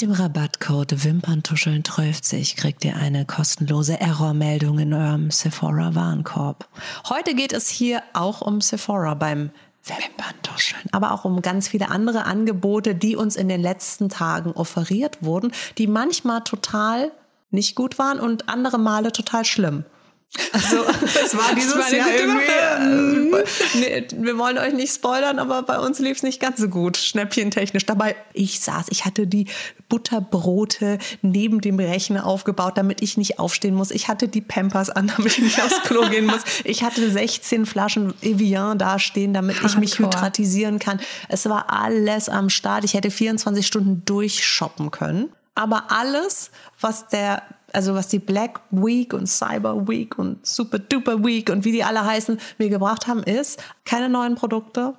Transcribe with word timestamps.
Mit 0.00 0.10
dem 0.10 0.12
Rabattcode 0.12 1.02
Wimperntuscheln 1.02 1.84
12 1.84 2.54
kriegt 2.54 2.84
ihr 2.84 2.94
eine 2.94 3.26
kostenlose 3.26 3.98
Errormeldung 3.98 4.78
in 4.78 4.94
eurem 4.94 5.32
Sephora 5.32 5.96
Warenkorb. 5.96 6.68
Heute 7.08 7.34
geht 7.34 7.52
es 7.52 7.68
hier 7.68 8.04
auch 8.12 8.40
um 8.40 8.60
Sephora 8.60 9.14
beim 9.14 9.50
Wimperntuscheln, 9.82 10.84
aber 10.92 11.10
auch 11.10 11.24
um 11.24 11.42
ganz 11.42 11.66
viele 11.66 11.90
andere 11.90 12.26
Angebote, 12.26 12.94
die 12.94 13.16
uns 13.16 13.34
in 13.34 13.48
den 13.48 13.60
letzten 13.60 14.08
Tagen 14.08 14.52
offeriert 14.52 15.18
wurden, 15.20 15.50
die 15.78 15.88
manchmal 15.88 16.42
total 16.42 17.10
nicht 17.50 17.74
gut 17.74 17.98
waren 17.98 18.20
und 18.20 18.48
andere 18.48 18.78
Male 18.78 19.10
total 19.10 19.44
schlimm. 19.44 19.84
Also 20.52 20.84
es 21.24 21.36
war 21.36 21.54
dieses 21.54 21.76
war 21.76 21.92
Jahr 21.92 22.08
irgendwie. 22.14 22.44
Äh, 22.44 23.44
nee, 23.74 24.06
wir 24.12 24.36
wollen 24.36 24.58
euch 24.58 24.74
nicht 24.74 24.94
spoilern, 24.94 25.38
aber 25.38 25.62
bei 25.62 25.78
uns 25.78 25.98
lief 26.00 26.18
es 26.18 26.22
nicht 26.22 26.38
ganz 26.38 26.58
so 26.58 26.68
gut, 26.68 26.98
schnäppchentechnisch. 26.98 27.86
Dabei, 27.86 28.14
ich 28.34 28.60
saß, 28.60 28.86
ich 28.90 29.04
hatte 29.06 29.26
die 29.26 29.46
Butterbrote 29.88 30.98
neben 31.22 31.60
dem 31.60 31.78
Rechner 31.78 32.26
aufgebaut, 32.26 32.76
damit 32.76 33.02
ich 33.02 33.16
nicht 33.16 33.38
aufstehen 33.38 33.74
muss. 33.74 33.90
Ich 33.90 34.08
hatte 34.08 34.28
die 34.28 34.42
Pampers 34.42 34.90
an, 34.90 35.10
damit 35.16 35.38
ich 35.38 35.44
nicht 35.44 35.62
aufs 35.62 35.82
Klo 35.82 36.08
gehen 36.08 36.26
muss. 36.26 36.40
Ich 36.64 36.82
hatte 36.82 37.10
16 37.10 37.66
Flaschen 37.66 38.14
Evian 38.20 38.78
dastehen, 38.78 39.32
damit 39.32 39.56
ich 39.64 39.76
mich 39.76 39.98
hydratisieren 39.98 40.78
kann. 40.78 41.00
Es 41.28 41.48
war 41.48 41.72
alles 41.72 42.28
am 42.28 42.50
Start. 42.50 42.84
Ich 42.84 42.94
hätte 42.94 43.10
24 43.10 43.66
Stunden 43.66 44.02
durchshoppen 44.04 44.90
können. 44.90 45.30
Aber 45.58 45.90
alles, 45.90 46.52
was 46.80 47.08
der 47.08 47.42
also 47.72 47.94
was 47.94 48.08
die 48.08 48.18
Black 48.18 48.60
Week 48.70 49.12
und 49.12 49.26
Cyber 49.26 49.88
Week 49.88 50.16
und 50.18 50.46
Super 50.46 50.78
Duper 50.78 51.22
Week 51.24 51.50
und 51.50 51.64
wie 51.64 51.72
die 51.72 51.84
alle 51.84 52.04
heißen, 52.04 52.40
mir 52.56 52.70
gebracht 52.70 53.06
haben, 53.06 53.22
ist 53.22 53.60
keine 53.84 54.08
neuen 54.08 54.36
Produkte, 54.36 54.94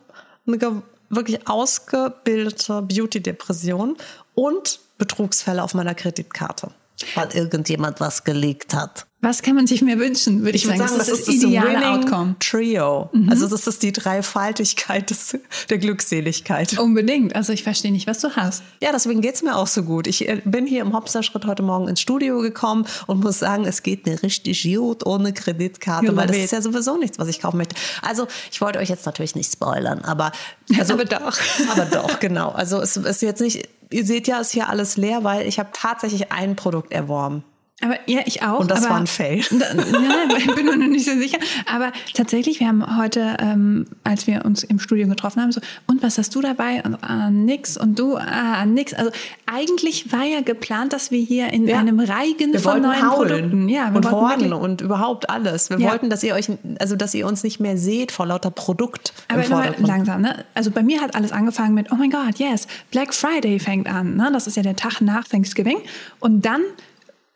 eine 0.46 0.84
wirklich 1.10 1.48
ausgebildete 1.48 2.82
Beauty-Depression 2.84 3.98
und 4.36 4.80
Betrugsfälle 5.00 5.64
auf 5.64 5.74
meiner 5.74 5.96
Kreditkarte. 5.96 6.72
Weil 7.16 7.30
irgendjemand 7.34 8.00
was 8.00 8.24
gelegt 8.24 8.74
hat. 8.76 9.08
Was 9.22 9.42
kann 9.42 9.56
man 9.56 9.68
sich 9.68 9.82
mehr 9.82 10.00
wünschen, 10.00 10.44
würde 10.44 10.56
ich, 10.56 10.64
ich 10.64 10.68
sagen. 10.70 10.80
sagen. 10.80 10.98
Das, 10.98 11.08
das 11.10 11.20
ist 11.20 11.28
das 11.28 11.36
ideale 11.36 11.90
Outcome. 11.90 12.36
Trio. 12.40 13.10
Mhm. 13.12 13.30
Also 13.30 13.50
das 13.50 13.68
ist 13.68 13.84
die 13.84 13.92
Dreifaltigkeit 13.92 15.10
des, 15.10 15.38
der 15.70 15.78
Glückseligkeit. 15.78 16.80
Unbedingt. 16.80 17.36
Also 17.36 17.52
ich 17.52 17.64
verstehe 17.64 17.92
nicht, 17.92 18.08
was 18.08 18.20
du 18.20 18.38
hast. 18.38 18.64
Ja, 18.82 18.92
deswegen 18.94 19.20
geht's 19.20 19.44
mir 19.44 19.58
auch 19.58 19.68
so 19.68 19.84
gut. 19.84 20.08
Ich 20.08 20.30
äh, 20.30 20.42
bin 20.46 20.66
hier 20.66 20.82
im 20.82 20.94
Hopster-Schritt 20.94 21.46
heute 21.46 21.64
Morgen 21.64 21.90
ins 21.90 22.00
Studio 22.00 22.40
gekommen 22.40 22.86
und 23.08 23.22
muss 23.22 23.40
sagen, 23.40 23.66
es 23.66 23.84
geht 23.84 24.06
mir 24.06 24.24
richtig 24.24 24.64
gut 24.64 25.06
ohne 25.06 25.34
Kreditkarte, 25.34 26.16
weil 26.16 26.28
das 26.28 26.38
ist 26.38 26.52
ja 26.52 26.62
sowieso 26.62 26.96
nichts, 26.96 27.20
was 27.20 27.28
ich 27.28 27.42
kaufen 27.42 27.58
möchte. 27.58 27.76
Also 28.02 28.26
ich 28.52 28.62
wollte 28.62 28.80
euch 28.80 28.88
jetzt 28.88 29.06
natürlich 29.06 29.36
nicht 29.36 29.52
spoilern, 29.52 30.00
aber... 30.00 30.32
Also, 30.78 30.94
aber 30.94 31.06
doch. 31.06 31.38
Aber 31.72 31.86
doch, 31.86 32.20
genau. 32.20 32.50
Also 32.50 32.80
es 32.80 32.96
ist 32.96 33.22
jetzt 33.22 33.42
nicht... 33.42 33.68
Ihr 33.92 34.06
seht 34.06 34.28
ja, 34.28 34.40
ist 34.40 34.52
hier 34.52 34.70
alles 34.70 34.98
leer, 34.98 35.24
weil 35.24 35.48
ich 35.48 35.58
habe 35.58 35.70
tatsächlich 35.74 36.32
ein 36.32 36.56
Produkt 36.56 36.94
erworben. 36.94 37.44
Aber 37.82 37.96
ja, 38.08 38.22
ich 38.26 38.44
auch. 38.44 38.60
Und 38.60 38.72
das 38.72 38.84
aber, 38.84 38.90
war 38.90 39.00
ein 39.00 39.08
Fail. 39.08 39.44
Nein, 39.52 40.34
ich 40.38 40.54
bin 40.54 40.66
mir 40.66 40.78
noch 40.78 40.88
nicht 40.88 41.06
so 41.06 41.14
sicher. 41.14 41.38
Aber 41.72 41.94
tatsächlich, 42.14 42.60
wir 42.60 42.68
haben 42.68 42.98
heute, 42.98 43.38
ähm, 43.40 43.86
als 44.04 44.28
wir 44.28 44.44
uns 44.44 44.64
im 44.64 44.80
Studio 44.80 45.08
getroffen 45.08 45.42
haben, 45.42 45.52
so, 45.54 45.62
und 45.88 46.04
was 46.04 46.18
hast 46.18 46.36
du 46.36 46.42
dabei? 46.42 46.84
Und, 46.84 46.96
ah, 47.02 47.30
nix. 47.30 47.78
Und 47.78 47.98
du, 47.98 48.18
ah, 48.18 48.66
nix. 48.66 48.94
Also 48.94 49.12
eigentlich 49.46 50.12
war 50.12 50.26
ja 50.26 50.42
geplant, 50.42 50.92
dass 50.92 51.12
wir 51.12 51.22
hier 51.22 51.54
in 51.54 51.68
ja. 51.68 51.80
einem 51.80 52.02
Reigen 52.02 52.52
wir 52.52 52.60
von 52.60 52.82
neuen 52.82 53.10
haulen 53.10 53.30
Produkten. 53.30 53.70
Ja, 53.70 53.92
wir 53.92 53.98
und 53.98 54.12
horden 54.12 54.52
und 54.52 54.82
überhaupt 54.82 55.30
alles. 55.30 55.70
Wir 55.70 55.80
ja. 55.80 55.90
wollten, 55.90 56.10
dass 56.10 56.22
ihr 56.24 56.36
euch, 56.36 56.50
also 56.80 56.98
dass 56.98 57.14
ihr 57.14 57.26
uns 57.26 57.44
nicht 57.44 57.62
mehr 57.62 57.78
seht 57.78 58.12
vor 58.12 58.26
lauter 58.26 58.52
Produkt. 58.52 59.14
Aber 59.30 59.48
mal 59.48 59.74
langsam, 59.80 60.22
ne? 60.22 60.44
Also 60.54 60.72
bei 60.72 60.84
mir 60.84 61.02
hat 61.02 61.16
alles 61.16 61.32
angefangen 61.32 61.76
mit, 61.76 61.92
oh 61.92 61.96
mein 61.96 62.10
Gott, 62.10 62.40
yes, 62.40 62.68
Black 62.92 63.14
Friday 63.14 63.60
fängt 63.60 63.88
an. 63.88 64.18
Ne? 64.18 64.30
Das 64.34 64.48
ist 64.48 64.58
ja 64.58 64.64
der 64.64 64.76
Tag 64.76 65.00
nach 65.00 65.28
Thanksgiving. 65.28 65.78
Und 66.20 66.46
dann 66.46 66.62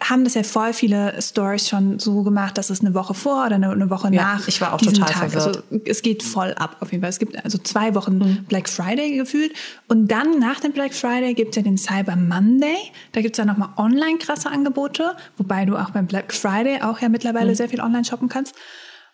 haben 0.09 0.23
das 0.23 0.33
ja 0.33 0.43
voll 0.43 0.73
viele 0.73 1.21
Stories 1.21 1.67
schon 1.67 1.99
so 1.99 2.23
gemacht, 2.23 2.57
dass 2.57 2.69
es 2.69 2.81
eine 2.81 2.93
Woche 2.93 3.13
vor 3.13 3.45
oder 3.45 3.55
eine, 3.55 3.89
Woche 3.89 4.13
ja, 4.13 4.35
nach. 4.35 4.47
Ich 4.47 4.59
war 4.61 4.73
auch 4.73 4.81
total 4.81 5.09
Tag. 5.09 5.31
verwirrt. 5.31 5.47
Also 5.47 5.81
es 5.85 6.01
geht 6.01 6.23
voll 6.23 6.53
ab 6.53 6.77
auf 6.79 6.91
jeden 6.91 7.01
Fall. 7.01 7.09
Es 7.09 7.19
gibt 7.19 7.43
also 7.43 7.57
zwei 7.57 7.95
Wochen 7.95 8.17
mhm. 8.17 8.45
Black 8.45 8.69
Friday 8.69 9.15
gefühlt 9.17 9.53
und 9.87 10.09
dann 10.09 10.39
nach 10.39 10.59
dem 10.59 10.71
Black 10.71 10.93
Friday 10.93 11.33
gibt 11.33 11.51
es 11.51 11.55
ja 11.55 11.61
den 11.61 11.77
Cyber 11.77 12.15
Monday. 12.15 12.77
Da 13.11 13.21
gibt 13.21 13.35
es 13.35 13.37
ja 13.37 13.45
nochmal 13.45 13.69
online 13.77 14.17
krasse 14.17 14.49
Angebote, 14.49 15.15
wobei 15.37 15.65
du 15.65 15.77
auch 15.77 15.91
beim 15.91 16.07
Black 16.07 16.33
Friday 16.33 16.81
auch 16.81 16.99
ja 16.99 17.09
mittlerweile 17.09 17.51
mhm. 17.51 17.55
sehr 17.55 17.69
viel 17.69 17.81
online 17.81 18.05
shoppen 18.05 18.29
kannst. 18.29 18.55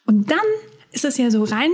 Und 0.05 0.31
dann 0.31 0.39
ist 0.91 1.05
es 1.05 1.17
ja 1.17 1.29
so 1.29 1.43
rein 1.43 1.71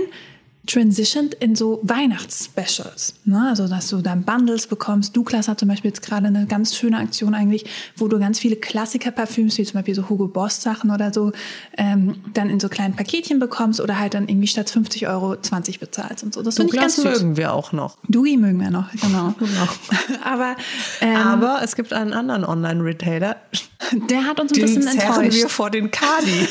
transitioned 0.66 1.34
in 1.34 1.54
so 1.54 1.80
Weihnachtsspecials. 1.82 3.14
Ne? 3.24 3.46
Also, 3.48 3.68
dass 3.68 3.88
du 3.88 4.02
dann 4.02 4.24
Bundles 4.24 4.66
bekommst. 4.66 5.16
Douglas 5.16 5.48
hat 5.48 5.60
zum 5.60 5.68
Beispiel 5.68 5.90
jetzt 5.90 6.02
gerade 6.02 6.26
eine 6.26 6.46
ganz 6.46 6.76
schöne 6.76 6.98
Aktion 6.98 7.34
eigentlich, 7.34 7.64
wo 7.96 8.08
du 8.08 8.18
ganz 8.18 8.38
viele 8.38 8.56
Klassiker-Parfüms, 8.56 9.58
wie 9.58 9.64
zum 9.64 9.74
Beispiel 9.74 9.94
so 9.94 10.08
Hugo 10.08 10.26
Boss 10.28 10.62
Sachen 10.62 10.90
oder 10.90 11.12
so, 11.12 11.32
ähm, 11.78 12.16
dann 12.34 12.50
in 12.50 12.60
so 12.60 12.68
kleinen 12.68 12.96
Paketchen 12.96 13.38
bekommst 13.38 13.80
oder 13.80 13.98
halt 13.98 14.14
dann 14.14 14.28
irgendwie 14.28 14.48
statt 14.48 14.68
50 14.70 15.08
Euro 15.08 15.36
20 15.36 15.80
bezahlst 15.80 16.24
und 16.24 16.34
so. 16.34 16.42
Das 16.42 16.56
finde 16.56 16.74
ich 16.74 16.80
ganz 16.80 16.98
mögen 16.98 17.36
wir 17.36 17.52
auch 17.52 17.72
noch. 17.72 17.96
Dougie 18.08 18.36
mögen 18.36 18.60
wir 18.60 18.70
noch, 18.70 18.90
genau. 18.92 19.34
genau. 19.38 19.68
Aber, 20.24 20.56
ähm, 21.00 21.16
Aber 21.16 21.60
es 21.62 21.76
gibt 21.76 21.92
einen 21.92 22.12
anderen 22.12 22.44
Online-Retailer. 22.44 23.36
Der 24.10 24.24
hat 24.24 24.40
uns 24.40 24.52
ein 24.52 24.54
den 24.54 24.64
bisschen 24.64 24.86
enttäuscht. 24.86 25.32
wir 25.32 25.48
vor 25.48 25.70
den 25.70 25.90
Kadi. 25.90 26.48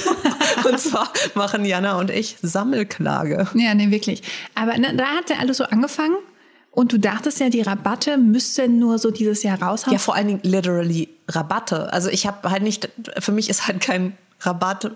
und 0.64 0.80
zwar 0.80 1.12
machen 1.34 1.66
Jana 1.66 2.00
und 2.00 2.10
ich 2.10 2.38
Sammelklage. 2.42 3.48
Ja, 3.56 3.74
nee, 3.74 3.92
wirklich 3.92 4.05
wirklich. 4.06 4.24
Aber 4.54 4.78
ne, 4.78 4.96
da 4.96 5.06
hat 5.08 5.30
ja 5.30 5.38
alles 5.38 5.58
so 5.58 5.66
angefangen. 5.66 6.16
Und 6.72 6.92
du 6.92 7.00
dachtest 7.00 7.40
ja, 7.40 7.50
die 7.50 7.62
Rabatte 7.62 8.18
müssten 8.18 8.80
nur 8.80 9.00
so 9.00 9.10
dieses 9.10 9.44
Jahr 9.44 9.62
raushauen. 9.62 9.94
Ja, 9.94 10.00
vor 10.00 10.16
allen 10.16 10.28
Dingen 10.28 10.40
literally 10.44 11.08
Rabatte. 11.30 11.92
Also 11.94 12.10
ich 12.10 12.28
habe 12.28 12.50
halt 12.50 12.64
nicht, 12.64 12.90
für 13.20 13.32
mich 13.32 13.50
ist 13.50 13.68
halt 13.68 13.80
kein 13.80 14.18
Rabatt, 14.42 14.92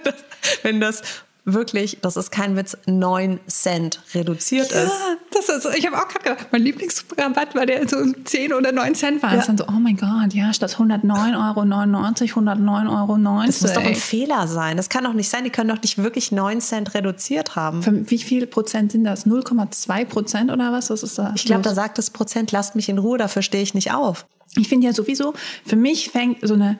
wenn 0.62 0.80
das 0.80 1.02
wirklich, 1.44 1.98
das 2.00 2.16
ist 2.16 2.30
kein 2.30 2.56
Witz, 2.56 2.76
9 2.86 3.38
Cent 3.46 4.00
reduziert 4.14 4.70
ja, 4.72 4.82
ist. 4.82 4.92
Das 5.30 5.48
ist 5.48 5.74
ich 5.76 5.86
habe 5.86 5.96
auch 5.96 6.08
gerade 6.08 6.24
gedacht, 6.24 6.48
mein 6.52 6.62
Lieblingsrabatt 6.62 7.54
war 7.54 7.66
der 7.66 7.86
so 7.88 7.96
10 8.24 8.52
oder 8.52 8.72
9 8.72 8.94
Cent 8.94 9.22
war. 9.22 9.34
Ja. 9.34 9.40
Und 9.40 9.48
dann 9.48 9.58
so, 9.58 9.64
oh 9.68 9.78
mein 9.80 9.96
Gott, 9.96 10.32
ja, 10.32 10.52
statt 10.54 10.76
109,99 10.78 11.48
Euro, 11.48 11.60
109,90 11.60 12.88
Euro. 12.88 13.46
Das 13.46 13.62
muss 13.62 13.72
doch 13.72 13.84
ein 13.84 13.94
Fehler 13.94 14.48
sein. 14.48 14.76
Das 14.76 14.88
kann 14.88 15.04
doch 15.04 15.12
nicht 15.12 15.28
sein. 15.28 15.44
Die 15.44 15.50
können 15.50 15.68
doch 15.68 15.82
nicht 15.82 15.98
wirklich 15.98 16.32
9 16.32 16.60
Cent 16.60 16.94
reduziert 16.94 17.56
haben. 17.56 17.82
Für 17.82 18.10
wie 18.10 18.18
viel 18.18 18.46
Prozent 18.46 18.92
sind 18.92 19.04
das? 19.04 19.26
0,2 19.26 20.04
Prozent 20.06 20.50
oder 20.50 20.72
was? 20.72 20.90
Was 20.90 21.02
ist 21.02 21.18
da? 21.18 21.32
Ich 21.36 21.44
glaube, 21.44 21.62
da 21.62 21.74
sagt 21.74 21.98
das 21.98 22.10
Prozent, 22.10 22.52
lasst 22.52 22.74
mich 22.74 22.88
in 22.88 22.98
Ruhe, 22.98 23.18
dafür 23.18 23.42
stehe 23.42 23.62
ich 23.62 23.74
nicht 23.74 23.92
auf. 23.92 24.26
Ich 24.56 24.68
finde 24.68 24.86
ja 24.86 24.92
sowieso, 24.92 25.34
für 25.66 25.76
mich 25.76 26.10
fängt 26.10 26.38
so 26.46 26.54
eine 26.54 26.78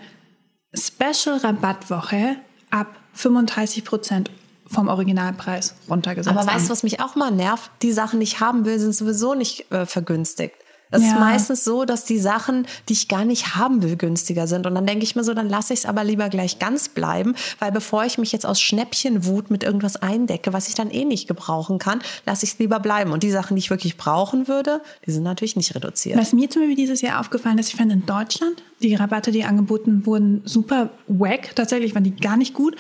Special-Rabattwoche 0.75 2.37
ab 2.71 2.97
35 3.15 3.85
Prozent 3.85 4.31
vom 4.67 4.89
Originalpreis 4.89 5.75
runtergesetzt 5.89 6.37
Aber 6.37 6.47
weißt 6.47 6.67
du, 6.67 6.71
was 6.71 6.83
mich 6.83 7.01
auch 7.01 7.15
mal 7.17 7.31
nervt? 7.31 7.71
Die 7.83 7.93
Sachen, 7.93 8.21
die 8.21 8.25
ich 8.25 8.41
haben 8.41 8.65
will, 8.65 8.79
sind 8.79 8.95
sowieso 8.95 9.35
nicht 9.35 9.71
äh, 9.71 9.87
vergünstigt. 9.87 10.55
Das 10.95 11.03
ja. 11.03 11.09
ist 11.09 11.19
meistens 11.19 11.65
so, 11.65 11.85
dass 11.85 12.05
die 12.05 12.19
Sachen, 12.19 12.67
die 12.89 12.93
ich 12.93 13.09
gar 13.09 13.25
nicht 13.25 13.57
haben 13.57 13.83
will, 13.83 13.97
günstiger 13.97 14.47
sind. 14.47 14.65
Und 14.65 14.77
dann 14.77 14.87
denke 14.87 15.03
ich 15.03 15.17
mir 15.17 15.25
so, 15.25 15.35
dann 15.35 15.49
lasse 15.49 15.73
ich 15.73 15.81
es 15.81 15.87
aber 15.87 16.05
lieber 16.05 16.29
gleich 16.29 16.61
ganz 16.61 16.89
bleiben, 16.89 17.35
weil 17.59 17.73
bevor 17.73 18.05
ich 18.05 18.17
mich 18.17 18.31
jetzt 18.31 18.47
aus 18.47 18.61
Schnäppchenwut 18.61 19.51
mit 19.51 19.65
irgendwas 19.65 19.97
eindecke, 19.97 20.53
was 20.53 20.69
ich 20.69 20.77
dann 20.77 20.91
eh 20.91 21.05
nicht 21.05 21.27
gebrauchen 21.27 21.79
kann, 21.79 22.01
lasse 22.27 22.45
ich 22.45 22.53
es 22.53 22.59
lieber 22.61 22.79
bleiben. 22.79 23.11
Und 23.11 23.25
die 23.25 23.33
Sachen, 23.33 23.57
die 23.57 23.61
ich 23.61 23.71
wirklich 23.71 23.97
brauchen 23.97 24.47
würde, 24.47 24.83
die 25.05 25.11
sind 25.11 25.25
natürlich 25.25 25.57
nicht 25.57 25.75
reduziert. 25.75 26.17
Was 26.17 26.33
mir 26.33 26.49
zum 26.49 26.63
Beispiel 26.63 26.77
dieses 26.77 27.01
Jahr 27.01 27.19
aufgefallen 27.19 27.59
ist, 27.59 27.71
ich 27.71 27.77
fand 27.77 27.91
in 27.91 28.07
Deutschland 28.07 28.63
die 28.81 28.95
Rabatte, 28.95 29.33
die 29.33 29.45
angeboten 29.45 30.07
wurden, 30.07 30.43
super 30.45 30.91
wack. 31.09 31.57
Tatsächlich 31.57 31.95
waren 31.95 32.05
die 32.05 32.15
gar 32.15 32.37
nicht 32.37 32.55
gut, 32.55 32.77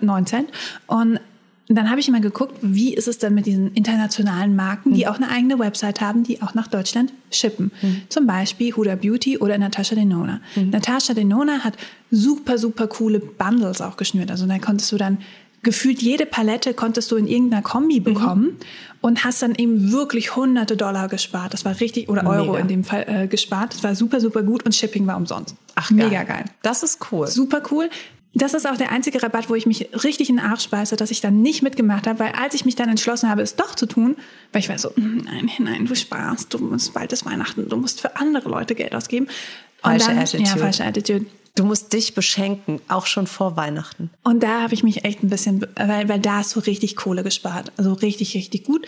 9 0.00 0.24
Cent. 0.24 0.50
Und 0.86 1.20
dann 1.76 1.90
habe 1.90 2.00
ich 2.00 2.08
immer 2.08 2.20
geguckt, 2.20 2.56
wie 2.62 2.94
ist 2.94 3.08
es 3.08 3.18
denn 3.18 3.34
mit 3.34 3.44
diesen 3.44 3.74
internationalen 3.74 4.56
Marken, 4.56 4.94
die 4.94 5.04
mhm. 5.04 5.08
auch 5.08 5.16
eine 5.16 5.28
eigene 5.28 5.58
Website 5.58 6.00
haben, 6.00 6.22
die 6.22 6.40
auch 6.40 6.54
nach 6.54 6.66
Deutschland 6.66 7.12
shippen. 7.30 7.70
Mhm. 7.82 8.02
Zum 8.08 8.26
Beispiel 8.26 8.74
Huda 8.74 8.94
Beauty 8.94 9.38
oder 9.38 9.58
Natasha 9.58 9.94
Denona. 9.94 10.40
Mhm. 10.56 10.70
Natasha 10.70 11.12
Denona 11.12 11.64
hat 11.64 11.74
super, 12.10 12.56
super 12.56 12.86
coole 12.86 13.20
Bundles 13.20 13.82
auch 13.82 13.98
geschnürt. 13.98 14.30
Also 14.30 14.46
da 14.46 14.58
konntest 14.58 14.90
du 14.92 14.96
dann 14.96 15.18
gefühlt 15.62 16.00
jede 16.00 16.24
Palette 16.24 16.72
konntest 16.72 17.10
du 17.10 17.16
in 17.16 17.26
irgendeiner 17.26 17.62
Kombi 17.62 18.00
mhm. 18.00 18.04
bekommen 18.04 18.56
und 19.00 19.24
hast 19.24 19.42
dann 19.42 19.54
eben 19.54 19.92
wirklich 19.92 20.36
hunderte 20.36 20.76
Dollar 20.76 21.08
gespart. 21.08 21.52
Das 21.52 21.64
war 21.64 21.78
richtig, 21.80 22.08
oder 22.08 22.26
Euro 22.26 22.52
Mega. 22.52 22.58
in 22.60 22.68
dem 22.68 22.84
Fall 22.84 23.04
äh, 23.06 23.26
gespart. 23.26 23.74
Das 23.74 23.84
war 23.84 23.94
super, 23.94 24.20
super 24.20 24.42
gut 24.42 24.64
und 24.64 24.74
Shipping 24.74 25.06
war 25.06 25.16
umsonst. 25.16 25.54
Ach, 25.74 25.90
Mega 25.90 26.22
geil. 26.22 26.26
geil. 26.26 26.44
Das 26.62 26.82
ist 26.82 27.12
cool. 27.12 27.26
Super 27.26 27.62
cool 27.70 27.90
das 28.34 28.54
ist 28.54 28.66
auch 28.66 28.76
der 28.76 28.92
einzige 28.92 29.22
Rabatt, 29.22 29.48
wo 29.48 29.54
ich 29.54 29.66
mich 29.66 29.88
richtig 30.04 30.28
in 30.28 30.36
den 30.36 30.44
Arsch 30.44 30.68
beiße, 30.68 30.96
dass 30.96 31.10
ich 31.10 31.20
dann 31.20 31.40
nicht 31.40 31.62
mitgemacht 31.62 32.06
habe, 32.06 32.18
weil 32.18 32.32
als 32.32 32.54
ich 32.54 32.64
mich 32.64 32.76
dann 32.76 32.88
entschlossen 32.88 33.28
habe, 33.28 33.42
es 33.42 33.56
doch 33.56 33.74
zu 33.74 33.86
tun, 33.86 34.16
weil 34.52 34.60
ich 34.60 34.68
war 34.68 34.78
so, 34.78 34.90
mm, 34.94 35.22
nein, 35.24 35.50
nein, 35.58 35.86
du 35.86 35.94
sparst, 35.94 36.52
du 36.52 36.58
musst 36.58 36.92
bald 36.92 37.12
ist 37.12 37.24
Weihnachten, 37.24 37.68
du 37.68 37.76
musst 37.76 38.00
für 38.00 38.16
andere 38.16 38.48
Leute 38.48 38.74
Geld 38.74 38.94
ausgeben. 38.94 39.28
falsche 39.82 40.08
dann, 40.08 40.18
Attitude. 40.18 40.48
Ja, 40.48 40.56
falsche 40.56 40.84
Attitude. 40.84 41.26
Du 41.54 41.64
musst 41.64 41.92
dich 41.92 42.14
beschenken, 42.14 42.80
auch 42.86 43.06
schon 43.06 43.26
vor 43.26 43.56
Weihnachten. 43.56 44.10
Und 44.22 44.42
da 44.42 44.62
habe 44.62 44.74
ich 44.74 44.84
mich 44.84 45.04
echt 45.04 45.24
ein 45.24 45.28
bisschen, 45.28 45.66
weil, 45.76 46.08
weil 46.08 46.20
da 46.20 46.36
hast 46.36 46.54
du 46.54 46.60
richtig 46.60 46.94
Kohle 46.94 47.24
gespart. 47.24 47.72
Also 47.76 47.94
richtig, 47.94 48.34
richtig 48.34 48.64
gut. 48.64 48.86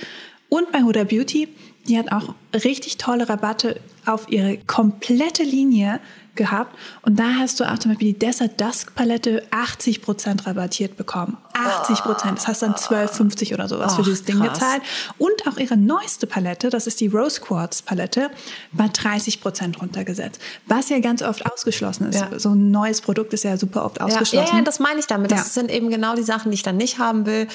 Und 0.49 0.71
bei 0.71 0.83
Huda 0.83 1.05
Beauty, 1.05 1.49
die 1.91 1.99
hat 1.99 2.11
auch 2.13 2.35
richtig 2.55 2.97
tolle 2.97 3.29
Rabatte 3.29 3.81
auf 4.07 4.31
ihre 4.31 4.57
komplette 4.59 5.43
Linie 5.43 6.01
gehabt. 6.37 6.75
Und 7.03 7.19
da 7.19 7.35
hast 7.39 7.59
du 7.61 7.65
auch 7.71 7.77
zum 7.79 7.91
Beispiel 7.91 8.13
die 8.13 8.19
Desert 8.19 8.59
Dusk 8.61 8.95
Palette 8.95 9.43
80% 9.51 10.47
rabattiert 10.47 10.97
bekommen. 10.97 11.37
80%. 11.55 12.35
Das 12.37 12.47
heißt 12.49 12.63
dann 12.63 12.75
12,50 12.75 13.53
oder 13.53 13.69
sowas 13.69 13.93
Ach, 13.93 13.97
für 13.97 14.03
dieses 14.05 14.25
Ding 14.25 14.39
krass. 14.39 14.55
gezahlt. 14.55 14.83
Und 15.19 15.33
auch 15.49 15.59
ihre 15.59 15.77
neueste 15.77 16.27
Palette, 16.27 16.71
das 16.71 16.87
ist 16.87 17.01
die 17.01 17.09
Rose 17.09 17.41
Quartz 17.41 17.83
Palette, 17.83 18.31
war 18.73 18.87
30% 18.87 19.79
runtergesetzt. 19.81 20.41
Was 20.67 20.89
ja 20.89 21.01
ganz 21.01 21.23
oft 21.23 21.45
ausgeschlossen 21.51 22.09
ist. 22.09 22.21
Ja. 22.21 22.39
So 22.39 22.51
ein 22.51 22.71
neues 22.71 23.01
Produkt 23.01 23.35
ist 23.35 23.45
ja 23.45 23.57
super 23.57 23.85
oft 23.85 23.99
Ja, 23.99 24.07
ausgeschlossen. 24.07 24.57
ja, 24.57 24.63
das 24.63 24.79
meine 24.79 25.01
ich 25.01 25.07
damit. 25.07 25.31
Das 25.33 25.39
Ja. 25.39 25.45
sind 25.45 25.71
eben 25.71 25.91
genau 25.91 26.15
die 26.15 26.23
Sachen, 26.23 26.51
die 26.53 26.55
ich 26.55 26.63
dann 26.63 26.77
nicht 26.77 26.99
haben 26.99 27.27
will. 27.27 27.49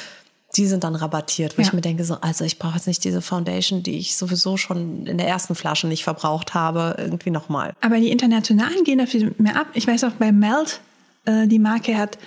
Die 0.58 0.68
sind 0.68 0.84
dann 0.84 0.96
rabattiert, 0.96 1.58
wo 1.58 1.62
Ja. 1.62 1.68
ich 1.68 1.74
mir 1.74 1.82
denke, 1.82 2.04
so, 2.06 2.16
also 2.22 2.46
ich 2.46 2.60
brauche 2.60 2.76
jetzt 2.76 2.88
nicht 2.88 3.04
diese 3.04 3.22
Foundation, 3.22 3.84
die 3.84 3.98
ich 3.98 4.16
sowieso 4.16 4.58
schon 4.58 5.06
in 5.06 5.18
der 5.18 5.28
ersten 5.28 5.56
Flasche 5.56 5.88
nicht 5.88 6.04
verbraucht 6.04 6.54
habe, 6.54 6.96
irgendwie 6.98 7.32
nochmal. 7.32 7.74
Aber 7.82 7.98
die 7.98 8.10
internationalen 8.12 8.84
gehen 8.84 9.00
dafür 9.00 9.32
mehr 9.38 9.60
ab. 9.60 9.68
Ich 9.74 9.86
weiß 9.88 10.04
auch 10.06 10.12
bei 10.14 10.32
Melt, 10.32 10.80
äh, 11.26 11.48
die 11.48 11.60
Marke 11.60 11.98
hat 11.98 12.18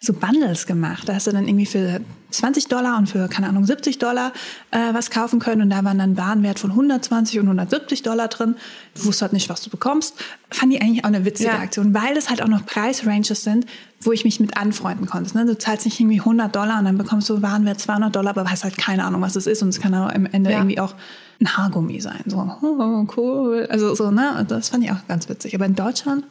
so 0.00 0.12
Bundles 0.12 0.66
gemacht. 0.66 1.08
Da 1.08 1.14
hast 1.14 1.26
du 1.26 1.32
dann 1.32 1.48
irgendwie 1.48 1.66
für 1.66 2.00
20 2.30 2.68
Dollar 2.68 2.98
und 2.98 3.08
für, 3.08 3.26
keine 3.26 3.48
Ahnung, 3.48 3.64
70 3.66 3.98
Dollar 3.98 4.32
äh, 4.70 4.94
was 4.94 5.10
kaufen 5.10 5.40
können. 5.40 5.62
Und 5.62 5.70
da 5.70 5.82
waren 5.84 5.98
dann 5.98 6.16
Warenwert 6.16 6.60
von 6.60 6.70
120 6.70 7.40
und 7.40 7.46
170 7.46 8.02
Dollar 8.04 8.28
drin. 8.28 8.54
Du 8.94 9.00
wusstest 9.00 9.22
halt 9.22 9.32
nicht, 9.32 9.48
was 9.48 9.60
du 9.62 9.70
bekommst. 9.70 10.14
Fand 10.50 10.72
ich 10.72 10.80
eigentlich 10.80 11.02
auch 11.04 11.08
eine 11.08 11.24
witzige 11.24 11.48
Ja. 11.50 11.58
Aktion, 11.58 11.94
weil 11.94 12.16
es 12.16 12.30
halt 12.30 12.42
auch 12.42 12.46
noch 12.48 12.64
Preisranges 12.64 13.42
sind, 13.42 13.66
wo 14.00 14.12
ich 14.12 14.24
mich 14.24 14.38
mit 14.38 14.56
anfreunden 14.56 15.06
konnte. 15.06 15.36
Ne? 15.36 15.46
Du 15.46 15.58
zahlst 15.58 15.84
nicht 15.84 15.98
irgendwie 15.98 16.20
100 16.20 16.54
Dollar 16.54 16.78
und 16.78 16.84
dann 16.84 16.96
bekommst 16.96 17.28
du 17.28 17.42
Warenwert 17.42 17.80
200 17.80 18.14
Dollar, 18.14 18.30
aber 18.38 18.48
hast 18.48 18.62
halt 18.62 18.78
keine 18.78 19.04
Ahnung, 19.04 19.20
was 19.20 19.34
es 19.34 19.48
ist. 19.48 19.62
Und 19.64 19.70
es 19.70 19.80
kann 19.80 19.92
auch 19.96 20.12
am 20.14 20.26
Ende 20.26 20.52
Ja. 20.52 20.58
irgendwie 20.58 20.78
auch 20.78 20.94
ein 21.40 21.56
Haargummi 21.56 22.00
sein. 22.00 22.22
So, 22.26 22.38
oh, 22.62 23.06
cool. 23.16 23.66
Also 23.68 23.96
so, 23.96 24.12
ne? 24.12 24.44
Das 24.48 24.68
fand 24.68 24.84
ich 24.84 24.92
auch 24.92 25.06
ganz 25.08 25.28
witzig. 25.28 25.56
Aber 25.56 25.66
in 25.66 25.74
Deutschland 25.74 26.24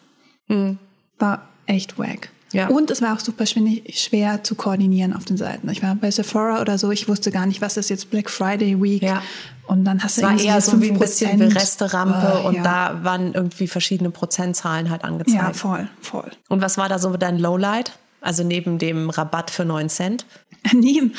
war 1.20 1.48
echt 1.66 2.00
wack. 2.00 2.30
Ja. 2.54 2.68
Und 2.68 2.90
es 2.92 3.02
war 3.02 3.14
auch 3.14 3.20
super 3.20 3.46
schwer 3.46 4.44
zu 4.44 4.56
koordinieren 4.56 5.14
auf 5.14 5.26
den 5.26 5.38
Seiten. 5.38 5.70
Ich 5.70 5.84
war 5.84 5.96
bei 5.96 6.10
Sephora 6.12 6.62
oder 6.62 6.78
so, 6.78 6.92
ich 6.92 7.08
wusste 7.08 7.32
gar 7.32 7.46
nicht, 7.46 7.62
was 7.62 7.78
ist 7.78 7.90
jetzt 7.90 8.10
Black 8.10 8.30
Friday 8.30 8.82
Week. 8.82 9.02
Ja. 9.02 9.22
Und 9.68 9.84
dann 9.84 10.02
hast 10.02 10.18
du 10.18 10.22
war 10.22 10.40
eher 10.40 10.62
so 10.62 10.82
wie 10.82 10.92
ein 10.92 11.00
bisschen 11.00 11.42
5%. 11.42 11.56
Resterampe 11.56 12.42
Oh, 12.44 12.48
und 12.48 12.56
ja. 12.56 12.64
da 12.64 13.04
waren 13.04 13.34
irgendwie 13.34 13.68
verschiedene 13.68 14.12
Prozentzahlen 14.12 14.90
halt 14.90 15.04
angezeigt. 15.04 15.38
Ja, 15.38 15.54
voll, 15.54 15.90
voll. 16.00 16.32
Und 16.48 16.62
was 16.62 16.78
war 16.78 16.88
da 16.88 17.00
so 17.00 17.16
dein 17.18 17.38
Lowlight? 17.38 17.92
Also 18.22 18.44
neben 18.44 18.78
dem 18.78 19.10
Rabatt 19.10 19.52
für 19.52 19.66
9 19.66 19.90
Cent? 19.90 20.26
Nee, 20.74 21.12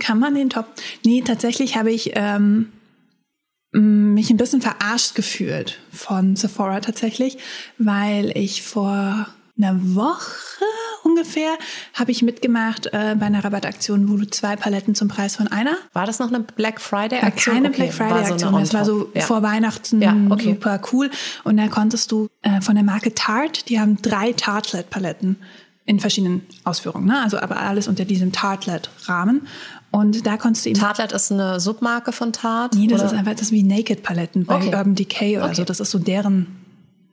kann 0.00 0.18
man 0.18 0.34
den 0.34 0.50
Top? 0.50 0.66
Nee, 1.04 1.22
tatsächlich 1.22 1.76
habe 1.76 1.92
ich 1.92 2.12
ähm, 2.14 2.72
mich 3.72 4.30
ein 4.30 4.36
bisschen 4.36 4.62
verarscht 4.62 5.14
gefühlt 5.14 5.78
von 5.92 6.34
Sephora 6.34 6.80
tatsächlich, 6.80 7.38
weil 7.78 8.36
ich 8.36 8.62
vor 8.62 9.28
einer 9.62 9.94
Woche 9.94 10.64
ungefähr 11.02 11.52
habe 11.94 12.10
ich 12.10 12.22
mitgemacht 12.22 12.86
äh, 12.92 13.16
bei 13.18 13.26
einer 13.26 13.42
Rabattaktion, 13.44 14.08
wo 14.08 14.16
du 14.16 14.28
zwei 14.28 14.56
Paletten 14.56 14.94
zum 14.94 15.08
Preis 15.08 15.36
von 15.36 15.48
einer 15.48 15.74
War 15.92 16.06
das 16.06 16.18
noch 16.18 16.28
eine 16.28 16.40
Black 16.40 16.80
Friday 16.80 17.20
Aktion? 17.20 17.54
keine 17.56 17.68
Okay, 17.68 17.76
Black 17.76 17.92
Friday 17.94 18.26
so 18.26 18.32
Aktion. 18.34 18.54
eine 18.54 18.62
es 18.64 18.74
war 18.74 18.84
so 18.84 19.10
ja. 19.14 19.22
vor 19.22 19.42
Weihnachten 19.42 20.00
Ja, 20.02 20.14
okay. 20.30 20.50
super 20.54 20.80
cool. 20.92 21.10
Und 21.44 21.56
da 21.56 21.68
konntest 21.68 22.12
du 22.12 22.28
äh, 22.42 22.60
von 22.60 22.74
der 22.74 22.84
Marke 22.84 23.14
Tarte, 23.14 23.64
die 23.64 23.80
haben 23.80 24.00
drei 24.02 24.32
Tartlet-Paletten 24.32 25.36
in 25.86 25.98
verschiedenen 25.98 26.42
Ausführungen. 26.64 27.06
Ne? 27.06 27.20
Also 27.20 27.38
aber 27.40 27.56
alles 27.58 27.88
unter 27.88 28.04
diesem 28.04 28.30
Tartlet-Rahmen. 28.32 29.48
Und 29.90 30.24
da 30.24 30.36
konntest 30.36 30.66
du 30.66 30.70
eben 30.70 30.78
Tartlet 30.78 31.10
ist 31.10 31.32
eine 31.32 31.58
Submarke 31.58 32.12
von 32.12 32.32
Tarte? 32.32 32.78
Nee, 32.78 32.86
das 32.86 33.00
oder? 33.00 33.10
ist 33.12 33.18
einfach 33.18 33.34
das 33.34 33.50
wie 33.50 33.64
Naked-Paletten 33.64 34.44
bei 34.44 34.56
Okay. 34.56 34.66
Urban 34.68 34.94
Decay 34.94 35.38
oder 35.38 35.46
Okay. 35.46 35.54
so. 35.56 35.64
Das 35.64 35.80
ist 35.80 35.90
so 35.90 35.98
deren 35.98 36.59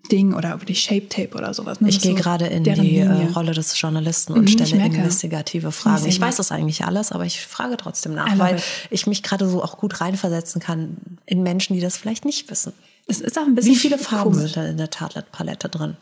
Ding 0.07 0.33
oder 0.33 0.57
die 0.57 0.75
Shape 0.75 1.07
Tape 1.09 1.35
oder 1.37 1.53
sowas. 1.53 1.81
ne? 1.81 1.89
Ich 1.89 2.01
gehe 2.01 2.11
so 2.11 2.17
gerade 2.17 2.47
in 2.47 2.63
die 2.63 2.69
äh, 2.69 2.73
Linie. 2.75 3.31
Rolle 3.33 3.53
des 3.53 3.79
Journalisten 3.79 4.33
und 4.33 4.41
Mhm, 4.43 4.47
stelle 4.47 4.85
investigative 4.85 5.71
Fragen. 5.71 6.05
Ich 6.07 6.19
weiß 6.19 6.37
das 6.37 6.51
eigentlich 6.51 6.85
alles, 6.85 7.11
aber 7.11 7.25
ich 7.25 7.45
frage 7.45 7.77
trotzdem 7.77 8.13
nach, 8.15 8.37
weil 8.39 8.55
it. 8.57 8.63
ich 8.89 9.07
mich 9.07 9.23
gerade 9.23 9.47
so 9.47 9.63
auch 9.63 9.77
gut 9.77 10.01
reinversetzen 10.01 10.61
kann 10.61 10.97
in 11.25 11.43
Menschen, 11.43 11.73
die 11.75 11.81
das 11.81 11.97
vielleicht 11.97 12.25
nicht 12.25 12.49
wissen. 12.49 12.73
Es 13.07 13.21
ist 13.21 13.37
auch 13.39 13.43
ein 13.45 13.55
bisschen 13.55 13.71
Wie 13.73 13.77
viele 13.77 13.97
Farben 13.97 14.31
komisch. 14.33 14.53
sind 14.53 14.57
da 14.57 14.65
in 14.65 14.77
der 14.77 14.89
Tartlet-Palette 14.89 15.69
drin? 15.69 15.95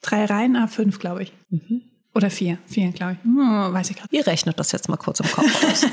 Drei 0.00 0.24
Reihen, 0.24 0.56
a 0.56 0.66
fünf, 0.66 0.98
glaube 0.98 1.22
ich. 1.22 1.32
Mhm. 1.50 1.82
Oder 2.14 2.28
vier. 2.28 2.58
Vier, 2.66 2.92
glaube 2.92 3.14
ich. 3.14 3.24
Hm, 3.24 3.72
weiß 3.72 3.88
ich 3.90 3.96
gerade. 3.96 4.08
Ihr 4.14 4.26
rechnet 4.26 4.58
das 4.58 4.70
jetzt 4.72 4.88
mal 4.88 4.98
kurz 4.98 5.20
im 5.20 5.30
Kopf 5.30 5.64
aus. 5.64 5.86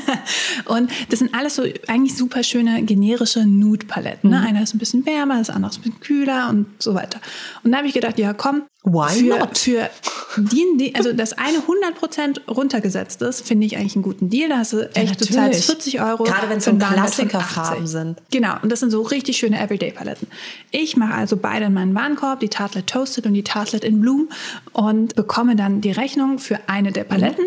Und 0.65 0.91
das 1.09 1.19
sind 1.19 1.33
alles 1.33 1.55
so 1.55 1.63
eigentlich 1.87 2.17
super 2.17 2.43
schöne 2.43 2.83
generische 2.83 3.45
Nude-Paletten. 3.45 4.29
Mhm. 4.29 4.35
Ne? 4.35 4.41
Einer 4.45 4.63
ist 4.63 4.75
ein 4.75 4.79
bisschen 4.79 5.05
wärmer, 5.05 5.37
das 5.37 5.49
andere 5.49 5.71
ist 5.71 5.77
ein 5.77 5.83
bisschen 5.83 5.99
kühler 6.01 6.49
und 6.49 6.67
so 6.79 6.93
weiter. 6.93 7.21
Und 7.63 7.71
da 7.71 7.77
habe 7.77 7.87
ich 7.87 7.93
gedacht, 7.93 8.19
ja 8.19 8.33
komm, 8.33 8.63
Why 8.91 9.09
für, 9.09 9.39
not? 9.39 9.57
für 9.57 9.89
die, 10.37 10.93
also 10.95 11.13
das 11.13 11.33
eine 11.33 11.59
100% 11.59 12.47
runtergesetzt 12.47 13.21
ist, 13.21 13.45
finde 13.45 13.65
ich 13.65 13.77
eigentlich 13.77 13.95
einen 13.95 14.03
guten 14.03 14.29
Deal. 14.29 14.49
Da 14.49 14.57
hast 14.59 14.73
du 14.73 14.81
echt, 14.93 14.95
du 14.95 15.25
natürlich. 15.25 15.31
zahlst 15.31 15.65
40 15.65 16.01
Euro. 16.01 16.23
Gerade 16.23 16.49
wenn 16.49 16.57
es 16.59 16.65
so 16.65 16.75
Klassikerfarben 16.75 17.83
80. 17.83 17.87
sind. 17.87 18.21
Genau, 18.31 18.55
und 18.61 18.71
das 18.71 18.79
sind 18.79 18.91
so 18.91 19.01
richtig 19.01 19.37
schöne 19.37 19.59
Everyday-Paletten. 19.59 20.27
Ich 20.71 20.97
mache 20.97 21.13
also 21.13 21.37
beide 21.37 21.65
in 21.65 21.73
meinen 21.73 21.95
Warenkorb, 21.95 22.39
die 22.39 22.49
Tartlet 22.49 22.87
Toasted 22.87 23.25
und 23.25 23.33
die 23.33 23.43
Tartlet 23.43 23.83
in 23.83 24.01
Bloom 24.01 24.29
und 24.73 25.15
bekomme 25.15 25.55
dann 25.55 25.81
die 25.81 25.91
Rechnung 25.91 26.39
für 26.39 26.59
eine 26.67 26.91
der 26.91 27.03
Paletten 27.03 27.45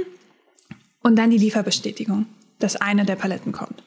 und 1.03 1.17
dann 1.17 1.31
die 1.31 1.39
Lieferbestätigung, 1.39 2.27
dass 2.59 2.77
eine 2.77 3.05
der 3.05 3.17
Paletten 3.17 3.53
kommt. 3.53 3.83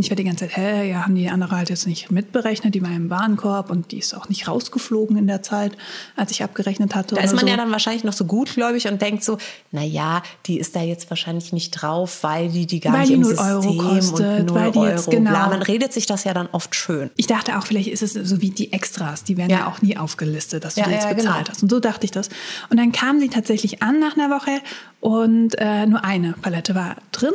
Ich 0.00 0.10
werde 0.10 0.22
die 0.22 0.28
ganze 0.28 0.46
Zeit, 0.46 0.56
hä, 0.56 0.90
ja, 0.90 1.02
haben 1.04 1.16
die 1.16 1.28
andere 1.28 1.56
halt 1.56 1.70
jetzt 1.70 1.86
nicht 1.86 2.10
mitberechnet, 2.12 2.72
die 2.72 2.82
war 2.82 2.90
im 2.92 3.10
Warenkorb 3.10 3.68
und 3.68 3.90
die 3.90 3.98
ist 3.98 4.14
auch 4.14 4.28
nicht 4.28 4.46
rausgeflogen 4.46 5.16
in 5.16 5.26
der 5.26 5.42
Zeit, 5.42 5.72
als 6.14 6.30
ich 6.30 6.44
abgerechnet 6.44 6.94
hatte. 6.94 7.16
Da 7.16 7.20
ist 7.22 7.34
man 7.34 7.40
so. 7.40 7.46
ja 7.48 7.56
dann 7.56 7.72
wahrscheinlich 7.72 8.04
noch 8.04 8.12
so 8.12 8.24
gutgläubig 8.24 8.86
und 8.86 9.02
denkt 9.02 9.24
so, 9.24 9.38
na 9.72 9.82
ja, 9.82 10.22
die 10.46 10.60
ist 10.60 10.76
da 10.76 10.82
jetzt 10.82 11.10
wahrscheinlich 11.10 11.52
nicht 11.52 11.72
drauf, 11.72 12.22
weil 12.22 12.48
die 12.48 12.66
die 12.66 12.78
gar 12.78 12.92
Weil 12.92 13.00
nicht 13.00 13.10
die 13.10 13.14
im 13.14 13.20
0 13.22 13.30
System 13.30 13.46
Euro 13.50 13.76
kostet, 13.94 14.40
und 14.40 14.46
0 14.46 14.54
weil 14.60 14.70
die 14.70 14.78
Euro. 14.78 14.88
jetzt- 14.90 15.10
genau. 15.10 15.30
Bla. 15.30 15.48
Man 15.48 15.62
redet 15.62 15.92
sich 15.92 16.06
das 16.06 16.22
ja 16.22 16.32
dann 16.32 16.48
oft 16.52 16.76
schön. 16.76 17.10
Ich 17.16 17.26
dachte 17.26 17.58
auch, 17.58 17.66
vielleicht 17.66 17.88
ist 17.88 18.02
es 18.02 18.12
so 18.12 18.40
wie 18.40 18.50
die 18.50 18.72
Extras, 18.72 19.24
die 19.24 19.36
werden 19.36 19.50
ja, 19.50 19.58
Ja. 19.58 19.66
auch 19.68 19.82
nie 19.82 19.96
aufgelistet, 19.96 20.62
dass 20.64 20.74
du 20.76 20.80
Ja, 20.82 20.86
die 20.86 20.92
jetzt 20.92 21.04
ja, 21.08 21.12
bezahlt 21.12 21.36
genau. 21.46 21.48
hast. 21.50 21.62
Und 21.64 21.70
so 21.70 21.80
dachte 21.80 22.04
ich 22.04 22.12
das. 22.12 22.28
Und 22.70 22.76
dann 22.78 22.92
kam 22.92 23.18
sie 23.18 23.28
tatsächlich 23.30 23.82
an 23.82 23.98
nach 23.98 24.16
einer 24.16 24.30
Woche 24.32 24.60
und 25.00 25.56
äh, 25.58 25.86
nur 25.86 26.04
eine 26.04 26.34
Palette 26.40 26.76
war 26.76 26.96
drin. 27.10 27.32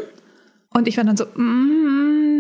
Und 0.75 0.87
ich 0.87 0.97
war 0.97 1.03
dann 1.03 1.15
so, 1.17 1.25
mm, 1.25 2.32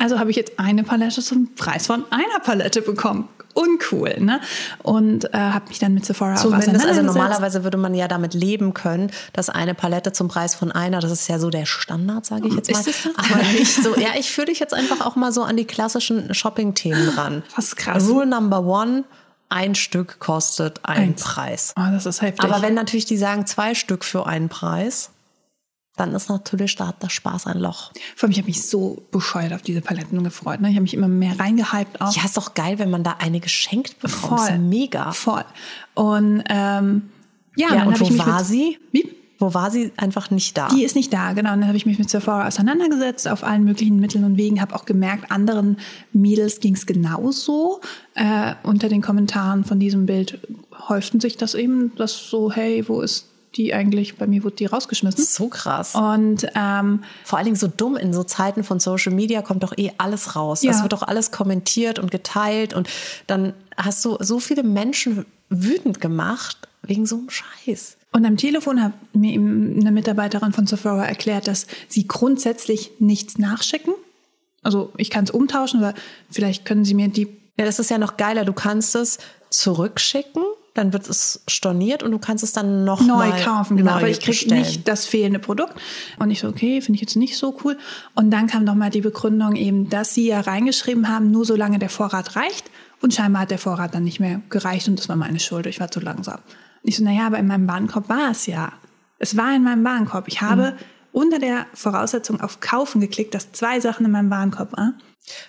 also 0.00 0.18
habe 0.18 0.30
ich 0.30 0.36
jetzt 0.36 0.58
eine 0.58 0.82
Palette 0.82 1.20
zum 1.22 1.54
Preis 1.54 1.86
von 1.86 2.04
einer 2.10 2.40
Palette 2.42 2.82
bekommen. 2.82 3.28
Uncool, 3.52 4.20
ne? 4.20 4.40
Und 4.82 5.34
äh, 5.34 5.36
habe 5.36 5.68
mich 5.68 5.80
dann 5.80 5.92
mit 5.92 6.06
Sephora 6.06 6.34
auch 6.34 6.40
Zumindest, 6.40 6.86
also 6.86 7.02
normalerweise 7.02 7.64
würde 7.64 7.76
man 7.76 7.94
ja 7.94 8.06
damit 8.06 8.32
leben 8.32 8.74
können, 8.74 9.10
dass 9.32 9.50
eine 9.50 9.74
Palette 9.74 10.12
zum 10.12 10.28
Preis 10.28 10.54
von 10.54 10.70
einer, 10.70 11.00
das 11.00 11.10
ist 11.10 11.28
ja 11.28 11.38
so 11.38 11.50
der 11.50 11.66
Standard, 11.66 12.24
sage 12.24 12.46
ich 12.46 12.54
jetzt 12.54 12.70
mal. 12.70 12.78
Ist 12.78 12.88
es 12.88 13.02
das? 13.02 13.30
Aber 13.32 13.42
nicht 13.52 13.74
so, 13.74 13.96
ja, 13.96 14.10
ich 14.18 14.30
führe 14.30 14.46
dich 14.46 14.60
jetzt 14.60 14.72
einfach 14.72 15.04
auch 15.04 15.16
mal 15.16 15.32
so 15.32 15.42
an 15.42 15.56
die 15.56 15.64
klassischen 15.64 16.32
Shopping-Themen 16.32 17.08
ran. 17.10 17.42
Ist 17.58 17.76
krass. 17.76 18.08
Rule 18.08 18.26
number 18.26 18.64
one, 18.64 19.04
ein 19.48 19.74
Stück 19.74 20.20
kostet 20.20 20.84
einen 20.84 21.10
Eins. 21.10 21.24
Preis. 21.24 21.74
Oh, 21.76 21.90
das 21.90 22.06
ist 22.06 22.22
heftig. 22.22 22.48
Aber 22.48 22.62
wenn 22.62 22.74
natürlich 22.74 23.04
die 23.04 23.16
sagen 23.16 23.46
zwei 23.46 23.74
Stück 23.74 24.04
für 24.04 24.26
einen 24.26 24.48
Preis, 24.48 25.10
dann 26.00 26.14
ist 26.14 26.30
natürlich 26.30 26.74
da 26.76 26.94
der 27.00 27.10
Spaß 27.10 27.46
ein 27.46 27.58
Loch. 27.58 27.92
Vor 28.16 28.26
allem, 28.26 28.32
ich 28.32 28.38
habe 28.38 28.46
mich 28.46 28.66
so 28.66 29.02
bescheuert 29.10 29.52
auf 29.52 29.60
diese 29.60 29.82
Paletten 29.82 30.24
gefreut. 30.24 30.60
Ne? 30.60 30.68
Ich 30.70 30.74
habe 30.74 30.82
mich 30.82 30.94
immer 30.94 31.08
mehr 31.08 31.38
reingehypt 31.38 32.00
auch. 32.00 32.16
Ja, 32.16 32.24
ist 32.24 32.38
doch 32.38 32.54
geil, 32.54 32.78
wenn 32.78 32.90
man 32.90 33.04
da 33.04 33.16
eine 33.18 33.38
geschenkt 33.38 34.00
bekommt. 34.00 34.40
Ist 34.40 34.48
ja 34.48 34.58
mega. 34.58 35.12
Voll. 35.12 35.44
Und 35.94 36.42
ähm, 36.48 37.10
ja, 37.54 37.74
Ja, 37.74 37.84
und 37.84 38.00
wo 38.00 38.18
war 38.18 38.42
sie? 38.44 38.78
Wie? 38.92 39.14
Wo 39.38 39.54
war 39.54 39.70
sie 39.70 39.92
einfach 39.96 40.30
nicht 40.30 40.56
da? 40.56 40.68
Die 40.68 40.84
ist 40.84 40.96
nicht 40.96 41.12
da, 41.12 41.32
genau. 41.32 41.52
Und 41.52 41.60
dann 41.60 41.68
habe 41.68 41.76
ich 41.76 41.86
mich 41.86 41.98
mit 41.98 42.10
Sephora 42.10 42.46
auseinandergesetzt 42.46 43.26
auf 43.28 43.42
allen 43.42 43.64
möglichen 43.64 43.98
Mitteln 43.98 44.24
und 44.24 44.36
Wegen. 44.36 44.60
Habe 44.60 44.74
auch 44.74 44.84
gemerkt, 44.84 45.30
anderen 45.30 45.78
Mädels 46.12 46.60
ging 46.60 46.74
es 46.74 46.84
genauso. 46.84 47.80
Äh, 48.14 48.54
unter 48.62 48.88
den 48.88 49.00
Kommentaren 49.02 49.64
von 49.64 49.80
diesem 49.80 50.06
Bild 50.06 50.40
häuften 50.88 51.20
sich 51.20 51.38
das 51.38 51.54
eben, 51.54 51.94
das 51.96 52.28
so, 52.28 52.52
hey, 52.52 52.86
wo 52.86 53.00
ist 53.00 53.29
die 53.56 53.74
eigentlich? 53.74 54.16
Bei 54.16 54.26
mir 54.26 54.44
wurde 54.44 54.56
die 54.56 54.66
rausgeschmissen. 54.66 55.24
so 55.24 55.48
krass. 55.48 55.94
Und 55.94 56.46
ähm, 56.54 57.02
Vor 57.24 57.38
allen 57.38 57.46
Dingen 57.46 57.56
so 57.56 57.68
dumm, 57.68 57.96
in 57.96 58.12
so 58.12 58.22
Zeiten 58.22 58.64
von 58.64 58.80
Social 58.80 59.12
Media 59.12 59.42
kommt 59.42 59.62
doch 59.62 59.76
eh 59.76 59.92
alles 59.98 60.36
raus. 60.36 60.62
Ja. 60.62 60.70
Es 60.70 60.82
wird 60.82 60.92
doch 60.92 61.02
alles 61.02 61.30
kommentiert 61.30 61.98
und 61.98 62.10
geteilt 62.10 62.74
und 62.74 62.88
dann 63.26 63.54
hast 63.76 64.04
du 64.04 64.16
so 64.20 64.40
viele 64.40 64.62
Menschen 64.62 65.26
wütend 65.48 66.00
gemacht 66.00 66.68
wegen 66.82 67.06
so 67.06 67.16
einem 67.16 67.30
Scheiß. 67.30 67.96
Und 68.12 68.24
am 68.24 68.36
Telefon 68.36 68.82
hat 68.82 68.92
mir 69.14 69.32
eben 69.32 69.78
eine 69.80 69.92
Mitarbeiterin 69.92 70.52
von 70.52 70.66
Sephora 70.66 71.04
erklärt, 71.06 71.46
dass 71.46 71.66
sie 71.88 72.06
grundsätzlich 72.08 72.92
nichts 72.98 73.38
nachschicken. 73.38 73.94
Also 74.62 74.92
ich 74.96 75.10
kann 75.10 75.24
es 75.24 75.30
umtauschen, 75.30 75.82
aber 75.82 75.94
vielleicht 76.30 76.64
können 76.64 76.84
sie 76.84 76.94
mir 76.94 77.08
die 77.08 77.28
Ja, 77.58 77.64
das 77.64 77.78
ist 77.78 77.90
ja 77.90 77.98
noch 77.98 78.16
geiler. 78.16 78.44
Du 78.44 78.52
kannst 78.52 78.94
es 78.96 79.18
zurückschicken 79.50 80.42
dann 80.74 80.92
wird 80.92 81.08
es 81.08 81.42
storniert 81.48 82.02
und 82.02 82.12
du 82.12 82.18
kannst 82.18 82.44
es 82.44 82.52
dann 82.52 82.84
noch 82.84 83.00
neu 83.00 83.28
mal 83.28 83.42
kaufen, 83.42 83.76
genau. 83.76 83.92
neu 83.92 83.96
Aber 83.98 84.08
ich 84.08 84.20
kriege 84.20 84.54
nicht 84.54 84.86
das 84.86 85.06
fehlende 85.06 85.38
Produkt. 85.38 85.74
Und 86.18 86.30
ich 86.30 86.40
so, 86.40 86.48
okay, 86.48 86.80
finde 86.80 86.96
ich 86.96 87.00
jetzt 87.00 87.16
nicht 87.16 87.36
so 87.36 87.56
cool. 87.64 87.76
Und 88.14 88.30
dann 88.30 88.46
kam 88.46 88.64
noch 88.64 88.74
mal 88.74 88.90
die 88.90 89.00
Begründung 89.00 89.56
eben, 89.56 89.90
dass 89.90 90.14
sie 90.14 90.28
ja 90.28 90.40
reingeschrieben 90.40 91.08
haben, 91.08 91.30
nur 91.30 91.44
solange 91.44 91.78
der 91.78 91.90
Vorrat 91.90 92.36
reicht. 92.36 92.70
Und 93.02 93.14
scheinbar 93.14 93.42
hat 93.42 93.50
der 93.50 93.58
Vorrat 93.58 93.94
dann 93.94 94.04
nicht 94.04 94.20
mehr 94.20 94.42
gereicht 94.50 94.88
und 94.88 94.98
das 94.98 95.08
war 95.08 95.16
meine 95.16 95.40
Schuld. 95.40 95.66
Ich 95.66 95.80
war 95.80 95.90
zu 95.90 96.00
langsam. 96.00 96.36
Und 96.36 96.88
ich 96.88 96.96
so, 96.96 97.04
naja, 97.04 97.26
aber 97.26 97.38
in 97.38 97.46
meinem 97.46 97.66
Warenkorb 97.66 98.08
war 98.08 98.30
es 98.30 98.46
ja. 98.46 98.72
Es 99.18 99.36
war 99.36 99.54
in 99.54 99.64
meinem 99.64 99.84
Warenkorb. 99.84 100.28
Ich 100.28 100.40
habe 100.40 100.74
unter 101.12 101.38
der 101.38 101.66
Voraussetzung 101.74 102.40
auf 102.40 102.60
Kaufen 102.60 103.00
geklickt, 103.00 103.34
dass 103.34 103.52
zwei 103.52 103.80
Sachen 103.80 104.06
in 104.06 104.12
meinem 104.12 104.30
Warenkorb 104.30 104.76
waren. 104.76 105.00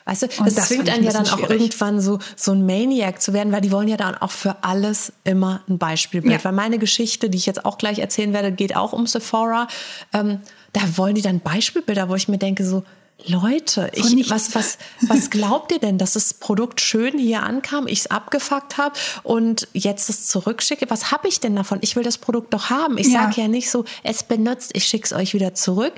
Weißt 0.06 0.24
du, 0.24 0.26
Und 0.38 0.48
das, 0.48 0.56
das 0.56 0.68
zwingt 0.68 0.90
einen 0.90 1.00
ein 1.00 1.04
ja 1.04 1.12
dann 1.12 1.28
auch 1.28 1.40
schwierig. 1.40 1.62
irgendwann 1.62 2.02
so, 2.02 2.20
so 2.36 2.52
ein 2.52 2.66
Maniac 2.66 3.22
zu 3.22 3.34
werden, 3.34 3.52
weil 3.52 3.62
die 3.62 3.72
wollen 3.72 3.88
ja 3.88 3.98
dann 3.98 4.16
auch 4.16 4.32
für 4.32 4.64
alles 4.64 5.14
immer 5.24 5.62
ein 5.68 5.78
Beispielbild. 5.78 6.34
Ja. 6.34 6.44
Weil 6.44 6.52
meine 6.52 6.78
Geschichte, 6.78 7.30
die 7.30 7.38
ich 7.38 7.46
jetzt 7.46 7.66
auch 7.66 7.78
gleich 7.78 8.00
erzählen 8.00 8.34
werde, 8.34 8.52
geht 8.52 8.76
auch 8.76 8.94
um 8.94 9.08
Sephora. 9.08 9.68
Ähm, 10.14 10.40
da 10.74 10.82
wollen 10.98 11.16
die 11.16 11.22
dann 11.22 11.40
Beispielbilder, 11.40 12.10
wo 12.10 12.16
ich 12.16 12.28
mir 12.28 12.38
denke 12.38 12.64
so, 12.64 12.84
Leute, 13.28 13.90
ich, 13.94 14.30
was, 14.30 14.56
was, 14.56 14.78
was 15.02 15.30
glaubt 15.30 15.72
ihr 15.72 15.80
denn, 15.80 15.98
dass 15.98 16.14
das 16.14 16.34
Produkt 16.34 16.82
schön 16.82 17.18
hier 17.18 17.44
ankam, 17.44 17.88
ich 17.88 18.00
es 18.00 18.08
abgefuckt 18.12 18.78
habe 18.78 18.96
und 19.24 19.68
jetzt 19.74 20.10
es 20.10 20.28
zurückschicke? 20.28 20.90
Was 20.90 21.12
habe 21.12 21.28
ich 21.28 21.40
denn 21.40 21.56
davon? 21.56 21.80
Ich 21.82 21.96
will 21.96 22.04
das 22.04 22.18
Produkt 22.18 22.54
doch 22.54 22.70
haben. 22.70 22.98
Ich 22.98 23.08
Ja. 23.08 23.24
sage 23.24 23.42
ja 23.42 23.48
nicht 23.48 23.70
so, 23.70 23.86
es 24.04 24.24
benutzt, 24.24 24.72
ich 24.74 24.86
schicke 24.86 25.06
es 25.06 25.14
euch 25.14 25.34
wieder 25.34 25.54
zurück. 25.54 25.94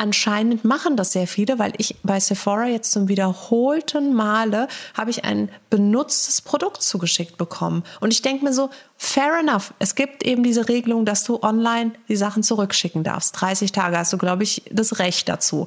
Anscheinend 0.00 0.64
machen 0.64 0.96
das 0.96 1.10
sehr 1.12 1.26
viele, 1.26 1.58
weil 1.58 1.72
ich 1.76 1.96
bei 2.04 2.20
Sephora 2.20 2.66
jetzt 2.66 2.92
zum 2.92 3.08
wiederholten 3.08 4.14
Male 4.14 4.68
habe 4.94 5.10
ich 5.10 5.24
ein 5.24 5.48
benutztes 5.70 6.40
Produkt 6.40 6.82
zugeschickt 6.82 7.36
bekommen. 7.36 7.82
Und 8.00 8.12
ich 8.12 8.22
denke 8.22 8.44
mir 8.44 8.52
so, 8.52 8.70
fair 8.96 9.40
enough. 9.40 9.74
Es 9.80 9.96
gibt 9.96 10.22
eben 10.24 10.44
diese 10.44 10.68
Regelung, 10.68 11.04
dass 11.04 11.24
du 11.24 11.42
online 11.42 11.94
die 12.08 12.14
Sachen 12.14 12.44
zurückschicken 12.44 13.02
darfst. 13.02 13.40
30 13.40 13.72
Tage 13.72 13.98
hast 13.98 14.12
du, 14.12 14.18
glaube 14.18 14.44
ich, 14.44 14.62
das 14.70 15.00
Recht 15.00 15.28
dazu. 15.28 15.66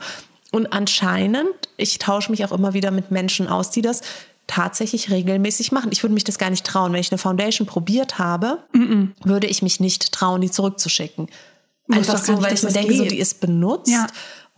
Und 0.52 0.74
anscheinend, 0.74 1.48
ich 1.78 1.98
tausche 1.98 2.30
mich 2.32 2.44
auch 2.46 2.52
immer 2.52 2.74
wieder 2.74 2.92
mit 2.92 3.10
Menschen 3.10 3.48
aus, 3.48 3.72
die 3.72 3.82
das 3.82 4.02
tatsächlich 4.48 5.10
regelmäßig 5.10 5.72
machen. 5.72 5.92
Ich 5.94 6.04
würde 6.04 6.14
mich 6.14 6.26
das 6.26 6.38
gar 6.38 6.50
nicht 6.50 6.66
trauen. 6.66 6.92
Wenn 6.92 7.00
ich 7.00 7.12
eine 7.12 7.18
Foundation 7.18 7.66
probiert 7.68 8.20
habe, 8.20 8.60
würde 9.24 9.48
ich 9.48 9.62
mich 9.62 9.80
nicht 9.80 10.12
trauen, 10.12 10.42
die 10.42 10.52
zurückzuschicken. 10.52 11.30
Einfach 11.90 12.18
so, 12.18 12.42
weil 12.42 12.54
ich 12.54 12.64
mir 12.64 12.72
denke, 12.72 12.94
so, 12.96 13.06
die 13.06 13.20
ist 13.20 13.40
benutzt. 13.40 13.92
Ja. 13.92 14.08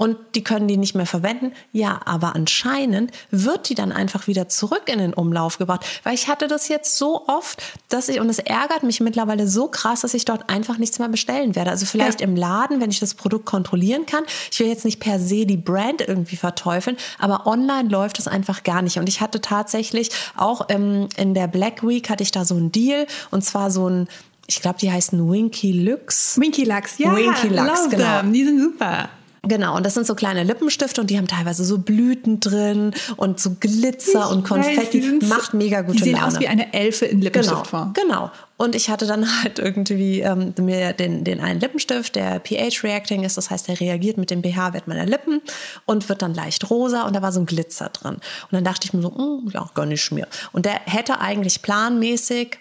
Und 0.04 0.18
die 0.36 0.44
können 0.44 0.68
die 0.68 0.76
nicht 0.76 0.96
mehr 0.96 1.06
verwenden. 1.06 1.54
Ja, 1.72 2.02
aber 2.04 2.36
anscheinend 2.36 3.12
wird 3.32 3.70
die 3.70 3.74
dann 3.76 3.94
einfach 3.94 4.28
wieder 4.28 4.50
zurück 4.50 4.84
in 4.88 5.00
den 5.00 5.14
Umlauf 5.14 5.58
gebracht. 5.58 5.86
Weil 6.04 6.14
ich 6.14 6.28
hatte 6.28 6.48
das 6.50 6.68
jetzt 6.68 6.98
so 6.98 7.26
oft, 7.28 7.64
dass 7.88 8.10
ich, 8.10 8.20
und 8.20 8.28
es 8.28 8.40
ärgert 8.40 8.84
mich 8.84 9.00
mittlerweile 9.00 9.48
so 9.48 9.70
krass, 9.70 10.02
dass 10.02 10.14
ich 10.14 10.26
dort 10.26 10.50
einfach 10.50 10.78
nichts 10.78 11.00
mehr 11.00 11.08
bestellen 11.08 11.56
werde. 11.56 11.72
Also 11.72 11.86
vielleicht 11.86 12.20
Ja. 12.20 12.28
im 12.28 12.36
Laden, 12.36 12.82
wenn 12.82 12.90
ich 12.92 13.00
das 13.00 13.14
Produkt 13.14 13.46
kontrollieren 13.46 14.06
kann. 14.06 14.26
Ich 14.52 14.60
will 14.60 14.68
jetzt 14.68 14.84
nicht 14.84 15.00
per 15.00 15.20
se 15.22 15.46
die 15.46 15.56
Brand 15.56 16.02
irgendwie 16.02 16.36
verteufeln, 16.36 16.98
aber 17.18 17.48
online 17.48 17.88
läuft 17.88 18.20
es 18.20 18.28
einfach 18.28 18.64
gar 18.64 18.82
nicht. 18.82 18.98
Und 18.98 19.08
ich 19.08 19.22
hatte 19.22 19.40
tatsächlich 19.40 20.10
auch 20.36 20.66
ähm, 20.68 21.08
in 21.16 21.34
der 21.34 21.48
Black 21.48 21.88
Week 21.88 22.10
hatte 22.10 22.24
ich 22.24 22.32
da 22.32 22.44
so 22.44 22.56
einen 22.56 22.74
Deal 22.74 23.08
und 23.32 23.46
zwar 23.46 23.72
so 23.72 23.90
ein, 23.90 24.10
ich 24.48 24.62
glaube, 24.62 24.80
die 24.80 24.92
heißen 24.92 25.32
Winky 25.32 25.72
Lux. 25.72 26.38
Winky 26.38 26.66
Lux, 26.66 26.98
ja, 26.98 27.16
Winky 27.16 27.48
Lux, 27.48 27.90
genau. 27.90 28.20
them. 28.20 28.34
Die 28.34 28.44
sind 28.44 28.60
super. 28.60 29.08
Genau, 29.46 29.76
und 29.76 29.86
das 29.86 29.94
sind 29.94 30.08
so 30.08 30.16
kleine 30.16 30.44
Lippenstifte 30.44 31.02
und 31.02 31.10
die 31.10 31.18
haben 31.18 31.28
teilweise 31.28 31.66
so 31.66 31.78
Blüten 31.78 32.40
drin 32.40 32.94
und 33.18 33.42
so 33.42 33.52
Glitzer 33.60 34.30
und 34.30 34.46
Ich 34.46 34.52
weiß, 34.52 34.66
Konfetti. 34.66 35.20
Macht 35.28 35.54
mega 35.54 35.82
gute 35.82 35.98
Die 35.98 36.04
sehen 36.06 36.14
Laune. 36.14 36.28
aus 36.28 36.40
wie 36.40 36.48
eine 36.48 36.74
Elfe 36.74 37.06
in 37.06 37.20
Genau, 37.20 37.24
Lippenstiftform. 37.26 37.92
genau. 37.94 38.32
Und 38.56 38.74
ich 38.74 38.90
hatte 38.90 39.06
dann 39.06 39.28
halt 39.44 39.60
irgendwie 39.60 40.22
ähm, 40.22 40.54
mir 40.62 40.94
den, 40.94 41.26
den 41.26 41.42
einen 41.42 41.60
Lippenstift, 41.60 42.16
der 42.16 42.40
pH-Reacting 42.40 43.26
ist, 43.26 43.36
das 43.36 43.50
heißt, 43.50 43.68
der 43.68 43.82
reagiert 43.82 44.18
mit 44.18 44.32
dem 44.32 44.42
pH-Wert 44.42 44.88
meiner 44.88 45.06
Lippen 45.06 45.42
und 45.86 46.08
wird 46.08 46.22
dann 46.22 46.34
leicht 46.34 46.70
rosa 46.70 47.04
und 47.06 47.14
da 47.14 47.22
war 47.22 47.34
so 47.34 47.42
ein 47.42 47.46
Glitzer 47.46 47.90
drin. 47.90 48.14
Und 48.16 48.22
dann 48.52 48.64
dachte 48.64 48.86
ich 48.88 48.94
mir 48.94 49.02
so, 49.02 49.10
"Mm, 49.10 49.50
ja, 49.54 49.70
gönn 49.74 49.92
ich 49.92 50.10
mir. 50.14 50.26
Und 50.54 50.66
der 50.66 50.80
hätte 50.86 51.20
eigentlich 51.20 51.62
planmäßig 51.62 52.60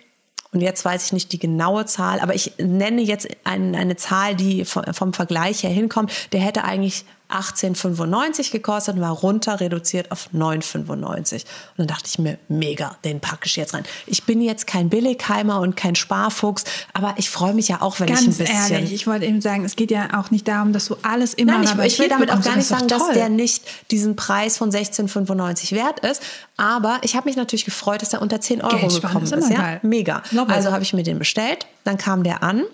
und 0.53 0.61
jetzt 0.61 0.85
weiß 0.85 1.07
ich 1.07 1.13
nicht 1.13 1.33
die 1.33 1.39
genaue 1.39 1.87
Zahl, 1.87 2.21
aber 2.21 2.35
ich 2.35 2.53
nenne 2.59 3.01
jetzt 3.01 3.27
ein, 3.45 3.75
eine 3.75 3.97
Zahl, 3.97 4.37
die 4.37 4.65
vom, 4.67 4.85
vom 4.93 5.13
Vergleich 5.15 5.63
her 5.63 5.71
hinkommt. 5.71 6.13
Der 6.33 6.41
hätte 6.41 6.65
eigentlich 6.65 7.07
18,95 7.33 8.53
gekostet 8.53 8.97
und 8.97 9.01
war 9.01 9.11
runter 9.11 9.61
reduziert 9.61 10.11
auf 10.11 10.29
9,95. 10.35 11.35
Und 11.35 11.45
dann 11.77 11.87
dachte 11.87 12.05
ich 12.07 12.19
mir, 12.19 12.39
mega, 12.49 12.97
den 13.05 13.21
packe 13.21 13.47
ich 13.47 13.57
jetzt 13.57 13.75
rein. 13.75 13.85
Ich 14.07 14.25
bin 14.25 14.41
jetzt 14.41 14.67
kein 14.67 14.89
Billigheimer 14.89 15.61
und 15.61 15.77
kein 15.77 15.95
Sparfuchs, 15.95 16.65
aber 16.93 17.15
ich 17.17 17.31
freue 17.31 17.55
mich 17.55 17.69
ja 17.69 17.83
auch, 17.83 18.01
wenn 18.01 18.09
ich 18.09 18.17
ein 18.17 18.25
Ganz 18.25 18.39
bisschen. 18.39 18.73
ehrlich, 18.73 18.93
ich 18.93 19.07
wollte 19.07 19.27
eben 19.27 19.41
sagen, 19.41 19.65
es 19.65 19.77
geht 19.77 19.91
ja 19.91 20.21
auch 20.21 20.31
nicht 20.31 20.47
darum, 20.47 20.73
dass 20.73 20.87
du 20.87 20.97
alles 21.03 21.35
immer 21.35 21.59
Nein, 21.59 21.79
ich, 21.85 21.95
ich 21.95 21.99
will 21.99 22.09
damit 22.09 22.31
auch 22.31 22.41
gar 22.43 22.57
nicht 22.57 22.69
sagen, 22.69 22.89
dass 22.89 23.11
der 23.11 23.29
nicht 23.29 23.65
diesen 23.91 24.17
Preis 24.17 24.59
von 24.59 24.71
16,95 24.71 25.75
wert 25.75 26.01
ist. 26.01 26.23
Aber 26.57 27.01
ich 27.03 27.17
habe 27.17 27.29
mich 27.29 27.37
natürlich 27.37 27.65
gefreut, 27.65 28.03
dass 28.03 28.13
er 28.13 28.23
unter 28.23 28.41
10 28.41 28.63
Euro 28.63 28.77
Geld 28.77 29.03
gekommen 29.03 29.25
ist 29.25 29.33
ist. 29.33 29.51
Ja? 29.51 29.81
Mega. 29.83 30.23
Also 30.49 30.73
habe 30.73 30.83
ich 30.83 30.93
mir 30.93 31.03
den 31.03 31.19
bestellt, 31.19 31.67
dann 31.85 31.99
kam 31.99 32.23
der 32.23 32.43
an. 32.43 32.65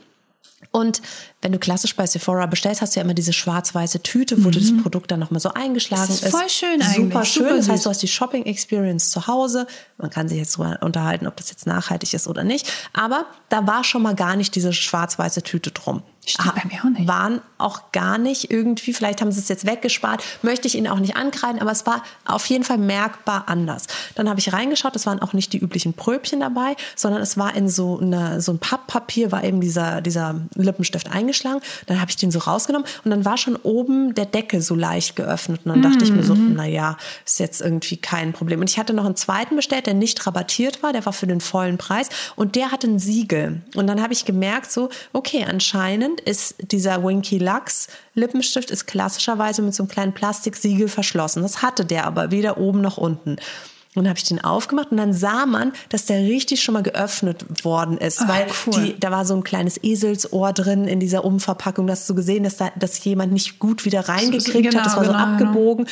Und 0.70 1.00
wenn 1.40 1.52
du 1.52 1.58
klassisch 1.58 1.94
bei 1.94 2.06
Sephora 2.06 2.46
bestellst, 2.46 2.82
hast 2.82 2.96
du 2.96 3.00
ja 3.00 3.04
immer 3.04 3.14
diese 3.14 3.32
schwarz-weiße 3.32 4.02
Tüte, 4.02 4.44
wo 4.44 4.50
das 4.50 4.72
Produkt 4.82 5.10
dann 5.10 5.20
nochmal 5.20 5.40
so 5.40 5.50
eingeschlagen 5.54 5.98
Mhm. 5.98 6.06
Das 6.08 6.16
ist. 6.16 6.24
ist 6.24 6.30
voll 6.30 6.48
schön 6.48 6.80
Super 6.80 7.18
eigentlich, 7.18 7.32
schön. 7.32 7.42
super 7.44 7.56
das 7.56 7.68
heißt, 7.68 7.86
du 7.86 7.90
hast 7.90 8.02
die 8.02 8.08
Shopping 8.08 8.44
Experience 8.44 9.10
zu 9.10 9.26
Hause. 9.26 9.66
Man 9.98 10.10
kann 10.10 10.28
sich 10.28 10.38
jetzt 10.38 10.58
darüber 10.58 10.78
unterhalten, 10.82 11.26
ob 11.26 11.36
das 11.36 11.50
jetzt 11.50 11.66
nachhaltig 11.66 12.14
ist 12.14 12.28
oder 12.28 12.44
nicht. 12.44 12.70
Aber 12.92 13.26
da 13.48 13.66
war 13.66 13.84
schon 13.84 14.02
mal 14.02 14.14
gar 14.14 14.36
nicht 14.36 14.54
diese 14.54 14.72
schwarz-weiße 14.72 15.42
Tüte 15.42 15.70
drum. 15.70 16.02
Stimmt 16.26 16.54
bei 16.56 16.64
mir 16.66 16.80
auch 16.84 16.90
nicht. 16.90 17.08
Waren 17.08 17.40
auch 17.56 17.90
gar 17.90 18.18
nicht 18.18 18.50
irgendwie, 18.50 18.92
vielleicht 18.92 19.22
haben 19.22 19.32
sie 19.32 19.40
es 19.40 19.48
jetzt 19.48 19.64
weggespart, 19.64 20.22
möchte 20.42 20.68
ich 20.68 20.76
ihnen 20.76 20.86
auch 20.86 20.98
nicht 20.98 21.16
ankreiden, 21.16 21.58
aber 21.60 21.70
es 21.70 21.86
war 21.86 22.02
auf 22.26 22.44
jeden 22.46 22.64
Fall 22.64 22.76
merkbar 22.76 23.44
anders. 23.46 23.86
Dann 24.14 24.28
habe 24.28 24.38
ich 24.38 24.52
reingeschaut, 24.52 24.94
es 24.94 25.06
waren 25.06 25.20
auch 25.20 25.32
nicht 25.32 25.54
die 25.54 25.58
üblichen 25.58 25.94
Pröbchen 25.94 26.40
dabei, 26.40 26.76
sondern 26.96 27.22
es 27.22 27.38
war 27.38 27.54
in 27.54 27.70
so, 27.70 27.98
eine, 27.98 28.42
so 28.42 28.52
ein 28.52 28.58
Papppapier, 28.58 29.32
war 29.32 29.42
eben 29.42 29.62
dieser, 29.62 30.02
dieser 30.02 30.34
Lippenstift 30.54 31.10
eingeschlagen. 31.10 31.27
Dann 31.86 32.00
habe 32.00 32.10
ich 32.10 32.16
den 32.16 32.30
so 32.30 32.38
rausgenommen 32.40 32.86
und 33.04 33.10
dann 33.10 33.24
war 33.24 33.36
schon 33.36 33.56
oben 33.56 34.14
der 34.14 34.26
Deckel 34.26 34.60
so 34.60 34.74
leicht 34.74 35.16
geöffnet. 35.16 35.60
Und 35.64 35.72
dann 35.72 35.82
dachte 35.82 36.04
ich 36.04 36.12
mir 36.12 36.22
so, 36.22 36.34
Mhm. 36.34 36.54
naja, 36.54 36.96
ist 37.24 37.38
jetzt 37.38 37.60
irgendwie 37.60 37.96
kein 37.96 38.32
Problem. 38.32 38.60
Und 38.60 38.70
ich 38.70 38.78
hatte 38.78 38.92
noch 38.94 39.04
einen 39.04 39.16
zweiten 39.16 39.56
bestellt, 39.56 39.86
der 39.86 39.94
nicht 39.94 40.26
rabattiert 40.26 40.82
war, 40.82 40.92
der 40.92 41.04
war 41.06 41.12
für 41.12 41.26
den 41.26 41.40
vollen 41.40 41.78
Preis 41.78 42.08
und 42.36 42.54
der 42.56 42.70
hatte 42.70 42.86
ein 42.86 42.98
Siegel. 42.98 43.62
Und 43.74 43.86
dann 43.86 44.02
habe 44.02 44.12
ich 44.12 44.24
gemerkt, 44.24 44.70
so, 44.70 44.88
okay, 45.12 45.44
anscheinend 45.48 46.20
ist 46.20 46.54
dieser 46.72 47.02
Winky 47.04 47.38
Lux 47.38 47.88
Lippenstift 48.14 48.70
ist 48.70 48.86
klassischerweise 48.86 49.62
mit 49.62 49.74
so 49.74 49.84
einem 49.84 49.90
kleinen 49.90 50.12
Plastiksiegel 50.12 50.88
verschlossen. 50.88 51.42
Das 51.42 51.62
hatte 51.62 51.84
der 51.84 52.04
aber 52.04 52.30
weder 52.30 52.58
oben 52.58 52.80
noch 52.80 52.96
unten. 52.98 53.36
Und 53.98 54.04
dann 54.04 54.10
habe 54.10 54.18
ich 54.18 54.24
den 54.24 54.42
aufgemacht 54.42 54.90
und 54.90 54.96
dann 54.96 55.12
sah 55.12 55.46
man, 55.46 55.72
dass 55.88 56.06
der 56.06 56.20
richtig 56.20 56.62
schon 56.62 56.74
mal 56.74 56.82
geöffnet 56.82 57.64
worden 57.64 57.98
ist, 57.98 58.20
Ach, 58.22 58.28
weil 58.28 58.46
cool. 58.66 58.82
die, 58.82 59.00
da 59.00 59.10
war 59.10 59.24
so 59.24 59.34
ein 59.34 59.42
kleines 59.42 59.82
Eselsohr 59.82 60.52
drin 60.52 60.86
in 60.86 61.00
dieser 61.00 61.24
Umverpackung. 61.24 61.86
Das 61.86 62.00
hast 62.00 62.10
du 62.10 62.14
gesehen, 62.14 62.44
dass, 62.44 62.56
da, 62.56 62.70
dass 62.78 63.02
jemand 63.04 63.32
nicht 63.32 63.58
gut 63.58 63.84
wieder 63.84 64.08
reingekriegt 64.08 64.70
genau, 64.70 64.78
hat. 64.78 64.86
Das 64.86 64.96
war 64.96 65.04
so 65.04 65.12
genau, 65.12 65.36
genau. 65.36 65.86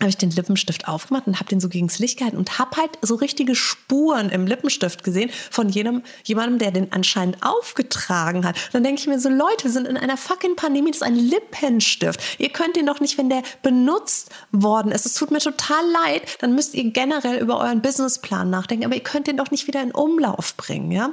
Habe 0.00 0.10
ich 0.10 0.16
den 0.16 0.30
Lippenstift 0.30 0.86
aufgemacht 0.86 1.26
und 1.26 1.36
habe 1.36 1.48
den 1.48 1.60
so 1.60 1.68
gegens 1.68 1.98
Licht 1.98 2.18
gehalten 2.18 2.36
und 2.36 2.58
habe 2.58 2.76
halt 2.76 2.98
so 3.02 3.16
richtige 3.16 3.54
Spuren 3.54 4.30
im 4.30 4.46
Lippenstift 4.46 5.02
gesehen 5.02 5.30
von 5.50 5.68
jedem, 5.68 6.02
jemandem, 6.24 6.58
der 6.58 6.70
den 6.70 6.92
anscheinend 6.92 7.38
aufgetragen 7.42 8.46
hat. 8.46 8.56
Und 8.66 8.74
dann 8.74 8.84
denke 8.84 9.00
ich 9.00 9.06
mir 9.08 9.18
so, 9.18 9.28
Leute, 9.28 9.64
wir 9.64 9.70
sind 9.70 9.88
in 9.88 9.96
einer 9.96 10.16
fucking 10.16 10.56
Pandemie, 10.56 10.90
das 10.90 10.98
ist 10.98 11.06
ein 11.06 11.16
Lippenstift. 11.16 12.20
Ihr 12.38 12.50
könnt 12.50 12.76
den 12.76 12.86
doch 12.86 13.00
nicht, 13.00 13.18
wenn 13.18 13.28
der 13.28 13.42
benutzt 13.62 14.30
worden 14.52 14.92
ist. 14.92 15.06
Es 15.06 15.14
tut 15.14 15.30
mir 15.30 15.40
total 15.40 15.84
leid, 16.04 16.22
dann 16.40 16.54
müsst 16.54 16.74
ihr 16.74 16.90
generell 16.90 17.38
über 17.38 17.58
euren 17.58 17.82
Businessplan 17.82 18.50
nachdenken, 18.50 18.84
aber 18.84 18.94
ihr 18.94 19.02
könnt 19.02 19.26
den 19.26 19.36
doch 19.36 19.50
nicht 19.50 19.66
wieder 19.66 19.82
in 19.82 19.90
Umlauf 19.90 20.56
bringen, 20.56 20.92
ja? 20.92 21.12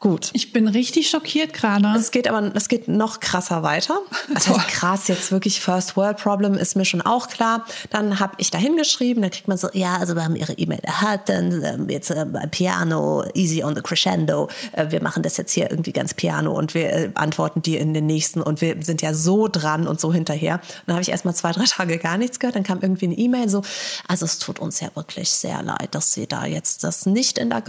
Gut. 0.00 0.30
Ich 0.32 0.54
bin 0.54 0.66
richtig 0.66 1.10
schockiert 1.10 1.52
gerade. 1.52 1.92
Es 1.94 2.10
geht 2.10 2.26
aber, 2.26 2.52
es 2.54 2.68
geht 2.68 2.88
noch 2.88 3.20
krasser 3.20 3.62
weiter. 3.62 4.00
Das 4.32 4.48
heißt 4.48 4.68
krass, 4.68 5.08
jetzt 5.08 5.32
wirklich 5.32 5.60
First 5.60 5.96
World 5.96 6.16
Problem 6.16 6.54
ist 6.54 6.76
mir 6.76 6.84
schon 6.84 7.02
auch 7.02 7.28
klar. 7.28 7.66
Dann 7.90 8.20
habe 8.20 8.34
ich 8.38 8.50
da 8.50 8.56
hingeschrieben, 8.56 9.22
dann 9.22 9.30
kriegt 9.30 9.48
man 9.48 9.58
so, 9.58 9.68
ja, 9.72 9.96
also 9.96 10.14
wir 10.14 10.24
haben 10.24 10.36
Ihre 10.36 10.54
E-Mail 10.54 10.78
erhalten, 10.82 11.62
ähm, 11.64 11.88
jetzt 11.90 12.10
äh, 12.10 12.24
Piano, 12.50 13.24
easy 13.34 13.62
on 13.62 13.74
the 13.74 13.82
crescendo. 13.82 14.48
Äh, 14.72 14.90
wir 14.90 15.02
machen 15.02 15.22
das 15.22 15.36
jetzt 15.36 15.52
hier 15.52 15.70
irgendwie 15.70 15.92
ganz 15.92 16.14
piano 16.14 16.52
und 16.52 16.72
wir 16.72 16.92
äh, 16.92 17.10
antworten 17.14 17.60
dir 17.60 17.80
in 17.80 17.92
den 17.92 18.06
nächsten 18.06 18.40
und 18.40 18.60
wir 18.62 18.76
sind 18.82 19.02
ja 19.02 19.12
so 19.12 19.48
dran 19.48 19.86
und 19.86 20.00
so 20.00 20.12
hinterher. 20.12 20.60
Dann 20.86 20.94
habe 20.94 21.02
ich 21.02 21.10
erst 21.10 21.26
mal 21.26 21.34
zwei, 21.34 21.52
drei 21.52 21.64
Tage 21.64 21.98
gar 21.98 22.16
nichts 22.16 22.38
gehört. 22.38 22.56
Dann 22.56 22.64
kam 22.64 22.78
irgendwie 22.80 23.06
eine 23.06 23.18
E-Mail 23.18 23.48
so, 23.50 23.62
also 24.08 24.24
es 24.24 24.38
tut 24.38 24.60
uns 24.60 24.80
ja 24.80 24.88
wirklich 24.94 25.28
sehr 25.30 25.62
leid, 25.62 25.88
dass 25.90 26.14
Sie 26.14 26.26
da 26.26 26.46
jetzt 26.46 26.84
das 26.84 27.04
nicht 27.04 27.36
in 27.36 27.50
der 27.50 27.62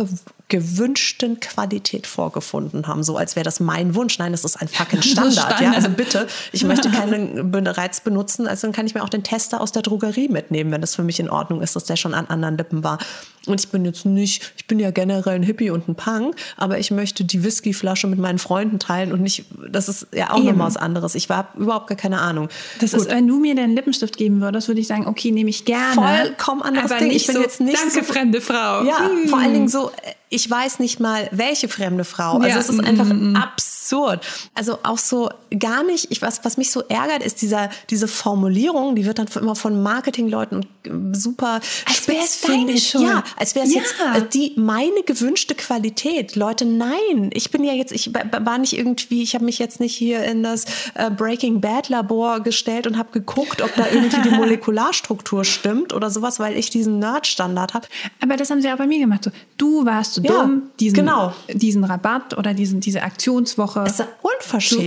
gewünschten 0.52 1.40
Qualität 1.40 2.06
vorgefunden 2.06 2.86
haben, 2.86 3.04
so 3.04 3.16
als 3.16 3.38
wäre 3.38 3.46
das 3.46 3.62
mein 3.62 3.96
Wunsch. 3.96 4.20
Nein, 4.20 4.34
das 4.34 4.44
ist 4.44 4.58
ein 4.58 4.68
fucking 4.68 5.02
Standard. 5.02 5.34
Ja, 5.34 5.56
Standard. 5.56 5.76
also 5.76 5.90
bitte, 5.90 6.28
ich 6.52 6.66
möchte 6.66 6.90
keinen 6.92 7.52
bereits 7.52 8.02
benutzen, 8.02 8.48
also 8.48 8.68
dann 8.68 8.74
kann 8.74 8.86
ich 8.86 8.94
mir 8.94 9.02
auch 9.02 9.10
den 9.10 9.24
Tester 9.24 9.62
aus 9.62 9.72
der 9.72 9.82
Drogerie 9.82 10.28
mitnehmen, 10.28 10.70
wenn 10.74 10.82
das 10.82 10.94
für 10.94 11.04
mich 11.04 11.22
in 11.22 11.30
Ordnung 11.30 11.62
ist, 11.62 11.78
dass 11.78 11.86
der 11.86 11.96
schon 11.96 12.14
an 12.14 12.28
anderen 12.28 12.58
Lippen 12.58 12.84
war. 12.84 13.00
Und 13.48 13.60
ich 13.60 13.70
bin 13.70 13.86
jetzt 13.86 14.06
nicht, 14.06 14.54
ich 14.58 14.68
bin 14.68 14.80
ja 14.80 14.92
generell 14.92 15.34
ein 15.34 15.44
Hippie 15.44 15.72
und 15.72 15.88
ein 15.88 15.96
Punk, 15.96 16.36
aber 16.58 16.78
ich 16.78 16.92
möchte 16.92 17.24
die 17.24 17.44
Whiskyflasche 17.44 18.06
mit 18.08 18.20
meinen 18.20 18.38
Freunden 18.38 18.78
teilen 18.78 19.12
und 19.12 19.22
nicht, 19.22 19.46
das 19.70 19.90
ist 19.90 20.08
ja 20.14 20.32
auch 20.32 20.38
nochmal 20.44 20.68
was 20.68 20.78
anderes. 20.78 21.16
Ich 21.16 21.28
war 21.30 21.50
überhaupt 21.58 21.88
gar 21.88 21.98
keine 21.98 22.20
Ahnung. 22.20 22.50
Das 22.80 22.92
Gut. 22.92 23.02
ist, 23.02 23.10
wenn 23.10 23.28
du 23.28 23.40
mir 23.40 23.56
deinen 23.56 23.74
Lippenstift 23.76 24.18
geben 24.18 24.42
würdest, 24.42 24.68
würde 24.68 24.82
ich 24.82 24.88
sagen, 24.88 25.08
okay, 25.08 25.32
nehme 25.32 25.50
ich 25.50 25.66
gerne. 25.66 25.96
Vollkommen 25.96 26.62
anderes 26.62 26.92
aber 26.92 27.00
Ding. 27.00 27.10
Nicht 27.10 27.22
Ich 27.22 27.28
bin 27.28 27.36
so, 27.38 27.42
jetzt 27.42 27.62
nicht 27.62 27.78
danke, 27.78 28.06
so, 28.06 28.14
fremde 28.14 28.42
Frau. 28.42 28.84
ja, 28.84 29.00
Hm. 29.00 29.28
vor 29.28 29.40
allen 29.40 29.54
Dingen 29.54 29.68
so, 29.68 29.92
ich 30.34 30.50
weiß 30.50 30.80
nicht 30.80 31.00
mal, 31.02 31.28
welche 31.32 31.68
fremde 31.68 32.06
Frau. 32.06 32.36
Also 32.38 32.48
Ja, 32.48 32.58
es 32.58 32.70
ist 32.70 32.82
mm, 32.82 32.86
einfach 32.86 33.06
mm, 33.06 33.34
mm. 33.34 33.36
absurd. 33.36 34.26
Also 34.56 34.80
auch 34.84 34.98
so 34.98 35.30
gar 35.60 35.84
nicht, 35.84 36.10
ich 36.10 36.22
was, 36.22 36.46
was 36.46 36.56
mich 36.56 36.72
so 36.72 36.84
ärgert, 36.88 37.22
ist 37.22 37.42
dieser, 37.42 37.70
diese 37.90 38.08
Formulierung, 38.08 38.96
die 38.96 39.06
wird 39.06 39.20
dann 39.20 39.28
immer 39.36 39.56
von 39.56 39.84
Marketingleuten 39.84 40.56
und 40.56 40.68
äh, 40.81 40.81
super 41.14 41.60
Als 41.86 42.08
wär's 42.08 42.36
spitzfindig- 42.44 42.66
deine 42.68 42.78
Schuld. 42.80 43.04
Ja, 43.04 43.24
als 43.38 43.56
wäre 43.56 43.66
es 43.66 43.74
Ja. 43.74 43.82
jetzt 43.82 43.96
äh, 44.00 44.28
die 44.34 44.54
meine 44.58 45.04
gewünschte 45.06 45.56
Qualität. 45.56 46.36
Leute, 46.36 46.66
nein, 46.66 47.30
ich 47.34 47.52
bin 47.52 47.64
ja 47.64 47.74
jetzt, 47.74 47.92
ich 47.92 48.12
war 48.14 48.58
nicht 48.58 48.78
irgendwie, 48.78 49.22
ich 49.24 49.34
habe 49.36 49.46
mich 49.46 49.60
jetzt 49.60 49.80
nicht 49.80 49.96
hier 49.96 50.24
in 50.24 50.44
das 50.44 50.66
äh, 50.96 51.10
Breaking 51.12 51.62
Bad 51.62 51.90
Labor 51.90 52.40
gestellt 52.42 52.88
und 52.88 52.98
habe 52.98 53.10
geguckt, 53.12 53.62
ob 53.62 53.74
da 53.76 53.86
irgendwie 53.92 54.22
die 54.22 54.30
Molekularstruktur 54.36 55.44
stimmt 55.46 55.94
oder 55.94 56.10
sowas, 56.10 56.40
weil 56.40 56.58
ich 56.58 56.70
diesen 56.70 57.00
Nerd-Standard 57.00 57.74
habe. 57.74 57.88
Aber 58.22 58.38
das 58.38 58.50
haben 58.50 58.62
sie 58.62 58.72
auch 58.72 58.78
bei 58.78 58.88
mir 58.88 59.00
gemacht. 59.00 59.24
So, 59.26 59.32
du 59.58 59.86
warst 59.86 60.16
zu 60.16 60.22
Ja, 60.22 60.32
dumm, 60.44 60.64
diesen, 60.80 60.96
genau. 60.96 61.34
diesen 61.52 61.84
Rabatt 61.84 62.38
oder 62.38 62.54
diesen, 62.54 62.80
diese 62.80 63.04
Aktionswoche. 63.04 63.84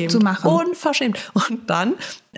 Zu- 0.08 0.18
zu 0.18 0.24
machen. 0.24 0.50
Unverschämt. 0.50 1.18
Und 1.34 1.68
dann, 1.68 1.94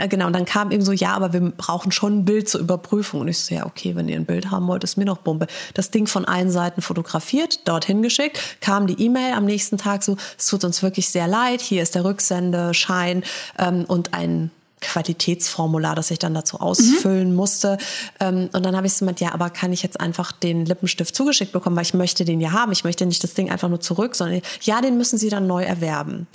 genau, 0.08 0.26
und 0.26 0.32
dann 0.34 0.44
kam 0.44 0.70
eben 0.70 0.84
so, 0.84 0.92
ja, 0.92 1.14
aber 1.14 1.32
wir 1.32 1.40
brauchen 1.40 1.92
schon 1.92 2.18
ein 2.18 2.24
Bild 2.24 2.48
zur 2.48 2.60
Überprüfung. 2.60 3.22
Und 3.22 3.28
ich 3.28 3.38
so, 3.38 3.54
ja, 3.54 3.66
okay, 3.66 3.96
wenn 3.96 4.08
ihr 4.08 4.16
ein 4.16 4.26
Bild 4.26 4.50
haben 4.50 4.66
wollt, 4.66 4.84
ist 4.84 4.96
mir 4.96 5.04
noch 5.04 5.18
Bombe. 5.18 5.46
Das 5.74 5.90
Ding 5.90 6.06
von 6.06 6.24
allen 6.24 6.50
Seiten 6.50 6.82
fotografiert, 6.82 7.66
dorthin 7.66 8.02
geschickt, 8.02 8.38
kam 8.60 8.86
die 8.86 9.02
E-Mail 9.02 9.34
am 9.34 9.44
nächsten 9.44 9.78
Tag 9.78 10.02
so, 10.02 10.16
es 10.38 10.46
tut 10.46 10.64
uns 10.64 10.82
wirklich 10.82 11.08
sehr 11.08 11.26
leid, 11.26 11.60
hier 11.60 11.82
ist 11.82 11.94
der 11.94 12.04
Rücksendeschein 12.04 13.24
ähm, 13.58 13.84
und 13.86 14.14
ein 14.14 14.50
Qualitätsformular, 14.80 15.94
das 15.94 16.10
ich 16.10 16.18
dann 16.18 16.34
dazu 16.34 16.60
ausfüllen 16.60 17.34
musste. 17.34 17.78
Ähm, 18.20 18.50
und 18.52 18.64
dann 18.64 18.76
habe 18.76 18.86
ich 18.86 18.92
so 18.92 19.00
gemeint, 19.00 19.20
ja, 19.20 19.32
aber 19.32 19.50
kann 19.50 19.72
ich 19.72 19.82
jetzt 19.82 20.00
einfach 20.00 20.32
den 20.32 20.66
Lippenstift 20.66 21.14
zugeschickt 21.14 21.52
bekommen, 21.52 21.76
weil 21.76 21.84
ich 21.84 21.94
möchte 21.94 22.24
den 22.24 22.40
ja 22.40 22.52
haben. 22.52 22.72
Ich 22.72 22.84
möchte 22.84 23.06
nicht 23.06 23.22
das 23.24 23.34
Ding 23.34 23.50
einfach 23.50 23.68
nur 23.68 23.80
zurück, 23.80 24.14
sondern 24.14 24.42
ja, 24.62 24.80
den 24.80 24.98
müssen 24.98 25.18
Sie 25.18 25.30
dann 25.30 25.46
neu 25.46 25.64
erwerben. 25.64 26.26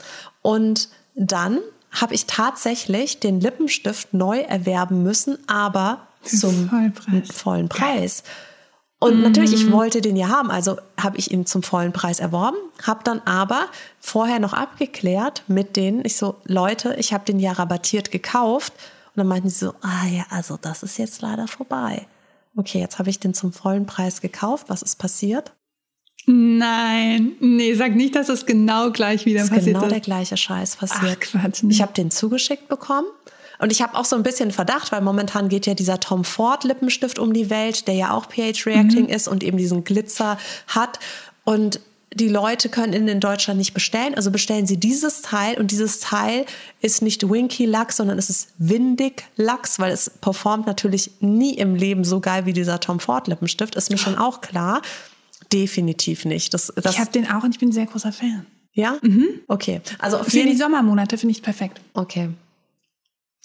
Und 0.42 0.90
dann 1.16 1.60
habe 1.92 2.14
ich 2.14 2.26
tatsächlich 2.26 3.20
den 3.20 3.40
Lippenstift 3.42 4.14
neu 4.14 4.40
erwerben 4.40 5.04
müssen, 5.04 5.38
aber 5.48 6.08
zum 6.24 6.70
Vollpreis. 6.70 7.32
vollen 7.32 7.70
Preis. 7.70 8.24
Und 9.00 9.22
natürlich, 9.24 9.54
ich 9.54 9.72
wollte 9.72 10.00
den 10.00 10.16
ja 10.16 10.30
haben, 10.30 10.52
also 10.52 10.78
habe 10.96 11.18
ich 11.18 11.32
ihn 11.32 11.48
zum 11.48 11.64
vollen 11.64 11.92
Preis 11.92 12.20
erworben, 12.20 12.58
habe 12.84 13.04
dann 13.04 13.20
aber 13.26 13.66
vorher 14.00 14.40
noch 14.40 14.54
abgeklärt 14.54 15.44
mit 15.48 15.76
denen, 15.76 16.06
ich 16.06 16.18
so, 16.18 16.36
Leute, 16.46 16.96
ich 17.00 17.12
habe 17.12 17.26
den 17.26 17.40
ja 17.40 17.52
rabattiert 17.52 18.12
gekauft. 18.12 18.74
Und 19.08 19.18
dann 19.18 19.28
meinten 19.28 19.50
sie 19.50 19.66
so, 19.66 19.74
ah 19.82 20.06
ja, 20.06 20.26
also 20.30 20.58
das 20.62 20.84
ist 20.84 21.00
jetzt 21.00 21.22
leider 21.22 21.48
vorbei. 21.48 22.06
Okay, 22.56 22.80
jetzt 22.80 23.00
habe 23.00 23.10
ich 23.10 23.20
den 23.20 23.34
zum 23.34 23.54
vollen 23.54 23.88
Preis 23.88 24.22
gekauft. 24.22 24.66
Was 24.70 24.84
ist 24.84 24.98
passiert? 24.98 25.52
Nein, 26.26 27.34
nee, 27.40 27.74
sag 27.74 27.96
nicht, 27.96 28.16
dass 28.16 28.30
es 28.30 28.46
genau 28.46 28.92
gleich 28.92 29.26
wieder 29.26 29.42
ist 29.42 29.50
passiert 29.50 29.78
genau 29.78 29.88
der 29.88 29.98
ist. 29.98 30.06
gleiche 30.06 30.38
Scheiß 30.38 30.76
passiert. 30.76 31.18
Ach, 31.20 31.32
Quatsch, 31.32 31.64
nee. 31.64 31.74
Ich 31.74 31.82
habe 31.82 31.94
den 31.94 32.12
zugeschickt 32.12 32.68
bekommen. 32.68 33.08
Und 33.60 33.72
ich 33.72 33.84
habe 33.84 33.96
auch 33.96 34.06
so 34.06 34.16
ein 34.16 34.24
bisschen 34.24 34.50
Verdacht, 34.52 34.92
weil 34.92 35.02
momentan 35.02 35.48
geht 35.48 35.68
ja 35.68 35.76
dieser 35.76 36.00
Tom 36.00 36.24
Ford 36.24 36.64
Lippenstift 36.64 37.20
um 37.20 37.32
die 37.32 37.52
Welt, 37.52 37.88
der 37.88 37.94
ja 37.94 38.12
auch 38.12 38.26
pH 38.26 38.66
Reacting 38.66 39.08
ist 39.08 39.28
und 39.28 39.44
eben 39.44 39.58
diesen 39.58 39.84
Glitzer 39.84 40.40
hat. 40.66 41.00
Und 41.44 41.80
die 42.14 42.28
Leute 42.28 42.70
können 42.70 42.94
ihn 42.94 43.08
in 43.08 43.20
Deutschland 43.20 43.60
nicht 43.60 43.76
bestellen. 43.76 44.16
Also 44.16 44.32
bestellen 44.32 44.66
sie 44.66 44.78
dieses 44.78 45.22
Teil 45.22 45.60
und 45.60 45.70
dieses 45.70 46.00
Teil 46.00 46.46
ist 46.82 47.04
nicht 47.04 47.30
Winky 47.30 47.66
Lachs, 47.66 47.98
sondern 47.98 48.18
es 48.18 48.32
ist 48.32 48.50
Windig 48.58 49.24
Lachs, 49.38 49.78
weil 49.78 49.92
es 49.92 50.10
performt 50.10 50.66
natürlich 50.66 51.12
nie 51.20 51.54
im 51.54 51.76
Leben 51.76 52.04
so 52.04 52.20
geil 52.20 52.48
wie 52.48 52.54
dieser 52.54 52.80
Tom 52.80 53.00
Ford 53.00 53.28
Lippenstift. 53.28 53.76
Ist 53.76 53.92
mir 53.92 53.98
schon 53.98 54.18
auch 54.18 54.42
klar. 54.42 54.82
Definitiv 55.54 56.26
nicht. 56.26 56.54
Das, 56.54 56.72
das, 56.76 56.94
Ich 56.94 57.00
habe 57.00 57.12
den 57.12 57.30
auch 57.30 57.44
und 57.44 57.52
ich 57.52 57.60
bin 57.60 57.70
ein 57.70 57.74
sehr 57.74 57.86
großer 57.86 58.12
Fan. 58.12 58.46
ja? 58.74 58.98
Okay. 59.48 59.82
Also 60.00 60.18
auf 60.18 60.28
Für 60.28 60.44
die 60.44 60.56
Sommermonate 60.56 61.18
finde 61.18 61.32
ich 61.32 61.42
perfekt. 61.42 61.82
Okay. 61.94 62.30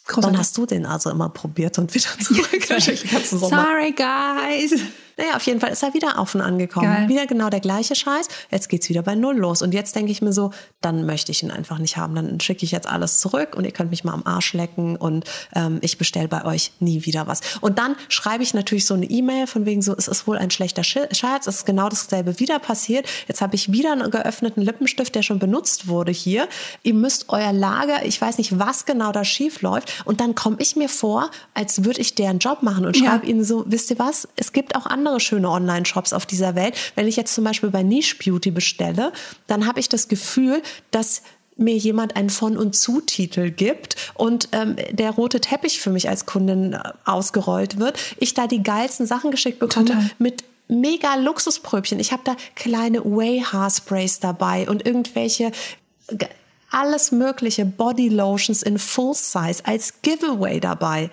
Großer 0.07 0.29
Dann 0.29 0.39
hast 0.39 0.57
du 0.57 0.67
den 0.67 0.87
also 0.87 1.11
immer 1.11 1.29
probiert 1.29 1.79
und 1.79 1.93
wieder 1.93 2.11
zurückgeschickt. 2.21 3.09
Sorry, 3.27 3.93
guys. 3.93 4.81
Naja, 5.17 5.37
auf 5.37 5.43
jeden 5.43 5.61
Fall 5.61 5.71
ist 5.71 5.83
er 5.83 5.95
wieder 5.95 6.19
offen 6.19 6.41
angekommen. 6.41 6.87
Geil. 6.93 7.09
Wieder 7.09 7.27
genau 7.27 7.49
der 7.49 7.61
gleiche 7.61 7.95
Scheiß. 7.95 8.29
Jetzt 8.51 8.69
geht's 8.69 8.89
wieder 8.89 9.03
bei 9.03 9.15
Null 9.15 9.37
los. 9.37 9.63
Und 9.63 9.73
jetzt 9.73 9.97
denke 9.97 10.13
ich 10.13 10.21
mir 10.21 10.33
so, 10.33 10.51
dann 10.81 11.07
möchte 11.07 11.33
ich 11.33 11.43
ihn 11.43 11.51
einfach 11.51 11.79
nicht 11.79 11.97
haben. 11.97 12.15
Dann 12.15 12.39
schicke 12.41 12.65
ich 12.65 12.71
jetzt 12.71 12.87
alles 12.87 13.19
zurück 13.21 13.55
und 13.57 13.65
ihr 13.65 13.71
könnt 13.73 13.91
mich 13.91 14.05
mal 14.05 14.13
am 14.13 14.23
Arsch 14.27 14.53
lecken 14.53 14.97
und 14.97 15.25
ähm, 15.55 15.79
ich 15.81 15.97
bestelle 15.99 16.29
bei 16.29 16.45
euch 16.45 16.73
nie 16.81 17.05
wieder 17.07 17.27
was. 17.27 17.41
Und 17.61 17.79
dann 17.79 17.97
schreibe 18.09 18.43
ich 18.43 18.53
natürlich 18.55 18.85
so 18.87 18.95
eine 18.95 19.07
E-Mail 19.07 19.47
von 19.47 19.65
wegen 19.65 19.81
so, 19.83 19.95
es 19.97 20.07
ist 20.09 20.27
wohl 20.27 20.37
ein 20.37 20.51
schlechter 20.51 20.85
Scherz, 20.85 21.47
es 21.47 21.57
ist 21.57 21.67
genau 21.67 21.89
dasselbe 21.89 22.39
wieder 22.39 22.59
passiert. 22.59 23.07
Jetzt 23.27 23.41
habe 23.41 23.55
ich 23.55 23.73
wieder 23.73 23.93
einen 23.93 24.11
geöffneten 24.11 24.61
Lippenstift, 24.63 25.15
der 25.15 25.23
schon 25.23 25.39
benutzt 25.39 25.89
wurde 25.89 26.13
hier. 26.13 26.49
Ihr 26.83 26.95
müsst 26.95 27.31
euer 27.31 27.53
Lager, 27.53 28.05
ich 28.05 28.21
weiß 28.21 28.39
nicht, 28.39 28.59
was 28.59 28.85
genau 28.85 29.13
da 29.13 29.25
schief 29.25 29.63
läuft. 29.63 30.03
Und 30.05 30.21
dann 30.21 30.35
komme 30.35 30.57
ich 30.61 30.77
mir 30.77 30.89
vor, 30.89 31.31
als 31.55 31.85
würde 31.85 32.01
ich 32.01 32.15
deren 32.15 32.39
Job 32.39 32.63
machen 32.63 32.85
und 32.85 32.97
Ja. 32.99 33.11
schreibe 33.11 33.27
ihnen 33.27 33.45
so, 33.45 33.65
wisst 33.67 33.91
ihr 33.91 33.99
was? 33.99 34.29
Es 34.37 34.53
gibt 34.53 34.77
auch 34.77 34.85
andere 34.87 35.06
schöne 35.21 35.49
Online-Shops 35.51 36.13
auf 36.13 36.27
dieser 36.27 36.55
Welt. 36.55 36.75
Wenn 36.95 37.09
ich 37.09 37.17
jetzt 37.17 37.35
zum 37.35 37.45
Beispiel 37.45 37.71
bei 37.71 37.83
Niche 37.83 38.17
Beauty 38.17 38.51
bestelle, 38.51 39.13
dann 39.47 39.67
habe 39.67 39.81
ich 39.81 39.89
das 39.89 40.09
Gefühl, 40.09 40.63
dass 40.91 41.23
mir 41.57 41.77
jemand 41.77 42.17
einen 42.17 42.29
Von- 42.29 42.59
und 42.59 42.77
Zu-Titel 42.77 43.51
gibt 43.51 43.97
und 44.15 44.51
ähm, 44.53 44.77
der 44.91 45.11
rote 45.13 45.41
Teppich 45.41 45.81
für 45.81 45.89
mich 45.91 46.07
als 46.09 46.27
Kundin 46.27 46.75
äh, 46.75 46.81
ausgerollt 47.07 47.79
wird, 47.79 47.99
ich 48.19 48.35
da 48.35 48.47
die 48.47 48.63
geilsten 48.63 49.07
Sachen 49.07 49.31
geschickt 49.31 49.59
bekomme 49.59 49.87
Total. 49.87 50.11
mit 50.19 50.45
mega 50.69 51.15
Luxuspröbchen. 51.15 51.99
Ich 51.99 52.13
habe 52.13 52.23
da 52.25 52.37
kleine 52.57 53.03
Way-Haarsprays 53.05 54.21
dabei 54.21 54.69
und 54.69 54.85
irgendwelche 54.85 55.53
ge- 56.09 56.29
alles 56.71 57.11
mögliche 57.13 57.65
Body 57.65 58.09
Lotions 58.11 58.63
in 58.63 58.79
Full 58.79 59.15
Size 59.15 59.65
als 59.65 60.03
Giveaway 60.03 60.61
dabei. 60.61 61.11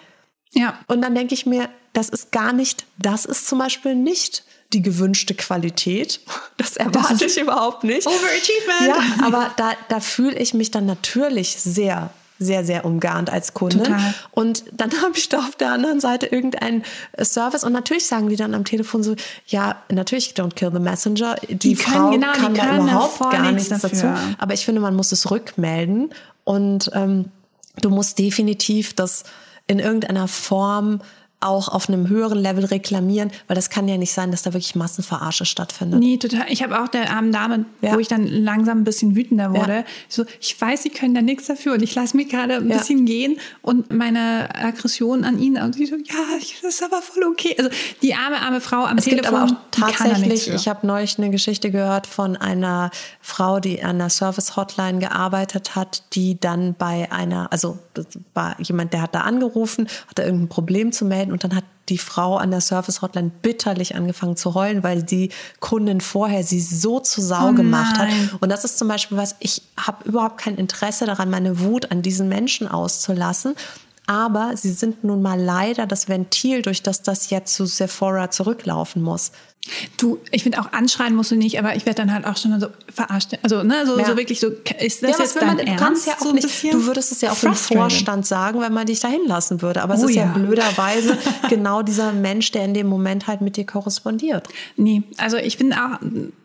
Ja. 0.53 0.79
Und 0.87 1.01
dann 1.01 1.15
denke 1.15 1.33
ich 1.33 1.45
mir, 1.45 1.69
das 1.93 2.09
ist 2.09 2.31
gar 2.31 2.53
nicht, 2.53 2.85
das 2.97 3.25
ist 3.25 3.47
zum 3.47 3.59
Beispiel 3.59 3.95
nicht 3.95 4.43
die 4.73 4.81
gewünschte 4.81 5.33
Qualität. 5.35 6.19
Das 6.57 6.77
erwarte 6.77 7.25
ist 7.25 7.35
ich 7.35 7.41
überhaupt 7.43 7.83
nicht. 7.83 8.07
Overachievement. 8.07 8.87
Ja, 9.19 9.25
aber 9.25 9.51
da, 9.57 9.71
da 9.89 9.99
fühle 9.99 10.37
ich 10.37 10.53
mich 10.53 10.69
dann 10.71 10.85
natürlich 10.85 11.57
sehr, 11.57 12.11
sehr, 12.39 12.63
sehr 12.63 12.85
umgarnt 12.85 13.29
als 13.31 13.53
Kundin. 13.53 13.83
Total. 13.83 14.13
Und 14.31 14.63
dann 14.71 14.91
habe 15.01 15.17
ich 15.17 15.29
da 15.29 15.39
auf 15.39 15.55
der 15.55 15.71
anderen 15.71 15.99
Seite 15.99 16.27
irgendeinen 16.27 16.83
äh, 17.13 17.25
Service 17.25 17.63
und 17.63 17.73
natürlich 17.73 18.05
sagen 18.05 18.29
die 18.29 18.35
dann 18.35 18.53
am 18.53 18.63
Telefon 18.65 19.03
so, 19.03 19.15
ja, 19.47 19.81
natürlich 19.91 20.33
don't 20.35 20.53
kill 20.53 20.71
the 20.71 20.79
messenger. 20.79 21.35
Die, 21.49 21.55
Die 21.55 21.75
können- 21.75 21.95
Frau 21.95 22.09
genau, 22.11 22.33
die 22.33 22.39
kann 22.39 22.53
da 22.53 22.65
können 22.65 22.87
überhaupt 22.87 23.19
gar 23.19 23.51
nichts 23.51 23.69
nichts 23.71 23.81
dazu. 23.81 23.95
dafür. 24.05 24.35
Aber 24.37 24.53
ich 24.53 24.63
finde, 24.63 24.79
man 24.79 24.95
muss 24.95 25.11
es 25.11 25.29
rückmelden 25.31 26.11
und 26.45 26.91
ähm, 26.93 27.25
du 27.81 27.89
musst 27.89 28.19
definitiv 28.19 28.93
das 28.93 29.23
in 29.67 29.79
irgendeiner 29.79 30.27
Form 30.27 31.01
auch 31.43 31.67
auf 31.67 31.89
einem 31.89 32.07
höheren 32.09 32.39
Level 32.39 32.65
reklamieren, 32.65 33.31
weil 33.47 33.55
das 33.55 33.69
kann 33.69 33.87
ja 33.87 33.97
nicht 33.97 34.11
sein, 34.13 34.31
dass 34.31 34.43
da 34.43 34.53
wirklich 34.53 34.75
Massenverarsche 34.75 35.45
stattfindet. 35.45 35.99
Nee, 35.99 36.17
total. 36.17 36.45
Ich 36.49 36.63
habe 36.63 36.81
auch 36.81 36.87
der 36.87 37.11
armen 37.11 37.31
Dame, 37.31 37.65
Ja. 37.81 37.93
wo 37.93 37.99
ich 37.99 38.07
dann 38.07 38.25
langsam 38.25 38.79
ein 38.79 38.83
bisschen 38.83 39.15
wütender 39.15 39.51
wurde, 39.53 39.73
Ja. 39.77 39.83
so, 40.09 40.25
ich 40.39 40.59
weiß, 40.59 40.83
sie 40.83 40.89
können 40.89 41.13
da 41.13 41.21
nichts 41.21 41.47
dafür 41.47 41.73
und 41.73 41.83
ich 41.83 41.93
lasse 41.95 42.15
mich 42.17 42.29
gerade 42.29 42.55
ein 42.55 42.69
Ja. 42.69 42.77
bisschen 42.77 43.05
gehen 43.05 43.37
und 43.61 43.91
meine 43.93 44.49
Aggression 44.55 45.23
an 45.25 45.39
ihn 45.39 45.57
und 45.57 45.73
sie 45.75 45.85
so, 45.85 45.95
ja, 45.95 46.37
das 46.61 46.73
ist 46.75 46.83
aber 46.83 47.01
voll 47.01 47.23
okay. 47.25 47.55
Also 47.57 47.69
die 48.01 48.15
arme, 48.15 48.39
arme 48.41 48.61
Frau 48.61 48.85
am 48.85 48.97
Es 48.97 49.05
gibt 49.05 49.23
Telefon, 49.23 49.39
aber 49.41 49.51
auch 49.51 49.57
tatsächlich, 49.71 50.47
ich 50.49 50.67
habe 50.67 50.87
neulich 50.87 51.17
eine 51.17 51.29
Geschichte 51.29 51.71
gehört 51.71 52.07
von 52.07 52.37
einer 52.37 52.89
Frau, 53.21 53.59
die 53.59 53.83
an 53.83 53.95
einer 53.97 54.09
Service-Hotline 54.09 54.99
gearbeitet 54.99 55.75
hat, 55.75 56.03
die 56.13 56.39
dann 56.39 56.73
bei 56.77 57.11
einer, 57.11 57.51
also 57.51 57.77
das 57.93 58.05
war 58.33 58.55
jemand, 58.61 58.93
der 58.93 59.01
hat 59.01 59.13
da 59.13 59.21
angerufen, 59.21 59.87
hat 60.07 60.19
da 60.19 60.23
irgendein 60.23 60.49
Problem 60.49 60.91
zu 60.91 61.03
melden 61.05 61.31
und 61.33 61.43
dann 61.43 61.55
hat 61.55 61.63
die 61.89 61.97
Frau 61.97 62.37
an 62.37 62.51
der 62.51 62.61
Service-Hotline 62.61 63.31
bitterlich 63.41 63.95
angefangen 63.95 64.37
zu 64.37 64.53
heulen, 64.53 64.83
weil 64.83 65.03
die 65.03 65.29
Kundin 65.59 65.99
vorher 65.99 66.43
sie 66.43 66.61
so 66.61 66.99
zu 66.99 67.21
Sau 67.21 67.49
Oh 67.49 67.53
gemacht 67.53 67.97
hat. 67.97 68.07
Und 68.39 68.49
das 68.49 68.63
ist 68.63 68.77
zum 68.77 68.87
Beispiel 68.87 69.17
was, 69.17 69.35
ich 69.39 69.63
habe 69.75 70.07
überhaupt 70.07 70.37
kein 70.37 70.55
Interesse 70.55 71.05
daran, 71.05 71.29
meine 71.29 71.59
Wut 71.59 71.91
an 71.91 72.01
diesen 72.01 72.29
Menschen 72.29 72.67
auszulassen. 72.67 73.55
Aber 74.05 74.55
sie 74.55 74.71
sind 74.71 75.03
nun 75.03 75.21
mal 75.21 75.39
leider 75.39 75.87
das 75.87 76.09
Ventil, 76.09 76.61
durch 76.61 76.83
das 76.83 77.01
das 77.01 77.29
jetzt 77.29 77.53
zu 77.55 77.65
Sephora 77.65 78.31
zurücklaufen 78.31 79.01
muss. 79.01 79.31
Du, 79.95 80.19
ich 80.31 80.43
finde 80.43 80.59
auch 80.59 80.73
anschreien 80.73 81.15
musst 81.15 81.31
du 81.31 81.35
nicht, 81.37 81.57
aber 81.57 81.73
ich 81.75 81.85
werde 81.85 82.01
dann 82.01 82.13
halt 82.13 82.25
auch 82.25 82.35
schon 82.35 82.59
so 82.59 82.67
verarscht. 82.93 83.29
Also, 83.43 83.63
ne, 83.63 83.85
so, 83.85 83.97
ja. 83.97 84.05
so 84.05 84.17
wirklich 84.17 84.41
so, 84.41 84.47
ist 84.49 85.03
das 85.03 85.11
ja, 85.11 85.23
jetzt 85.23 85.35
dein 85.37 85.55
man, 85.55 85.59
Ernst? 85.59 86.05
Ja 86.05 86.15
auch 86.15 86.19
so 86.19 86.33
nicht, 86.33 86.63
du 86.63 86.85
würdest 86.85 87.13
es 87.13 87.21
ja 87.21 87.31
auch 87.31 87.43
im 87.43 87.55
Vorstand 87.55 88.25
sagen, 88.25 88.59
wenn 88.59 88.73
man 88.73 88.87
dich 88.87 88.99
da 88.99 89.07
hinlassen 89.07 89.61
würde. 89.61 89.81
Aber 89.81 89.93
es 89.93 90.03
oh, 90.03 90.07
ist 90.07 90.15
ja, 90.15 90.25
ja 90.25 90.31
blöderweise 90.33 91.17
genau 91.49 91.81
dieser 91.81 92.11
Mensch, 92.11 92.51
der 92.51 92.65
in 92.65 92.73
dem 92.73 92.87
Moment 92.87 93.27
halt 93.27 93.39
mit 93.39 93.55
dir 93.55 93.65
korrespondiert. 93.65 94.49
Nee, 94.75 95.03
also 95.17 95.37
ich 95.37 95.57
bin 95.57 95.73
auch 95.73 95.97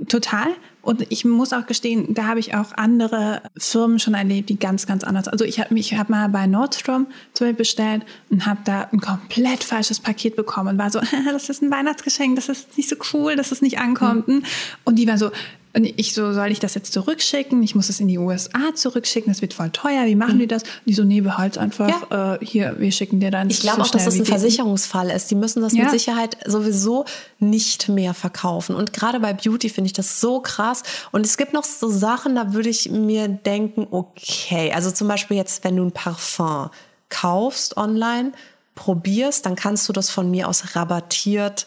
total. 0.09 0.47
Und 0.88 1.05
ich 1.11 1.27
muss 1.27 1.53
auch 1.53 1.66
gestehen, 1.66 2.14
da 2.14 2.29
habe 2.29 2.40
ich 2.40 2.55
auch 2.55 2.72
andere 2.74 3.42
Firmen 3.59 3.98
schon 3.98 4.14
erlebt, 4.14 4.48
die 4.48 4.59
ganz, 4.59 4.87
ganz 4.87 5.05
anders. 5.05 5.29
Also 5.29 5.44
ich 5.44 5.61
habe 5.61 5.74
mich 5.74 5.92
hab 5.98 6.09
mal 6.09 6.31
bei 6.31 6.46
Nordstrom 6.46 7.09
zum 7.35 7.46
Beispiel 7.46 7.59
bestellt 7.59 8.07
und 8.31 8.46
habe 8.46 8.61
da 8.64 8.88
ein 8.90 8.98
komplett 8.98 9.64
falsches 9.64 10.01
Paket 10.01 10.35
bekommen 10.35 10.70
und 10.70 10.79
war 10.79 10.88
so, 10.88 10.98
das 11.31 11.51
ist 11.51 11.61
ein 11.61 11.70
Weihnachtsgeschenk, 11.70 12.37
das 12.37 12.48
ist 12.48 12.79
nicht 12.79 12.88
so 12.88 12.96
cool, 13.12 13.37
dass 13.37 13.53
es 13.53 13.61
nicht 13.61 13.79
ankommt. 13.79 14.29
Mhm. 14.29 14.44
Und 14.85 14.98
die 14.98 15.07
war 15.07 15.18
so, 15.18 15.31
und 15.75 15.85
ich 15.85 16.15
so, 16.15 16.33
soll 16.33 16.51
ich 16.51 16.61
das 16.61 16.75
jetzt 16.75 16.93
zurückschicken? 16.93 17.63
Ich 17.63 17.75
muss 17.75 17.89
es 17.89 18.01
in 18.01 18.09
die 18.09 18.19
USA 18.19 18.75
zurückschicken, 18.75 19.31
das 19.31 19.43
wird 19.43 19.55
voll 19.55 19.71
teuer. 19.71 20.07
Wie 20.07 20.15
machen 20.15 20.37
mhm. 20.37 20.41
die 20.41 20.47
das? 20.47 20.63
Und 20.63 20.71
die 20.87 20.95
so, 20.95 21.05
nee, 21.05 21.21
behalt's 21.21 21.59
einfach. 21.59 22.11
Ja. 22.11 22.35
Äh, 22.35 22.45
hier, 22.45 22.77
wir 22.79 22.91
schicken 22.91 23.21
dir 23.21 23.31
dann. 23.31 23.51
Ich 23.51 23.61
glaube 23.61 23.79
so 23.79 23.83
auch, 23.83 23.91
dass 23.91 24.07
das 24.07 24.15
ein 24.15 24.25
Versicherungsfall 24.25 25.11
ist. 25.11 25.31
Die 25.31 25.35
müssen 25.35 25.61
das 25.61 25.75
ja. 25.75 25.85
mit 25.85 25.91
Sicherheit 25.91 26.39
sowieso 26.47 27.05
nicht 27.39 27.89
mehr 27.89 28.15
verkaufen. 28.15 28.75
Und 28.75 28.93
gerade 28.93 29.21
bei 29.21 29.35
Beauty 29.35 29.69
finde 29.69 29.87
ich 29.87 29.93
das 29.93 30.21
so 30.21 30.41
krass. 30.41 30.83
Und 31.13 31.27
es 31.27 31.37
gibt 31.37 31.53
noch 31.53 31.65
so 31.65 31.91
Sachen, 31.91 32.35
da 32.35 32.55
würde 32.55 32.71
ich 32.71 32.91
mir 32.91 33.29
denken, 33.29 33.87
okay, 33.91 34.73
also 34.73 34.91
zum 34.91 35.07
Beispiel 35.07 35.37
jetzt, 35.37 35.65
wenn 35.65 35.77
du 35.77 35.85
ein 35.85 35.93
Parfum 35.93 36.71
kaufst 37.11 37.77
online, 37.77 38.33
probierst, 38.75 39.45
dann 39.45 39.57
kannst 39.57 39.89
du 39.89 39.93
das 39.93 40.09
von 40.09 40.31
mir 40.31 40.49
aus 40.49 40.77
rabattiert 40.77 41.67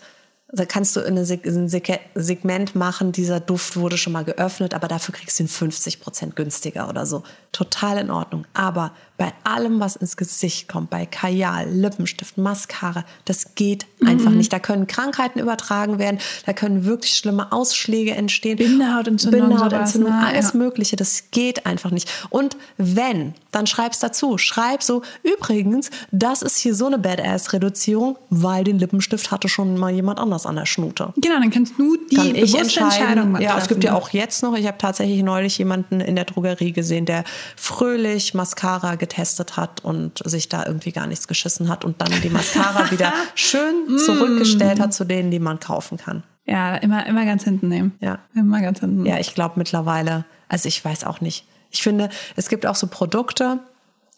da 0.54 0.66
kannst 0.66 0.96
du 0.96 1.00
in 1.00 1.18
ein 1.18 1.70
Segment 2.16 2.76
machen, 2.76 3.12
dieser 3.12 3.40
Duft 3.40 3.78
wurde 3.78 3.98
schon 3.98 4.14
mal 4.14 4.26
geöffnet, 4.26 4.74
aber 4.74 4.88
dafür 4.88 5.14
kriegst 5.16 5.40
du 5.40 5.44
ihn 5.44 5.48
50 5.48 6.02
Prozent 6.02 6.36
günstiger 6.36 6.90
oder 6.90 7.06
so. 7.06 7.24
Total 7.52 7.98
in 7.98 8.10
Ordnung. 8.10 8.46
Aber 8.54 8.92
bei 9.18 9.34
allem, 9.44 9.80
was 9.80 9.98
ins 9.98 10.18
Gesicht 10.18 10.68
kommt, 10.68 10.90
bei 10.90 11.06
Kajal, 11.06 11.70
Lippenstift, 11.70 12.40
Mascara, 12.40 13.04
das 13.26 13.54
geht 13.54 13.86
mhm. 14.00 14.08
einfach 14.08 14.32
nicht. 14.32 14.52
Da 14.52 14.58
können 14.58 14.88
Krankheiten 14.88 15.38
übertragen 15.38 16.00
werden, 16.00 16.20
da 16.48 16.54
können 16.54 16.86
wirklich 16.86 17.14
schlimme 17.14 17.52
Ausschläge 17.52 18.16
entstehen. 18.16 18.58
Bindehautentzündung, 18.58 19.50
Bindehautentzündung 19.50 20.12
sowas, 20.12 20.24
ne? 20.24 20.28
alles 20.28 20.54
ja. 20.54 20.58
Mögliche. 20.58 20.96
Das 20.96 21.26
geht 21.30 21.68
einfach 21.68 21.92
nicht. 21.92 22.10
Und 22.32 22.58
wenn, 22.78 23.36
dann 23.52 23.68
schreib's 23.68 24.00
dazu. 24.00 24.40
Schreib 24.40 24.82
so, 24.82 25.04
übrigens, 25.22 25.92
das 26.12 26.42
ist 26.42 26.58
hier 26.58 26.74
so 26.74 26.88
eine 26.88 26.98
Badass-Reduzierung, 26.98 28.18
weil 28.32 28.64
den 28.64 28.80
Lippenstift 28.80 29.30
hatte 29.30 29.50
schon 29.50 29.78
mal 29.78 29.92
jemand 29.92 30.20
anders 30.20 30.48
an 30.48 30.56
der 30.56 30.66
Schnute. 30.66 31.14
Genau, 31.18 31.40
dann 31.40 31.52
kannst 31.52 31.74
du 31.78 31.96
die 32.10 32.16
Kann 32.16 32.34
ich 32.34 32.58
Entscheidung 32.58 33.34
machen. 33.34 33.44
Ja, 33.44 33.56
es 33.58 33.68
gibt 33.68 33.84
ja 33.84 33.94
auch 33.94 34.10
jetzt 34.10 34.42
noch, 34.42 34.56
ich 34.56 34.66
habe 34.66 34.80
tatsächlich 34.80 35.22
neulich 35.22 35.60
jemanden 35.60 36.02
in 36.02 36.16
der 36.16 36.26
Drogerie 36.26 36.72
gesehen, 36.72 37.06
der 37.06 37.24
fröhlich 37.56 38.34
Mascara 38.34 38.95
getestet 38.95 39.58
hat 39.58 39.84
und 39.84 40.21
sich 40.25 40.49
da 40.49 40.65
irgendwie 40.65 40.91
gar 40.91 41.08
nichts 41.08 41.27
geschissen 41.27 41.69
hat 41.69 41.86
und 41.86 42.01
dann 42.01 42.12
die 42.21 42.30
Mascara 42.30 42.91
wieder 42.91 43.13
schön 43.36 43.97
zurückgestellt 43.97 44.80
hat 44.80 44.93
zu 44.93 45.06
denen, 45.06 45.32
die 45.32 45.39
man 45.39 45.60
kaufen 45.60 45.97
kann. 45.97 46.23
Ja, 46.45 46.75
immer, 46.75 47.06
immer 47.06 47.25
ganz 47.25 47.43
hinten 47.43 47.67
nehmen. 47.67 47.93
Ja. 47.99 48.19
Immer 48.36 48.62
ganz 48.62 48.80
hinten. 48.80 49.06
Ja, 49.06 49.19
ich 49.19 49.36
glaube 49.36 49.56
mittlerweile, 49.58 50.25
also 50.49 50.67
ich 50.67 50.84
weiß 50.84 51.04
auch 51.06 51.21
nicht. 51.21 51.45
Ich 51.69 51.84
finde, 51.84 52.10
es 52.36 52.49
gibt 52.49 52.65
auch 52.65 52.75
so 52.75 52.88
Produkte, 52.88 53.60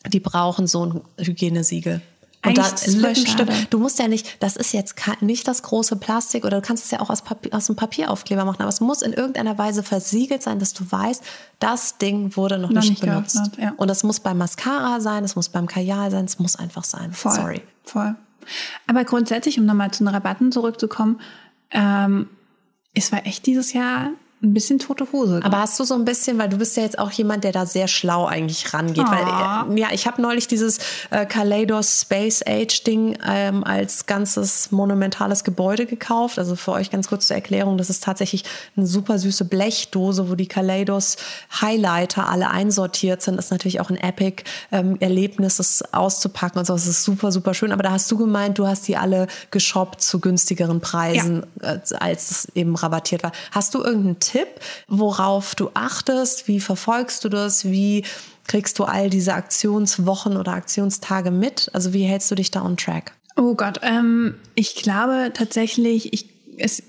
die 0.07 0.19
brauchen 0.19 0.67
so 0.67 0.85
ein 0.85 1.01
Hygienesiegel. 1.19 2.01
Und 2.45 2.57
da 2.57 2.69
Lippenstift, 2.85 3.73
du 3.73 3.79
musst 3.79 3.99
ja 3.99 4.07
nicht, 4.07 4.41
das 4.43 4.57
ist 4.57 4.73
jetzt 4.73 4.95
nicht 5.21 5.47
das 5.47 5.63
große 5.63 5.95
Plastik 5.95 6.43
oder 6.43 6.59
du 6.59 6.67
kannst 6.67 6.83
es 6.83 6.91
ja 6.91 6.99
auch 6.99 7.09
aus, 7.09 7.21
Papier, 7.21 7.53
aus 7.53 7.69
einem 7.69 7.77
Papieraufkleber 7.77 8.43
machen, 8.43 8.61
aber 8.61 8.69
es 8.69 8.81
muss 8.81 9.01
in 9.01 9.13
irgendeiner 9.13 9.57
Weise 9.57 9.81
versiegelt 9.81 10.43
sein, 10.43 10.59
dass 10.59 10.73
du 10.73 10.83
weißt, 10.89 11.23
das 11.59 11.97
Ding 11.97 12.35
wurde 12.35 12.59
noch, 12.59 12.69
noch 12.69 12.81
nicht, 12.81 12.89
nicht, 12.89 13.01
benutzt. 13.01 13.35
Geöffnet, 13.35 13.57
ja. 13.59 13.73
Und 13.77 13.87
das 13.87 14.03
muss 14.03 14.19
beim 14.19 14.37
Mascara 14.37 14.99
sein, 14.99 15.23
es 15.23 15.35
muss 15.35 15.49
beim 15.49 15.67
Kajal 15.67 16.11
sein, 16.11 16.25
es 16.25 16.37
muss 16.39 16.55
einfach 16.57 16.83
sein. 16.83 17.13
Voll, 17.13 17.33
Sorry. 17.33 17.61
Voll. 17.83 18.15
Aber 18.87 19.05
grundsätzlich, 19.05 19.57
um 19.57 19.65
nochmal 19.65 19.91
zu 19.91 20.03
den 20.03 20.09
Rabatten 20.09 20.51
zurückzukommen, 20.51 21.21
ähm, 21.71 22.27
es 22.93 23.11
war 23.11 23.25
echt 23.25 23.45
dieses 23.45 23.73
Jahr 23.73 24.09
ein 24.43 24.53
bisschen 24.53 24.77
tote 24.77 25.07
Hose. 25.13 25.39
Aber 25.43 25.59
hast 25.59 25.79
du 25.79 25.85
so 25.85 25.93
ein 25.93 26.03
bisschen, 26.03 26.37
weil 26.37 26.49
du 26.49 26.57
bist 26.57 26.75
ja 26.75 26.83
jetzt 26.83 26.99
auch 26.99 27.11
jemand, 27.11 27.45
der 27.45 27.53
da 27.53 27.65
sehr 27.65 27.87
schlau 27.87 28.25
eigentlich 28.25 28.73
rangeht. 28.73 29.05
Weil, 29.07 29.23
äh, 29.23 29.79
ja, 29.79 29.87
ich 29.91 30.05
habe 30.05 30.21
neulich 30.21 30.47
dieses 30.47 30.79
äh, 31.11 31.25
Kaleidos 31.25 32.01
Space 32.01 32.43
Age 32.45 32.83
Ding 32.83 33.17
ähm, 33.25 33.63
als 33.63 34.05
ganzes 34.05 34.71
monumentales 34.71 35.45
Gebäude 35.45 35.85
gekauft. 35.85 36.37
Also 36.39 36.57
für 36.57 36.73
euch 36.73 36.91
ganz 36.91 37.07
kurz 37.07 37.27
zur 37.27 37.37
Erklärung, 37.37 37.77
das 37.77 37.89
ist 37.89 38.03
tatsächlich 38.03 38.43
eine 38.75 38.85
super 38.85 39.17
süße 39.17 39.45
Blechdose, 39.45 40.29
wo 40.29 40.35
die 40.35 40.47
Kaleidos 40.47 41.15
Highlighter 41.61 42.27
alle 42.27 42.51
einsortiert 42.51 43.21
sind. 43.21 43.37
Das 43.37 43.45
ist 43.45 43.51
natürlich 43.51 43.79
auch 43.79 43.89
ein 43.89 43.97
Epic 43.97 44.43
ähm, 44.73 44.97
Erlebnis, 44.99 45.57
das 45.57 45.93
auszupacken 45.93 46.59
und 46.59 46.65
so. 46.65 46.73
Das 46.73 46.85
ist 46.85 47.03
super, 47.03 47.31
super 47.31 47.53
schön. 47.53 47.71
Aber 47.71 47.83
da 47.83 47.91
hast 47.91 48.11
du 48.11 48.17
gemeint, 48.17 48.59
du 48.59 48.67
hast 48.67 48.89
die 48.89 48.97
alle 48.97 49.27
geshoppt 49.51 50.01
zu 50.01 50.19
günstigeren 50.19 50.81
Preisen, 50.81 51.45
ja. 51.61 51.75
äh, 51.75 51.79
als 51.97 52.31
es 52.31 52.47
eben 52.55 52.75
rabattiert 52.75 53.23
war. 53.23 53.31
Hast 53.51 53.73
du 53.73 53.81
irgendeinen 53.81 54.19
Tipp? 54.19 54.32
Tipp, 54.33 54.47
worauf 54.87 55.53
du 55.53 55.69
achtest? 55.75 56.47
Wie 56.47 56.59
verfolgst 56.59 57.23
du 57.23 57.29
das? 57.29 57.65
Wie 57.65 58.03
kriegst 58.47 58.79
du 58.79 58.83
all 58.83 59.11
diese 59.11 59.35
Aktionswochen 59.35 60.37
oder 60.37 60.53
Aktionstage 60.53 61.29
mit? 61.29 61.69
Also 61.73 61.93
wie 61.93 62.01
hältst 62.01 62.31
du 62.31 62.35
dich 62.35 62.49
da 62.49 62.63
on 62.63 62.75
track? 62.75 63.13
Oh 63.35 63.53
Gott, 63.53 63.81
ähm, 63.83 64.33
ich 64.55 64.73
glaube 64.73 65.29
tatsächlich, 65.35 66.13
ich, 66.13 66.29
es, 66.57 66.81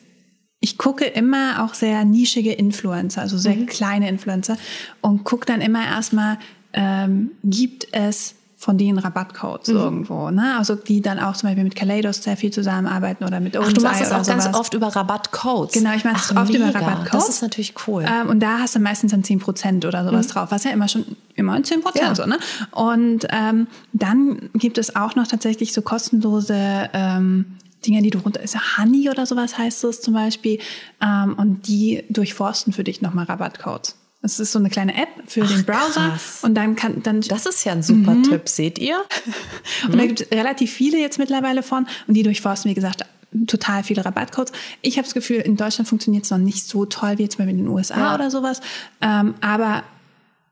ich 0.60 0.78
gucke 0.78 1.04
immer 1.04 1.62
auch 1.62 1.74
sehr 1.74 2.06
nischige 2.06 2.54
Influencer, 2.54 3.20
also 3.20 3.36
sehr 3.36 3.56
mhm. 3.56 3.66
kleine 3.66 4.08
Influencer 4.08 4.56
und 5.02 5.24
gucke 5.24 5.44
dann 5.44 5.60
immer 5.60 5.84
erstmal, 5.84 6.38
ähm, 6.72 7.32
gibt 7.42 7.88
es 7.92 8.36
von 8.64 8.78
denen 8.78 8.98
Rabattcodes 8.98 9.68
mhm. 9.68 9.76
irgendwo, 9.76 10.30
ne? 10.30 10.56
Also 10.56 10.74
die 10.74 11.02
dann 11.02 11.18
auch 11.18 11.36
zum 11.36 11.48
Beispiel 11.48 11.64
mit 11.64 11.76
Kaleidos 11.76 12.22
sehr 12.22 12.38
viel 12.38 12.50
zusammenarbeiten 12.50 13.22
oder 13.22 13.38
mit 13.38 13.54
Ach, 13.58 13.70
du 13.70 13.82
machst 13.82 14.00
das 14.00 14.10
auch 14.10 14.26
ganz 14.26 14.46
oft 14.56 14.72
über 14.72 14.86
Rabattcodes. 14.88 15.74
Genau, 15.74 15.94
ich 15.94 16.02
mache 16.02 16.14
das 16.14 16.34
oft 16.34 16.50
mega. 16.50 16.70
über 16.70 16.80
Rabattcodes. 16.80 17.26
Das 17.26 17.28
ist 17.28 17.42
natürlich 17.42 17.74
cool. 17.86 18.06
Ähm, 18.08 18.30
und 18.30 18.40
da 18.40 18.60
hast 18.60 18.74
du 18.74 18.80
meistens 18.80 19.10
dann 19.10 19.22
10% 19.22 19.86
oder 19.86 20.06
sowas 20.06 20.28
mhm. 20.28 20.30
drauf, 20.30 20.50
was 20.50 20.64
ja 20.64 20.70
immer 20.70 20.88
schon 20.88 21.04
immer 21.34 21.56
10% 21.56 21.82
ja. 22.00 22.14
so, 22.14 22.24
ne? 22.24 22.38
Und 22.70 23.26
ähm, 23.28 23.66
dann 23.92 24.48
gibt 24.54 24.78
es 24.78 24.96
auch 24.96 25.14
noch 25.14 25.26
tatsächlich 25.26 25.74
so 25.74 25.82
kostenlose 25.82 26.88
ähm, 26.94 27.58
Dinge, 27.86 28.00
die 28.00 28.08
du 28.08 28.18
runter, 28.20 28.40
ist 28.40 28.54
ja 28.54 28.60
Honey 28.78 29.10
oder 29.10 29.26
sowas 29.26 29.58
heißt 29.58 29.84
es 29.84 30.00
zum 30.00 30.14
Beispiel, 30.14 30.58
ähm, 31.02 31.34
und 31.36 31.68
die 31.68 32.04
durchforsten 32.08 32.72
für 32.72 32.82
dich 32.82 33.02
nochmal 33.02 33.26
Rabattcodes. 33.26 33.96
Das 34.24 34.40
ist 34.40 34.52
so 34.52 34.58
eine 34.58 34.70
kleine 34.70 34.96
App 34.96 35.10
für 35.26 35.42
Ach, 35.44 35.48
den 35.50 35.66
Browser. 35.66 36.08
Krass. 36.08 36.38
Und 36.40 36.54
dann 36.54 36.76
kann 36.76 37.02
dann. 37.02 37.20
Das 37.20 37.44
ist 37.44 37.62
ja 37.64 37.72
ein 37.72 37.82
super 37.82 38.14
mhm. 38.14 38.22
Tipp, 38.22 38.48
seht 38.48 38.78
ihr? 38.78 38.96
und 39.84 39.94
mhm. 39.94 39.98
da 39.98 40.06
gibt 40.06 40.20
es 40.22 40.30
relativ 40.30 40.72
viele 40.72 40.98
jetzt 40.98 41.18
mittlerweile 41.18 41.62
von. 41.62 41.86
Und 42.06 42.14
die 42.14 42.22
durchforsten, 42.22 42.70
wie 42.70 42.74
gesagt, 42.74 43.04
total 43.46 43.82
viele 43.82 44.02
Rabattcodes. 44.02 44.54
Ich 44.80 44.96
habe 44.96 45.04
das 45.04 45.12
Gefühl, 45.12 45.40
in 45.40 45.58
Deutschland 45.58 45.88
funktioniert 45.88 46.24
es 46.24 46.30
noch 46.30 46.38
nicht 46.38 46.66
so 46.66 46.86
toll 46.86 47.18
wie 47.18 47.24
jetzt 47.24 47.36
bei 47.36 47.44
den 47.44 47.68
USA 47.68 47.98
ja. 47.98 48.14
oder 48.14 48.30
sowas. 48.30 48.62
Ähm, 49.02 49.34
aber 49.42 49.82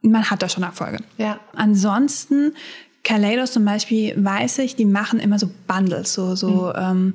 man 0.03 0.29
hat 0.29 0.43
da 0.43 0.51
schon 0.51 0.65
Erfolge. 0.65 0.99
Ja. 1.17 1.41
Ansonsten, 1.57 2.53
Kaleidos 3.05 3.53
zum 3.53 3.65
Beispiel, 3.65 4.23
weiß 4.23 4.59
ich, 4.59 4.77
die 4.77 4.85
machen 4.85 5.19
immer 5.19 5.39
so 5.39 5.49
Bundles, 5.67 6.13
so, 6.13 6.35
so 6.35 6.75
mhm. 6.77 7.15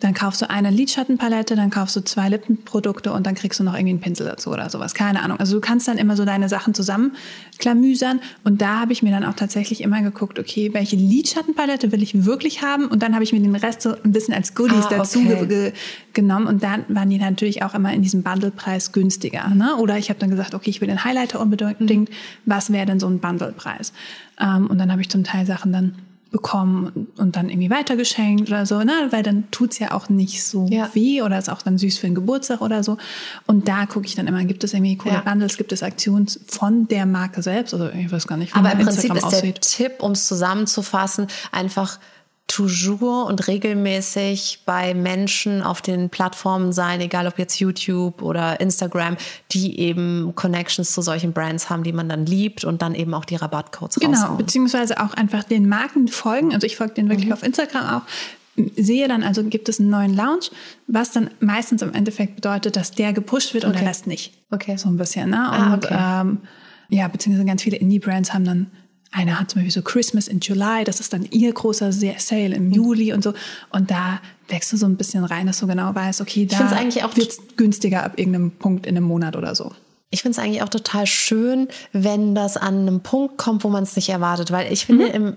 dann 0.00 0.14
kaufst 0.14 0.40
du 0.42 0.48
eine 0.48 0.70
Lidschattenpalette, 0.70 1.56
dann 1.56 1.70
kaufst 1.70 1.96
du 1.96 2.04
zwei 2.04 2.28
Lippenprodukte 2.28 3.12
und 3.12 3.26
dann 3.26 3.34
kriegst 3.34 3.58
du 3.58 3.64
noch 3.64 3.74
irgendwie 3.74 3.90
einen 3.90 4.00
Pinsel 4.00 4.26
dazu 4.26 4.50
oder 4.50 4.70
sowas. 4.70 4.94
Keine 4.94 5.22
Ahnung. 5.22 5.40
Also 5.40 5.56
du 5.56 5.60
kannst 5.60 5.88
dann 5.88 5.98
immer 5.98 6.14
so 6.14 6.24
deine 6.24 6.48
Sachen 6.48 6.72
zusammenklamüsern. 6.72 8.20
Und 8.44 8.62
da 8.62 8.78
habe 8.80 8.92
ich 8.92 9.02
mir 9.02 9.10
dann 9.10 9.24
auch 9.24 9.34
tatsächlich 9.34 9.80
immer 9.80 10.00
geguckt, 10.02 10.38
okay, 10.38 10.72
welche 10.72 10.94
Lidschattenpalette 10.94 11.90
will 11.90 12.02
ich 12.02 12.24
wirklich 12.24 12.62
haben? 12.62 12.86
Und 12.86 13.02
dann 13.02 13.14
habe 13.14 13.24
ich 13.24 13.32
mir 13.32 13.40
den 13.40 13.56
Rest 13.56 13.82
so 13.82 13.96
ein 14.04 14.12
bisschen 14.12 14.34
als 14.34 14.54
Goodies 14.54 14.86
ah, 14.86 14.98
dazu 14.98 15.18
okay. 15.20 15.46
ge 15.46 15.72
genommen. 16.12 16.46
Und 16.46 16.62
dann 16.62 16.84
waren 16.88 17.10
die 17.10 17.18
natürlich 17.18 17.62
auch 17.62 17.74
immer 17.74 17.92
in 17.92 18.02
diesem 18.02 18.22
Bundlepreis 18.22 18.92
günstiger. 18.92 19.48
Ne? 19.48 19.76
Oder 19.76 19.98
ich 19.98 20.10
habe 20.10 20.20
dann 20.20 20.30
gesagt, 20.30 20.54
okay, 20.54 20.70
ich 20.70 20.80
will 20.80 20.88
den 20.88 21.02
Highlighter 21.02 21.40
unbedingt. 21.40 21.80
Mhm. 21.80 22.06
Was 22.44 22.72
wäre 22.72 22.86
denn 22.86 23.00
so 23.00 23.08
ein 23.08 23.18
Bundlepreis? 23.18 23.92
Ähm, 24.40 24.68
und 24.68 24.78
dann 24.78 24.92
habe 24.92 25.00
ich 25.00 25.08
zum 25.08 25.24
Teil 25.24 25.44
Sachen 25.44 25.72
dann 25.72 25.94
bekommen 26.30 27.08
und 27.16 27.36
dann 27.36 27.48
irgendwie 27.48 27.70
weitergeschenkt 27.70 28.48
oder 28.48 28.66
so, 28.66 28.80
ne? 28.80 29.08
weil 29.10 29.22
dann 29.22 29.50
tut's 29.50 29.78
ja 29.78 29.92
auch 29.92 30.08
nicht 30.10 30.44
so 30.44 30.66
ja. 30.68 30.90
weh 30.92 31.22
oder 31.22 31.38
ist 31.38 31.48
auch 31.48 31.62
dann 31.62 31.78
süß 31.78 31.98
für 31.98 32.06
den 32.06 32.14
Geburtstag 32.14 32.60
oder 32.60 32.84
so. 32.84 32.98
Und 33.46 33.68
da 33.68 33.86
gucke 33.86 34.06
ich 34.06 34.14
dann 34.14 34.26
immer, 34.26 34.44
gibt 34.44 34.62
es 34.62 34.74
irgendwie 34.74 34.96
coole 34.96 35.14
ja. 35.14 35.20
Bundles, 35.20 35.56
gibt 35.56 35.72
es 35.72 35.82
Aktionen 35.82 36.26
von 36.46 36.86
der 36.88 37.06
Marke 37.06 37.42
selbst? 37.42 37.72
Also 37.72 37.88
ich 37.88 38.12
weiß 38.12 38.26
gar 38.26 38.36
nicht, 38.36 38.54
wie 38.54 38.58
Aber 38.58 38.72
im 38.72 38.78
Prinzip 38.78 39.14
ist 39.14 39.24
aussieht. 39.24 39.42
der 39.42 39.60
Tipp, 39.60 40.02
um 40.02 40.12
es 40.12 40.26
zusammenzufassen, 40.26 41.28
einfach 41.50 41.98
toujours 42.48 43.28
und 43.28 43.46
regelmäßig 43.46 44.60
bei 44.66 44.94
Menschen 44.94 45.62
auf 45.62 45.80
den 45.80 46.10
Plattformen 46.10 46.72
sein, 46.72 47.00
egal 47.00 47.26
ob 47.28 47.38
jetzt 47.38 47.60
YouTube 47.60 48.20
oder 48.22 48.60
Instagram, 48.60 49.16
die 49.52 49.78
eben 49.78 50.32
Connections 50.34 50.92
zu 50.92 51.00
solchen 51.02 51.32
Brands 51.32 51.70
haben, 51.70 51.84
die 51.84 51.92
man 51.92 52.08
dann 52.08 52.26
liebt 52.26 52.64
und 52.64 52.82
dann 52.82 52.94
eben 52.94 53.14
auch 53.14 53.24
die 53.24 53.36
Rabattcodes 53.36 53.96
Genau, 54.00 54.18
raushauen. 54.18 54.38
beziehungsweise 54.38 55.00
auch 55.00 55.14
einfach 55.14 55.44
den 55.44 55.68
Marken 55.68 56.08
folgen. 56.08 56.52
Also 56.52 56.66
ich 56.66 56.76
folge 56.76 56.94
denen 56.94 57.08
wirklich 57.10 57.32
auf 57.32 57.42
Instagram 57.42 57.84
auch. 58.00 58.02
Sehe 58.76 59.06
dann 59.06 59.22
also, 59.22 59.44
gibt 59.44 59.68
es 59.68 59.78
einen 59.78 59.90
neuen 59.90 60.16
Lounge, 60.16 60.46
was 60.88 61.12
dann 61.12 61.30
meistens 61.38 61.80
im 61.82 61.94
Endeffekt 61.94 62.34
bedeutet, 62.34 62.74
dass 62.74 62.90
der 62.90 63.12
gepusht 63.12 63.54
wird 63.54 63.62
und 63.64 63.70
Okay. 63.70 63.80
der 63.80 63.88
Rest 63.88 64.08
nicht. 64.08 64.32
Okay. 64.50 64.76
So 64.76 64.88
ein 64.88 64.96
bisschen, 64.96 65.30
ne? 65.30 65.38
Ah, 65.48 65.74
Und 65.74 65.84
okay. 65.84 65.96
ähm, 65.96 66.38
ja, 66.88 67.06
beziehungsweise 67.06 67.46
ganz 67.46 67.62
viele 67.62 67.76
Indie-Brands 67.76 68.34
haben 68.34 68.44
dann, 68.44 68.66
einer 69.10 69.40
hat 69.40 69.50
zum 69.50 69.60
Beispiel 69.60 69.72
so 69.72 69.82
Christmas 69.82 70.28
in 70.28 70.40
July, 70.40 70.84
das 70.84 71.00
ist 71.00 71.12
dann 71.12 71.24
ihr 71.30 71.52
großer 71.52 71.92
Sale 71.92 72.48
Mhm. 72.50 72.54
im 72.54 72.70
Juli 72.72 73.12
und 73.12 73.22
so. 73.24 73.32
Und 73.70 73.90
da 73.90 74.20
wächst 74.48 74.72
du 74.72 74.76
so 74.76 74.86
ein 74.86 74.96
bisschen 74.96 75.24
rein, 75.24 75.46
dass 75.46 75.58
du 75.60 75.66
genau 75.66 75.94
weißt, 75.94 76.20
okay, 76.20 76.46
da 76.46 76.56
auch- 77.04 77.16
wird's 77.16 77.38
günstiger 77.56 78.04
ab 78.04 78.12
irgendeinem 78.16 78.50
Punkt 78.52 78.86
in 78.86 78.96
einem 78.96 79.06
Monat 79.06 79.36
oder 79.36 79.54
so. 79.54 79.72
Ich 80.10 80.22
finde 80.22 80.38
es 80.38 80.44
eigentlich 80.44 80.62
auch 80.62 80.68
total 80.70 81.06
schön, 81.06 81.68
wenn 81.92 82.34
das 82.34 82.56
an 82.56 82.80
einem 82.80 83.00
Punkt 83.00 83.36
kommt, 83.36 83.62
wo 83.64 83.68
man 83.68 83.82
es 83.82 83.94
nicht 83.96 84.08
erwartet. 84.08 84.50
Weil 84.50 84.72
ich 84.72 84.86
finde, 84.86 85.06
im, 85.08 85.34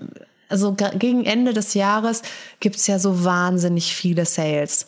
also 0.48 0.74
ge- 0.74 0.98
gegen 0.98 1.26
Ende 1.26 1.54
des 1.54 1.74
Jahres 1.74 2.22
gibt 2.62 2.78
es 2.78 2.88
ja 2.88 2.98
so 3.00 3.24
wahnsinnig 3.26 3.94
viele 3.96 4.26
Sales. 4.26 4.88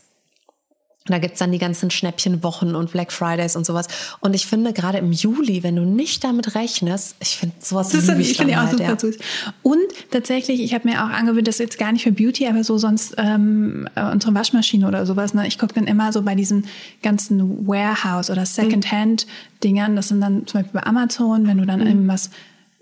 Da 1.05 1.19
gibt's 1.19 1.39
dann 1.39 1.51
die 1.51 1.57
ganzen 1.57 1.91
Schnäppchenwochen 1.91 2.75
und 2.75 2.91
Black 2.91 3.11
Fridays 3.11 3.57
und 3.57 3.65
sowas. 3.65 3.87
Und 4.21 4.33
ich 4.33 4.47
finde, 4.47 4.71
gerade 4.71 4.99
im 4.99 5.11
Juli, 5.11 5.61
wenn 5.61 5.75
du 5.75 5.83
nicht 5.83 6.23
damit 6.23 6.55
rechnest, 6.55 7.17
ich 7.19 7.35
finde 7.35 7.55
sowas 7.59 7.89
Das 7.89 8.07
liebe 8.07 8.21
ist, 8.21 8.31
ich 8.31 8.37
finde 8.37 8.53
auch 8.53 8.67
halt, 8.67 8.71
super 8.71 8.83
ja. 8.83 8.97
süß. 8.97 9.17
Und 9.63 9.81
tatsächlich, 10.11 10.61
ich 10.61 10.73
habe 10.73 10.87
mir 10.87 11.03
auch 11.03 11.09
angewöhnt, 11.09 11.45
das 11.45 11.55
ist 11.55 11.59
jetzt 11.59 11.77
gar 11.77 11.91
nicht 11.91 12.03
für 12.03 12.13
Beauty, 12.13 12.47
aber 12.47 12.63
so 12.63 12.77
sonst 12.77 13.15
ähm, 13.17 13.89
äh, 13.95 14.11
unsere 14.11 14.33
Waschmaschine 14.33 14.87
oder 14.87 15.05
sowas. 15.05 15.33
Ne? 15.33 15.45
Ich 15.45 15.59
gucke 15.59 15.73
dann 15.73 15.87
immer 15.87 16.13
so 16.13 16.21
bei 16.21 16.35
diesen 16.35 16.67
ganzen 17.01 17.67
Warehouse- 17.67 18.29
oder 18.29 18.45
Secondhand-Dingern. 18.45 19.97
Das 19.97 20.07
sind 20.07 20.21
dann 20.21 20.47
zum 20.47 20.61
Beispiel 20.61 20.79
bei 20.79 20.87
Amazon, 20.87 21.47
wenn 21.47 21.57
du 21.57 21.65
dann 21.65 21.85
irgendwas 21.85 22.29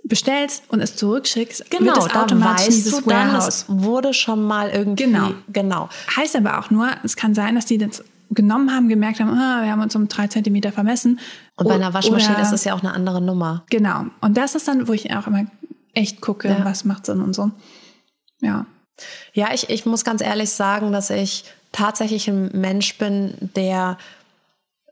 bestellst 0.04 0.64
und 0.70 0.80
es 0.82 0.96
zurückschickst, 0.96 1.60
wird 1.60 1.70
Genau, 1.72 1.94
das 1.96 2.08
da 2.08 2.24
automatisch 2.24 2.68
weißt 2.68 2.78
dieses 2.78 2.96
du 3.04 3.10
dann, 3.10 3.30
Warehouse. 3.34 3.48
es 3.48 3.66
wurde 3.68 4.14
schon 4.14 4.44
mal 4.44 4.70
irgendwie, 4.70 5.04
Genau. 5.04 5.32
genau. 5.50 5.90
Heißt 6.16 6.36
aber 6.36 6.60
auch 6.60 6.70
nur, 6.72 6.90
es 7.04 7.16
kann 7.16 7.34
sein, 7.36 7.56
dass 7.56 7.66
die 7.66 7.78
das 7.78 8.04
genommen 8.32 8.74
haben, 8.74 8.88
gemerkt 8.90 9.20
haben, 9.20 9.30
ah, 9.30 9.62
wir 9.64 9.72
haben 9.72 9.82
uns 9.82 9.96
um 9.96 10.08
drei 10.08 10.28
Zentimeter 10.28 10.72
vermessen. 10.72 11.20
Und 11.56 11.68
bei 11.68 11.76
einer 11.76 11.94
Waschmaschine 11.94 12.36
oder- 12.36 12.42
ist 12.44 12.54
es 12.54 12.64
ja 12.64 12.74
auch 12.74 12.80
eine 12.80 12.94
andere 12.94 13.22
Nummer. 13.22 13.64
Genau. 13.70 14.06
Und 14.22 14.38
das 14.38 14.56
ist 14.56 14.68
dann, 14.68 14.88
wo 14.88 14.94
ich 14.94 15.14
auch 15.16 15.28
immer 15.28 15.46
echt 15.94 16.22
gucke, 16.22 16.48
Ja. 16.48 16.64
was 16.64 16.86
macht 16.86 17.06
Sinn 17.06 17.22
und 17.22 17.34
so. 17.36 17.52
Ja. 18.40 18.66
Ja, 19.34 19.54
ich, 19.54 19.70
ich 19.70 19.86
muss 19.86 20.04
ganz 20.06 20.22
ehrlich 20.22 20.50
sagen, 20.52 20.92
dass 20.94 21.10
ich 21.10 21.44
tatsächlich 21.74 22.28
ein 22.30 22.50
Mensch 22.54 22.98
bin, 22.98 23.34
der, 23.56 23.98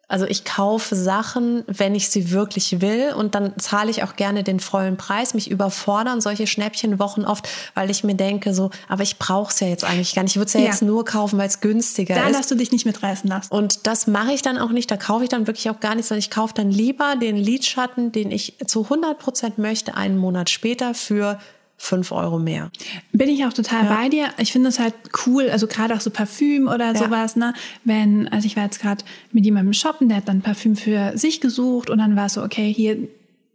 also 0.09 0.25
ich 0.25 0.43
kaufe 0.43 0.95
Sachen, 0.95 1.63
wenn 1.67 1.95
ich 1.95 2.09
sie 2.09 2.31
wirklich 2.31 2.81
will 2.81 3.13
und 3.15 3.35
dann 3.35 3.53
zahle 3.59 3.89
ich 3.91 4.03
auch 4.03 4.15
gerne 4.15 4.43
den 4.43 4.59
vollen 4.59 4.97
Preis. 4.97 5.33
Mich 5.35 5.49
überfordern 5.49 6.19
solche 6.19 6.47
Schnäppchenwochen 6.47 7.25
oft, 7.25 7.47
weil 7.75 7.89
ich 7.89 8.03
mir 8.03 8.15
denke 8.15 8.53
so, 8.53 8.71
aber 8.87 9.03
ich 9.03 9.19
brauche 9.19 9.53
es 9.53 9.59
ja 9.59 9.67
jetzt 9.67 9.83
eigentlich 9.85 10.15
gar 10.15 10.23
nicht. 10.23 10.31
Ich 10.33 10.37
würde 10.37 10.47
es 10.47 10.53
ja, 10.53 10.59
Ja. 10.61 10.65
jetzt 10.67 10.81
nur 10.81 11.05
kaufen, 11.05 11.37
weil 11.37 11.47
es 11.47 11.61
günstiger 11.61 12.15
Da 12.15 12.27
ist. 12.27 12.35
lässt 12.37 12.51
du 12.51 12.55
dich 12.55 12.71
nicht 12.71 12.85
mitreißen 12.85 13.29
lassen. 13.29 13.53
Und 13.53 13.85
das 13.87 14.07
mache 14.07 14.33
ich 14.33 14.41
dann 14.41 14.57
auch 14.57 14.71
nicht. 14.71 14.89
Da 14.91 14.97
kaufe 14.97 15.23
ich 15.23 15.29
dann 15.29 15.47
wirklich 15.47 15.69
auch 15.69 15.79
gar 15.79 15.93
nichts, 15.95 16.09
sondern 16.09 16.19
ich 16.19 16.31
kaufe 16.31 16.53
dann 16.55 16.71
lieber 16.71 17.15
den 17.15 17.37
Lidschatten, 17.37 18.11
den 18.11 18.31
ich 18.31 18.55
zu 18.65 18.83
100 18.85 19.19
Prozent 19.19 19.57
möchte, 19.59 19.95
einen 19.95 20.17
Monat 20.17 20.49
später 20.49 20.93
für 20.95 21.37
5 21.79 22.11
Euro 22.11 22.37
mehr. 22.37 22.71
Bin 23.13 23.29
ich 23.29 23.45
auch 23.45 23.53
total 23.53 23.85
bei 23.85 24.09
dir. 24.09 24.27
Ich 24.37 24.51
finde 24.51 24.69
es 24.69 24.79
halt 24.79 24.93
cool, 25.25 25.49
also 25.49 25.65
gerade 25.65 25.95
auch 25.95 26.01
so 26.01 26.09
Parfüm 26.09 26.67
oder 26.67 26.93
sowas, 26.93 27.35
ne? 27.35 27.53
Wenn, 27.85 28.27
also 28.27 28.45
ich 28.45 28.57
war 28.57 28.65
jetzt 28.65 28.81
gerade 28.81 29.03
mit 29.31 29.45
jemandem 29.45 29.73
shoppen, 29.73 30.09
der 30.09 30.17
hat 30.17 30.27
dann 30.27 30.41
Parfüm 30.41 30.75
für 30.75 31.17
sich 31.17 31.39
gesucht 31.39 31.89
und 31.89 31.97
dann 31.99 32.15
war 32.15 32.25
es 32.25 32.33
so, 32.33 32.43
okay, 32.43 32.71
hier, 32.71 32.97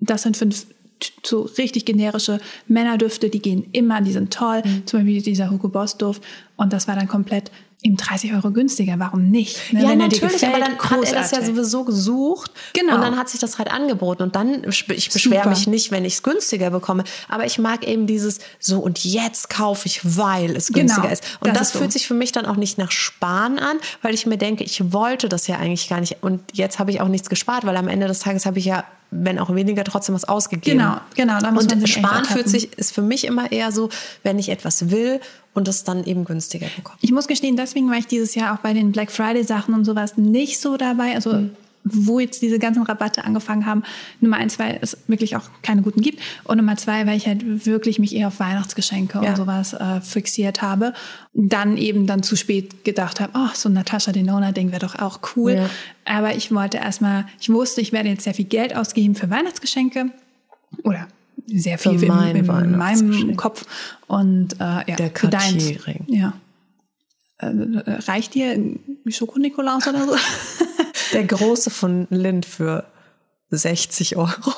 das 0.01 0.23
sind 0.23 0.37
fünf 0.37 0.67
so 1.23 1.43
richtig 1.59 1.85
generische 1.85 2.41
Männerdüfte, 2.67 3.29
die 3.29 3.41
gehen 3.41 3.67
immer, 3.73 4.01
die 4.01 4.13
sind 4.13 4.33
toll. 4.33 4.63
Zum 4.87 5.01
Beispiel 5.01 5.21
dieser 5.21 5.51
Hugo 5.51 5.69
Boss 5.69 5.99
Duft. 5.99 6.23
Und 6.57 6.73
das 6.73 6.89
war 6.89 6.95
dann 6.95 7.09
komplett 7.09 7.51
eben 7.85 7.97
30 7.99 8.33
Euro 8.33 8.51
günstiger. 8.51 8.95
Warum 8.99 9.31
nicht? 9.31 9.73
Ne? 9.73 9.83
Ja, 9.83 9.91
Wenn 9.91 9.99
natürlich, 9.99 10.33
gefällt, 10.33 10.55
aber 10.55 10.65
dann 10.65 10.79
hat 10.79 10.91
er 10.91 10.99
das 11.01 11.11
ja 11.13 11.21
großartig. 11.21 11.49
sowieso 11.49 11.85
gesucht. 11.85 12.51
Genau. 12.73 12.95
Und 12.95 13.03
dann 13.03 13.17
hat 13.17 13.29
sich 13.29 13.39
das 13.39 13.59
halt 13.59 13.71
angeboten. 13.71 14.23
Und 14.23 14.35
dann, 14.35 14.65
ich 14.65 15.11
beschwere 15.11 15.49
mich 15.51 15.67
nicht, 15.67 15.91
wenn 15.91 16.05
ich 16.07 16.15
es 16.15 16.23
günstiger 16.23 16.71
bekomme. 16.71 17.05
Aber 17.29 17.45
ich 17.45 17.59
mag 17.59 17.87
eben 17.87 18.07
dieses 18.07 18.39
so 18.59 18.81
und 18.81 19.05
jetzt 19.05 19.51
kaufe 19.51 19.87
ich, 19.87 20.01
weil 20.03 20.57
es 20.57 20.69
Genau, 20.69 20.79
günstiger 20.81 21.13
ist. 21.13 21.25
Und 21.41 21.49
das 21.51 21.59
das, 21.59 21.67
ist 21.69 21.73
so. 21.75 21.79
fühlt 21.81 21.93
sich 21.93 22.07
für 22.07 22.15
mich 22.15 22.33
dann 22.33 22.47
auch 22.47 22.57
nicht 22.57 22.79
nach 22.79 22.91
Sparen 22.91 23.59
an, 23.59 23.77
weil 24.01 24.15
ich 24.15 24.25
mir 24.25 24.39
denke, 24.39 24.65
ich 24.65 24.93
wollte 24.93 25.29
das 25.29 25.47
ja 25.47 25.57
eigentlich 25.57 25.89
gar 25.91 26.01
nicht. 26.01 26.23
Und 26.23 26.41
jetzt 26.55 26.79
habe 26.79 26.91
ich 26.91 27.03
auch 27.03 27.09
nichts 27.09 27.29
gespart, 27.29 27.67
weil 27.67 27.77
am 27.77 27.89
Ende 27.89 28.07
des 28.07 28.21
Tages 28.21 28.47
habe 28.47 28.59
ich 28.59 28.65
ja, 28.65 28.85
wenn 29.23 29.39
auch 29.39 29.55
weniger, 29.55 29.85
trotzdem 29.85 30.15
was 30.15 30.25
ausgegeben. 30.25 30.79
Genau, 30.79 30.97
genau, 31.15 31.39
da 31.39 31.51
muss 31.51 31.67
man 31.67 31.79
Und 31.79 31.85
echt 31.85 31.99
Sparen 31.99 32.25
fühlt 32.25 32.49
sich, 32.49 32.77
ist 32.77 32.93
für 32.93 33.03
mich 33.03 33.25
immer 33.25 33.53
eher 33.53 33.73
so, 33.73 33.89
wenn 34.23 34.39
ich 34.39 34.49
etwas 34.49 34.91
will 34.91 35.21
und 35.55 35.69
es 35.69 35.85
dann 35.85 36.05
eben 36.05 36.25
günstiger 36.25 36.67
bekomme. 36.77 36.99
Ich 37.01 37.13
muss 37.13 37.29
gestehen, 37.29 37.57
deswegen 37.57 37.89
war 37.91 37.97
ich 37.97 38.07
dieses 38.07 38.35
Jahr 38.35 38.55
auch 38.55 38.59
bei 38.59 38.73
den 38.73 38.93
Black 38.93 39.11
Friday 39.11 39.45
Sachen 39.45 39.75
und 39.75 39.85
sowas 39.85 40.17
nicht 40.17 40.61
so 40.61 40.77
dabei. 40.77 41.15
Also 41.15 41.33
Mhm. 41.33 41.51
Wo 41.85 42.19
jetzt 42.19 42.41
diese 42.43 42.59
ganzen 42.59 42.83
Rabatte 42.83 43.25
angefangen 43.25 43.67
haben. 43.67 43.83
Nummer 44.21 44.39
eins, 44.39 44.59
weil 44.59 44.79
es 44.81 44.97
wirklich 45.07 45.37
auch 45.37 45.43
keine 45.63 45.83
guten 45.83 46.01
gibt. 46.01 46.21
Und 46.45 46.57
Nummer 46.57 46.77
zwei, 46.77 47.07
weil 47.07 47.17
ich 47.17 47.27
halt 47.27 47.67
wirklich 47.67 47.99
mich 47.99 48.15
eher 48.17 48.29
auf 48.29 48.41
Weihnachtsgeschenke 48.41 49.21
Ja. 49.23 49.31
und 49.31 49.37
sowas 49.37 49.75
äh, 49.75 50.01
fixiert 50.01 50.63
habe. 50.63 50.95
Dann 51.35 51.77
eben 51.77 52.07
dann 52.07 52.23
zu 52.23 52.37
spät 52.37 52.85
gedacht 52.85 53.21
habe, 53.21 53.33
oh, 53.37 53.49
so 53.55 53.69
ein 53.69 53.75
Natascha 53.75 54.13
Denona 54.13 54.53
Ding 54.53 54.71
wäre 54.71 54.81
doch 54.81 54.95
auch 54.99 55.21
cool. 55.37 55.53
Ja. 55.53 55.71
Aber 56.07 56.35
ich 56.35 56.51
wollte 56.53 56.79
erstmal, 56.79 57.27
ich 57.41 57.51
wusste, 57.51 57.81
ich 57.81 57.93
werde 57.93 58.09
jetzt 58.09 58.25
sehr 58.25 58.35
viel 58.35 58.47
Geld 58.47 58.75
ausgeben 58.75 59.15
für 59.15 59.29
Weihnachtsgeschenke. 59.29 60.11
Oder 60.85 61.07
sehr 61.47 61.77
viel 61.79 61.99
Für 61.99 62.07
in, 62.07 62.13
mein 62.13 62.37
in 62.37 62.47
meinem 62.47 62.79
Weihnachtsgeschenk. 62.79 63.37
Kopf. 63.37 63.67
Und 64.07 64.55
äh, 64.55 64.65
ja, 64.65 64.97
Der 64.97 65.11
für 65.15 65.29
deins. 65.29 65.71
Ja. 66.07 66.33
Äh, 67.39 67.49
reicht 68.07 68.35
dir 68.35 68.53
ein 68.53 68.79
Schoko-Nikolaus 69.07 69.87
oder 69.89 70.07
so? 70.07 70.17
Der 71.15 71.25
große 71.25 71.71
von 71.71 72.09
Lind 72.11 72.45
für 72.45 72.85
60 73.51 74.17
Euro. 74.17 74.53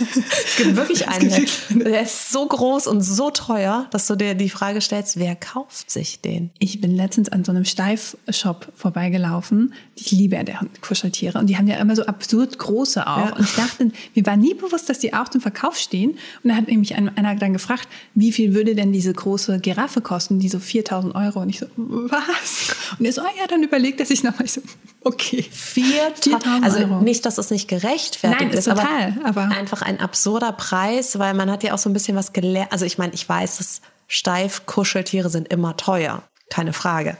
Es 0.00 0.56
gibt 0.56 0.76
wirklich 0.76 1.08
einen, 1.08 1.46
der 1.70 2.02
ist 2.02 2.30
so 2.32 2.46
groß 2.46 2.86
und 2.86 3.00
so 3.02 3.30
teuer, 3.30 3.86
dass 3.90 4.06
du 4.06 4.16
dir 4.16 4.34
die 4.34 4.50
Frage 4.50 4.80
stellst, 4.80 5.18
wer 5.18 5.34
kauft 5.36 5.90
sich 5.90 6.20
den? 6.20 6.50
Ich 6.58 6.80
bin 6.80 6.94
letztens 6.94 7.28
an 7.30 7.44
so 7.44 7.52
einem 7.52 7.64
Steif-Shop 7.64 8.72
vorbeigelaufen. 8.74 9.74
Ich 9.94 10.10
liebe 10.12 10.36
ja 10.36 10.42
deren 10.44 10.70
Kuscheltiere. 10.80 11.38
Und 11.38 11.46
die 11.48 11.56
haben 11.56 11.66
ja 11.66 11.76
immer 11.76 11.94
so 11.96 12.04
absurd 12.06 12.58
große 12.58 13.06
auch. 13.06 13.16
Ja. 13.30 13.36
Und 13.36 13.44
ich 13.44 13.54
dachte, 13.54 13.90
mir 14.14 14.26
war 14.26 14.36
nie 14.36 14.54
bewusst, 14.54 14.88
dass 14.88 14.98
die 14.98 15.12
auch 15.14 15.28
zum 15.28 15.40
Verkauf 15.40 15.76
stehen. 15.76 16.12
Und 16.42 16.50
da 16.50 16.54
hat 16.56 16.68
nämlich 16.68 16.94
ein- 16.94 17.16
einer 17.16 17.34
dann 17.36 17.52
gefragt, 17.52 17.88
wie 18.14 18.32
viel 18.32 18.54
würde 18.54 18.74
denn 18.74 18.92
diese 18.92 19.12
große 19.12 19.60
Giraffe 19.60 20.00
kosten? 20.00 20.38
Die 20.38 20.48
so 20.48 20.58
4000 20.58 21.14
Euro. 21.14 21.40
Und 21.40 21.48
ich 21.50 21.58
so, 21.58 21.66
was? 21.76 22.74
Und 22.98 23.04
er 23.04 23.12
so, 23.12 23.20
ah 23.22 23.30
ja, 23.38 23.46
dann 23.46 23.62
überlegt 23.62 24.00
er 24.00 24.06
sich 24.06 24.22
nochmal. 24.22 24.44
Ich 24.44 24.52
so, 24.52 24.62
okay. 25.02 25.44
4000 25.50 26.64
Also 26.64 26.78
Euro. 26.80 27.00
nicht, 27.00 27.24
dass 27.26 27.38
es 27.38 27.50
nicht 27.50 27.68
gerechtfertigt 27.68 28.40
Nein, 28.40 28.50
ist 28.50 28.64
total, 28.64 29.14
aber- 29.24 29.48
einfach 29.48 29.82
ein 29.82 29.89
absurder 29.98 30.52
Preis, 30.52 31.18
weil 31.18 31.34
man 31.34 31.50
hat 31.50 31.62
ja 31.62 31.74
auch 31.74 31.78
so 31.78 31.90
ein 31.90 31.92
bisschen 31.92 32.16
was 32.16 32.32
gelernt. 32.32 32.72
Also 32.72 32.84
ich 32.84 32.98
meine, 32.98 33.14
ich 33.14 33.28
weiß, 33.28 33.58
dass 33.58 33.80
steif 34.06 34.66
Kuscheltiere 34.66 35.30
sind 35.30 35.48
immer 35.48 35.76
teuer, 35.76 36.22
keine 36.50 36.72
Frage. 36.72 37.16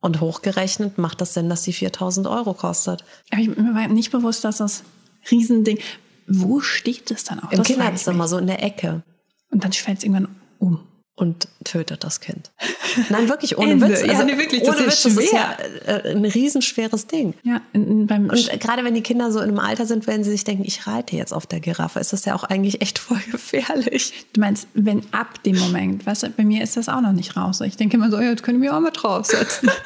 Und 0.00 0.20
hochgerechnet 0.20 0.96
macht 0.96 1.20
das 1.20 1.34
Sinn, 1.34 1.50
dass 1.50 1.62
die 1.62 1.72
4000 1.72 2.26
Euro 2.26 2.54
kostet. 2.54 3.04
Aber 3.30 3.40
ich, 3.40 3.48
mir 3.48 3.74
war 3.74 3.88
nicht 3.88 4.10
bewusst, 4.10 4.44
dass 4.44 4.58
das 4.58 4.82
Riesending, 5.30 5.78
wo 6.26 6.60
steht 6.60 7.10
das 7.10 7.24
dann 7.24 7.40
auch? 7.40 7.50
Im 7.50 7.58
das 7.58 7.66
Kinderzimmer, 7.66 8.26
so 8.28 8.38
in 8.38 8.46
der 8.46 8.62
Ecke. 8.62 9.02
Und 9.50 9.64
dann 9.64 9.72
fällt 9.72 9.98
es 9.98 10.04
irgendwann 10.04 10.28
um. 10.58 10.80
Und 11.20 11.48
tötet 11.64 12.02
das 12.02 12.20
Kind. 12.20 12.50
Nein, 13.10 13.28
wirklich, 13.28 13.58
ohne 13.58 13.72
Ende. 13.72 13.90
Witz. 13.90 14.06
Ja, 14.06 14.24
nee, 14.24 14.38
wirklich, 14.38 14.62
das 14.62 14.76
ohne 14.76 14.86
ist 14.86 15.04
Witz, 15.04 15.14
das 15.14 15.22
ist 15.22 15.28
schwer. 15.28 15.56
ja 15.86 15.96
äh, 15.96 16.12
ein 16.12 16.24
riesenschweres 16.24 17.06
Ding. 17.08 17.34
Ja, 17.42 17.60
in, 17.74 18.06
beim 18.06 18.30
Und 18.30 18.58
gerade 18.58 18.84
wenn 18.84 18.94
die 18.94 19.02
Kinder 19.02 19.30
so 19.30 19.38
in 19.40 19.50
einem 19.50 19.58
Alter 19.58 19.84
sind, 19.84 20.06
wenn 20.06 20.24
sie 20.24 20.30
sich 20.30 20.44
denken, 20.44 20.64
ich 20.64 20.86
reite 20.86 21.16
jetzt 21.16 21.34
auf 21.34 21.46
der 21.46 21.60
Giraffe, 21.60 22.00
ist 22.00 22.14
das 22.14 22.24
ja 22.24 22.34
auch 22.34 22.44
eigentlich 22.44 22.80
echt 22.80 22.98
voll 22.98 23.20
gefährlich. 23.30 24.14
Du 24.32 24.40
meinst, 24.40 24.66
wenn 24.72 25.02
ab 25.12 25.42
dem 25.42 25.58
Moment, 25.58 26.06
weißt 26.06 26.22
du, 26.22 26.30
bei 26.30 26.42
mir 26.42 26.62
ist 26.62 26.78
das 26.78 26.88
auch 26.88 27.02
noch 27.02 27.12
nicht 27.12 27.36
raus. 27.36 27.60
Ich 27.60 27.76
denke 27.76 27.98
immer 27.98 28.10
so, 28.10 28.18
ja, 28.18 28.30
jetzt 28.30 28.42
können 28.42 28.62
wir 28.62 28.74
auch 28.74 28.80
mal 28.80 28.90
draufsetzen. 28.90 29.70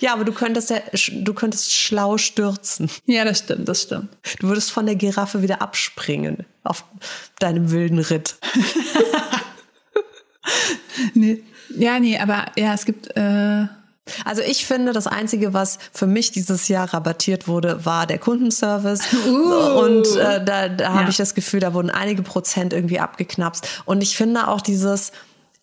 Ja, 0.00 0.12
aber 0.12 0.24
du 0.24 0.32
könntest 0.32 0.70
ja, 0.70 0.78
du 1.20 1.34
könntest 1.34 1.72
schlau 1.72 2.18
stürzen. 2.18 2.90
ja, 3.06 3.24
das 3.24 3.38
stimmt, 3.38 3.68
das 3.68 3.82
stimmt. 3.82 4.08
Du 4.40 4.48
würdest 4.48 4.72
von 4.72 4.86
der 4.86 4.96
Giraffe 4.96 5.40
wieder 5.40 5.62
abspringen 5.62 6.44
auf 6.64 6.84
deinem 7.38 7.70
wilden 7.70 8.00
Ritt. 8.00 8.38
Nee. 11.14 11.42
Ja, 11.76 11.98
nee, 12.00 12.18
aber 12.18 12.46
ja, 12.56 12.72
es 12.74 12.84
gibt, 12.86 13.16
äh, 13.16 13.66
Also 14.24 14.40
ich 14.42 14.64
finde, 14.66 14.92
das 14.92 15.06
Einzige, 15.06 15.52
was 15.52 15.78
für 15.92 16.06
mich 16.06 16.30
dieses 16.32 16.68
Jahr 16.68 16.92
rabattiert 16.94 17.46
wurde, 17.46 17.84
war 17.84 18.06
der 18.06 18.18
Kundenservice. 18.18 19.00
Uh. 19.26 19.80
Und 19.80 20.06
äh, 20.16 20.42
da, 20.44 20.68
da 20.68 20.88
habe 20.94 21.02
Ja. 21.04 21.08
ich 21.10 21.16
das 21.18 21.34
Gefühl, 21.34 21.60
da 21.60 21.74
wurden 21.74 21.90
einige 21.90 22.22
Prozent 22.22 22.72
irgendwie 22.72 23.00
abgeknapst. 23.00 23.82
Und 23.84 24.02
ich 24.02 24.16
finde 24.16 24.48
auch 24.48 24.60
dieses 24.62 25.12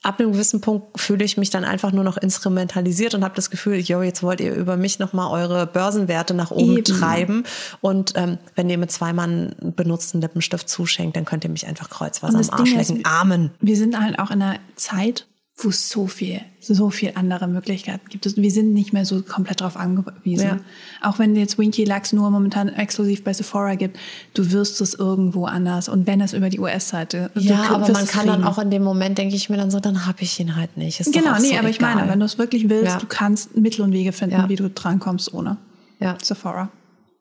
ab 0.06 0.20
einem 0.20 0.34
gewissen 0.34 0.62
Punkt 0.62 1.00
fühle 1.00 1.26
ich 1.26 1.38
mich 1.38 1.50
dann 1.50 1.66
einfach 1.66 1.92
nur 1.92 2.04
noch 2.04 2.18
instrumentalisiert 2.18 3.16
und 3.16 3.24
habe 3.24 3.36
das 3.36 3.50
Gefühl, 3.50 3.80
yo, 3.80 4.02
jetzt 4.02 4.24
wollt 4.24 4.40
ihr 4.40 4.54
über 4.54 4.78
mich 4.78 5.00
nochmal 5.00 5.32
eure 5.32 5.66
Börsenwerte 5.66 6.34
nach 6.34 6.52
oben 6.52 6.78
Eben. 6.78 6.84
treiben. 6.84 7.44
Und 7.82 8.14
ähm, 8.16 8.38
wenn 8.56 8.70
ihr 8.70 8.78
mir 8.78 8.88
zweimal 8.88 9.28
einen 9.28 9.74
benutzten 9.76 10.22
Lippenstift 10.22 10.70
zuschenkt, 10.70 11.18
dann 11.18 11.26
könnt 11.26 11.44
ihr 11.44 11.50
mich 11.50 11.68
einfach 11.68 11.90
kreuzweise 11.90 12.38
am 12.38 12.60
Arsch 12.60 12.74
lecken. 12.74 13.04
Amen. 13.04 13.52
Wir 13.60 13.76
sind 13.76 14.00
halt 14.00 14.20
auch 14.20 14.32
in 14.32 14.42
einer 14.42 14.60
Zeit, 14.76 15.26
wo 15.58 15.70
es 15.70 15.90
so 15.90 16.06
viel, 16.08 16.42
so 16.60 16.90
viel 16.90 17.14
andere 17.16 17.48
Möglichkeiten 17.48 18.10
gibt. 18.10 18.26
Wir 18.36 18.52
sind 18.52 18.74
nicht 18.74 18.92
mehr 18.92 19.06
so 19.06 19.22
komplett 19.22 19.62
darauf 19.62 19.78
angewiesen. 19.78 20.46
Ja. 20.46 20.60
Auch 21.02 21.18
wenn 21.18 21.34
jetzt 21.38 21.58
Winky 21.58 21.86
Lux 21.86 22.12
nur 22.12 22.30
momentan 22.30 22.68
exklusiv 22.68 23.24
bei 23.24 23.32
Sephora 23.32 23.76
gibt, 23.76 23.98
du 24.34 24.52
wirst 24.52 24.82
es 24.82 24.94
irgendwo 24.94 25.46
anders. 25.46 25.88
Und 25.88 26.08
wenn 26.08 26.20
es 26.20 26.34
über 26.34 26.50
die 26.50 26.60
US-Seite. 26.60 27.32
Ja, 27.36 27.70
aber 27.70 27.90
man 27.90 28.06
kann 28.06 28.28
dann 28.28 28.44
auch 28.44 28.60
in 28.60 28.70
dem 28.70 28.84
Moment, 28.84 29.18
denke 29.18 29.36
ich 29.36 29.50
mir 29.50 29.56
dann 29.56 29.72
so, 29.72 29.80
dann 29.80 30.06
habe 30.06 30.24
ich 30.24 30.38
ihn 30.42 30.58
halt 30.58 30.76
nicht. 30.76 31.00
Ist 31.00 31.14
genau, 31.14 31.38
nee, 31.40 31.48
so 31.48 31.54
aber 31.54 31.70
egal. 31.70 31.72
ich 31.72 31.80
meine, 31.80 32.10
wenn 32.10 32.20
du 32.20 32.26
es 32.26 32.38
wirklich 32.38 32.68
willst, 32.68 32.92
ja. 32.92 33.00
du 33.00 33.06
kannst 33.06 33.56
Mittel 33.56 33.82
und 33.84 33.94
Wege 33.94 34.12
finden, 34.12 34.36
ja. 34.36 34.50
wie 34.50 34.58
du 34.58 34.70
drankommst 34.70 35.34
ohne 35.34 35.58
ja. 36.02 36.18
Sephora. 36.22 36.70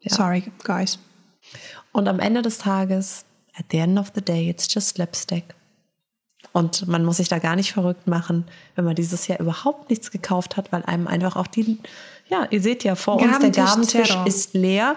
Sorry, 0.07 0.43
guys. 0.65 0.99
Und 1.93 2.09
am 2.09 2.19
Ende 2.19 2.43
des 2.43 2.59
Tages, 2.59 3.25
at 3.57 3.67
the 3.71 3.79
end 3.79 3.99
of 3.99 4.11
the 4.15 4.21
day, 4.21 4.51
it's 4.51 4.67
just 4.73 4.99
lipstick. 4.99 5.55
Und 6.55 6.87
man 6.87 7.05
muss 7.05 7.17
sich 7.17 7.29
da 7.29 7.41
gar 7.41 7.57
nicht 7.57 7.73
verrückt 7.73 8.07
machen, 8.07 8.45
wenn 8.77 8.85
man 8.85 8.95
dieses 8.95 9.27
Jahr 9.27 9.41
überhaupt 9.41 9.91
nichts 9.91 10.13
gekauft 10.13 10.57
hat, 10.57 10.71
weil 10.71 10.85
einem 10.85 11.09
einfach 11.09 11.35
auch 11.35 11.49
die, 11.49 11.81
ja, 12.29 12.47
ihr 12.49 12.63
seht 12.63 12.85
ja 12.85 12.95
vor 12.95 13.21
uns, 13.21 13.41
der 13.41 13.51
Gabentisch 13.51 14.09
Zero. 14.09 14.25
ist 14.25 14.55
leer. 14.55 14.95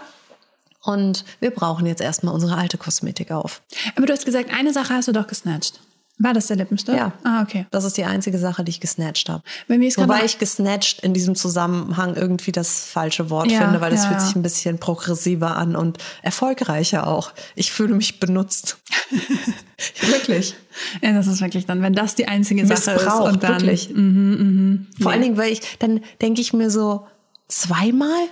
Und 0.83 1.25
wir 1.39 1.49
brauchen 1.49 1.87
jetzt 1.87 1.99
erstmal 1.99 2.35
unsere 2.35 2.55
alte 2.57 2.77
Kosmetik 2.77 3.31
auf. 3.31 3.63
Aber 3.95 4.05
du 4.05 4.13
hast 4.13 4.23
gesagt, 4.23 4.53
eine 4.53 4.71
Sache 4.71 4.93
hast 4.93 5.07
du 5.07 5.13
doch 5.13 5.25
gesnatcht. 5.25 5.79
War 6.19 6.33
das 6.33 6.47
der 6.47 6.57
Lippenstift? 6.57 6.97
Ja. 6.97 7.11
Ah, 7.23 7.43
okay. 7.43 7.67
Das 7.69 7.83
ist 7.83 7.95
die 7.95 8.03
einzige 8.03 8.39
Sache, 8.39 8.63
die 8.63 8.71
ich 8.71 8.79
gesnatcht 8.79 9.29
habe. 9.29 9.43
Wobei 9.67 10.25
ich 10.25 10.39
gesnatcht 10.39 11.01
in 11.01 11.13
diesem 11.13 11.35
Zusammenhang 11.35 12.15
irgendwie 12.15 12.51
das 12.51 12.85
falsche 12.85 13.29
Wort 13.29 13.51
ja, 13.51 13.61
finde, 13.61 13.81
weil 13.81 13.93
es 13.93 14.03
ja, 14.03 14.09
fühlt 14.09 14.21
sich 14.21 14.35
ein 14.35 14.41
bisschen 14.41 14.79
progressiver 14.79 15.57
an 15.57 15.75
und 15.75 15.99
erfolgreicher 16.23 17.05
auch. 17.05 17.33
Ich 17.55 17.71
fühle 17.71 17.93
mich 17.93 18.19
benutzt. 18.19 18.77
wirklich. 20.01 20.55
Ja, 21.03 21.13
das 21.13 21.27
ist 21.27 21.41
wirklich 21.41 21.67
dann, 21.67 21.83
wenn 21.83 21.93
das 21.93 22.15
die 22.15 22.27
einzige 22.27 22.65
Sache 22.65 22.93
Missbrauch, 22.93 23.27
ist 23.27 23.33
und 23.33 23.43
dann 23.43 23.61
wirklich. 23.61 23.89
Mhm, 23.89 23.97
mhm, 23.97 24.87
Vor 24.99 25.11
nee. 25.11 25.13
allen 25.13 25.21
Dingen, 25.21 25.37
weil 25.37 25.51
ich 25.51 25.61
dann 25.77 26.01
denke 26.21 26.41
ich 26.41 26.51
mir 26.51 26.71
so 26.71 27.05
zweimal. 27.47 28.27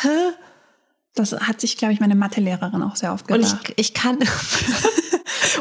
Hä? 0.00 0.08
Das 1.14 1.32
hat 1.32 1.60
sich, 1.60 1.76
glaube 1.76 1.92
ich, 1.92 1.98
meine 1.98 2.14
Mathelehrerin 2.14 2.82
auch 2.82 2.94
sehr 2.94 3.12
oft 3.12 3.26
gedacht. 3.26 3.52
Und 3.52 3.68
ich, 3.70 3.88
ich 3.88 3.94
kann 3.94 4.18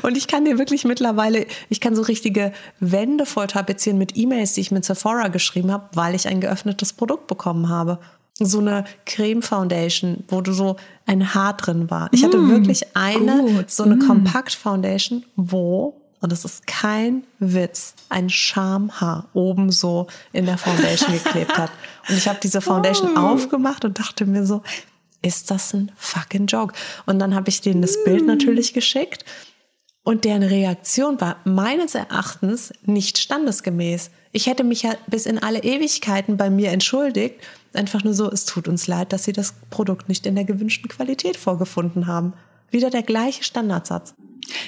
Und 0.08 0.16
ich 0.16 0.28
kann 0.28 0.46
dir 0.46 0.58
wirklich 0.58 0.86
mittlerweile, 0.86 1.46
ich 1.68 1.82
kann 1.82 1.94
so 1.94 2.02
richtige 2.02 2.54
Wände 2.80 3.26
voll 3.26 3.48
tapezieren 3.48 3.98
mit 3.98 4.16
E-Mails, 4.16 4.54
die 4.54 4.62
ich 4.62 4.72
mit 4.72 4.86
Sephora 4.86 5.28
geschrieben 5.28 5.70
habe, 5.70 5.90
weil 5.96 6.16
ich 6.16 6.30
ein 6.30 6.40
geöffnetes 6.40 6.94
Produkt 6.94 7.28
bekommen 7.28 7.68
habe. 7.68 8.00
So 8.40 8.60
eine 8.60 8.86
Creme 9.06 9.42
Foundation, 9.42 10.24
wo 10.30 10.40
du 10.40 10.54
so 10.54 10.78
ein 11.06 11.34
Haar 11.36 11.58
drin 11.58 11.90
war. 11.90 12.08
Ich 12.14 12.24
hatte 12.24 12.38
mm, 12.38 12.50
wirklich 12.50 12.96
eine, 12.96 13.38
gut. 13.38 13.70
so 13.70 13.84
eine 13.84 13.98
mm. 13.98 14.08
Kompakt 14.08 14.54
Foundation, 14.54 15.26
wo 15.36 16.00
und 16.22 16.32
das 16.32 16.46
ist 16.46 16.66
kein 16.68 17.26
Witz, 17.40 17.94
ein 18.08 18.30
Schamhaar 18.30 19.28
oben 19.34 19.74
so 19.74 20.08
in 20.32 20.46
der 20.46 20.58
Foundation 20.58 21.12
geklebt 21.22 21.58
hat. 21.58 21.70
Und 22.08 22.18
ich 22.18 22.30
habe 22.30 22.40
diese 22.42 22.62
Foundation 22.62 23.18
oh. 23.18 23.34
aufgemacht 23.34 23.84
und 23.84 24.00
dachte 24.00 24.26
mir 24.26 24.46
so, 24.46 24.64
ist 25.22 25.52
das 25.52 25.74
ein 25.74 25.92
fucking 25.98 26.46
Joke? 26.46 26.74
Und 27.06 27.20
dann 27.20 27.36
habe 27.36 27.50
ich 27.50 27.60
denen 27.60 27.82
das 27.82 28.02
Bild 28.06 28.24
mm. 28.24 28.28
natürlich 28.28 28.74
geschickt 28.74 29.26
und 30.08 30.24
deren 30.24 30.44
Reaktion 30.44 31.20
war 31.20 31.36
meines 31.44 31.94
Erachtens 31.94 32.72
nicht 32.86 33.18
standesgemäß. 33.18 34.10
Ich 34.32 34.48
hätte 34.48 34.64
mich 34.64 34.84
ja 34.84 34.94
bis 35.08 35.26
in 35.26 35.38
alle 35.38 35.62
Ewigkeiten 35.64 36.38
bei 36.38 36.50
mir 36.50 36.72
entschuldigt. 36.72 37.36
Einfach 37.74 38.06
nur 38.06 38.14
so, 38.14 38.32
es 38.32 38.46
tut 38.46 38.70
uns 38.70 38.88
leid, 38.88 39.12
dass 39.12 39.26
Sie 39.26 39.34
das 39.34 39.54
Produkt 39.70 40.08
nicht 40.08 40.26
in 40.26 40.36
der 40.36 40.46
gewünschten 40.46 40.88
Qualität 40.88 41.36
vorgefunden 41.36 42.08
haben. 42.08 42.32
Wieder 42.72 42.90
der 42.90 43.04
gleiche 43.04 43.44
Standardsatz. 43.44 44.14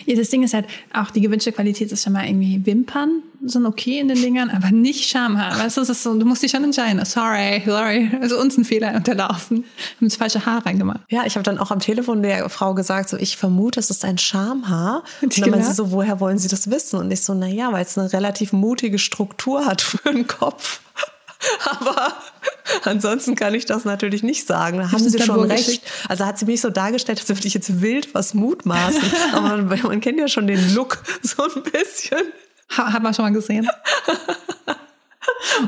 Ja, 0.06 0.18
das 0.18 0.30
Ding 0.30 0.44
ist 0.44 0.54
halt, 0.54 0.66
auch 0.92 1.10
die 1.10 1.22
gewünschte 1.22 1.54
Qualität 1.54 1.90
ist 1.94 2.04
schon 2.04 2.12
mal 2.12 2.28
irgendwie 2.28 2.66
Wimpern 2.66 3.24
sind 3.46 3.66
okay 3.66 4.00
in 4.00 4.08
den 4.08 4.22
Dingern, 4.22 4.50
aber 4.50 4.72
nicht 4.72 5.10
Schamhaar. 5.10 5.58
Weißt 5.60 5.78
du, 5.78 5.82
ist 5.82 6.04
so, 6.04 6.18
du 6.18 6.26
musst 6.26 6.44
dich 6.44 6.52
schon 6.52 6.64
entscheiden. 6.64 7.04
Sorry, 7.06 7.64
sorry, 7.66 8.12
also 8.22 8.40
uns 8.40 8.58
ein 8.58 8.66
Fehler 8.66 8.94
unterlaufen. 8.96 9.66
Haben 9.98 10.08
das 10.08 10.16
falsche 10.16 10.46
Haar 10.46 10.66
reingemacht. 10.66 11.02
Ja, 11.10 11.26
ich 11.26 11.36
habe 11.36 11.44
dann 11.44 11.58
auch 11.58 11.72
am 11.72 11.80
Telefon 11.80 12.22
der 12.22 12.50
Frau 12.50 12.74
gesagt, 12.74 13.10
so 13.10 13.18
ich 13.18 13.38
vermute, 13.38 13.80
es 13.80 13.90
ist 13.90 14.04
ein 14.06 14.18
Schamhaar. 14.18 15.04
Und 15.22 15.40
dann 15.40 15.50
meinte 15.50 15.68
sie 15.68 15.74
so, 15.74 15.92
woher 15.92 16.20
wollen 16.20 16.38
Sie 16.38 16.48
das 16.48 16.70
wissen? 16.70 17.00
Und 17.00 17.12
ich 17.12 17.24
so, 17.24 17.34
na 17.34 17.48
ja, 17.48 17.72
weil 17.72 17.84
es 17.84 17.98
eine 17.98 18.12
relativ 18.12 18.54
mutige 18.54 19.00
Struktur 19.00 19.66
hat 19.66 19.82
für 19.82 20.12
den 20.12 20.28
Kopf. 20.28 20.82
Aber 21.66 22.14
ansonsten 22.84 23.36
kann 23.36 23.54
ich 23.54 23.66
das 23.66 23.86
natürlich 23.86 24.24
nicht 24.24 24.46
sagen. 24.46 24.80
Da 24.80 24.92
haben 24.92 25.10
Sie 25.10 25.22
schon 25.22 25.50
recht. 25.50 25.82
Also 26.08 26.26
hat 26.26 26.38
sie 26.38 26.46
mich 26.46 26.62
so 26.62 26.70
dargestellt, 26.70 27.20
als 27.20 27.30
würde 27.30 27.48
ich 27.48 27.54
jetzt 27.54 27.82
wild 27.82 28.14
was 28.14 28.34
mutmaßen. 28.34 29.02
Aber 29.34 29.58
man, 29.58 29.82
man 29.84 30.02
kennt 30.02 30.20
ja 30.20 30.28
schon 30.28 30.48
den 30.48 30.76
Look 30.76 31.02
so 31.22 31.44
ein 31.44 31.64
bisschen. 31.64 32.20
Ha, 32.78 32.94
haben 32.94 33.04
wir 33.04 33.14
schon 33.14 33.26
mal 33.26 33.34
gesehen. 33.34 33.68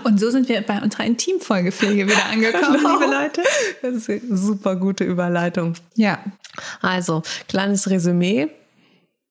Und 0.03 0.19
so 0.19 0.29
sind 0.29 0.47
wir 0.49 0.61
bei 0.61 0.81
unserer 0.81 1.05
Intimfolgepflege 1.05 2.07
wieder 2.07 2.25
angekommen, 2.31 2.77
genau. 2.77 2.99
liebe 2.99 3.11
Leute. 3.11 3.43
Das 3.81 3.95
ist 3.95 4.09
eine 4.09 4.37
super 4.37 4.75
gute 4.75 5.03
Überleitung. 5.03 5.75
Ja. 5.95 6.19
Also, 6.81 7.23
kleines 7.47 7.89
Resümee. 7.89 8.49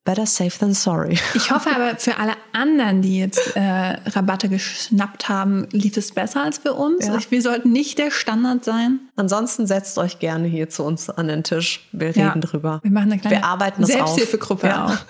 Better 0.05 0.25
safe 0.25 0.59
than 0.59 0.73
sorry. 0.73 1.19
Ich 1.35 1.51
hoffe 1.51 1.71
aber 1.75 1.97
für 1.99 2.17
alle 2.17 2.33
anderen, 2.53 3.03
die 3.03 3.19
jetzt 3.19 3.55
äh, 3.55 3.61
Rabatte 3.61 4.49
geschnappt 4.49 5.29
haben, 5.29 5.69
lief 5.73 5.97
es 5.99 6.13
besser 6.13 6.43
als 6.43 6.59
für 6.59 6.73
uns. 6.73 7.07
Ja. 7.07 7.19
Wir 7.29 7.43
sollten 7.43 7.71
nicht 7.71 7.99
der 7.99 8.11
Standard 8.11 8.65
sein. 8.65 9.01
Ansonsten 9.17 9.67
setzt 9.67 9.99
euch 9.99 10.19
gerne 10.19 10.49
hier 10.49 10.71
zu 10.71 10.85
uns 10.85 11.11
an 11.11 11.29
den 11.29 11.45
Tisch. 11.45 11.87
Wir 11.93 12.13
ja. 12.13 12.29
reden 12.29 12.41
drüber. 12.41 12.81
Wir 12.83 12.91
machen 12.91 13.13
eine 13.13 13.21
kleine 13.21 13.37
wir 13.37 13.45
arbeiten 13.45 13.85
Selbsthilfegruppe 13.85 14.69
ja. 14.69 14.87
auf. 14.87 15.07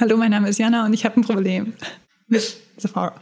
Hallo, 0.00 0.16
mein 0.16 0.32
Name 0.32 0.48
ist 0.48 0.58
Jana 0.58 0.86
und 0.86 0.92
ich 0.92 1.04
habe 1.04 1.20
ein 1.20 1.24
Problem 1.24 1.74
mit 2.32 2.56
Sephora. 2.76 3.14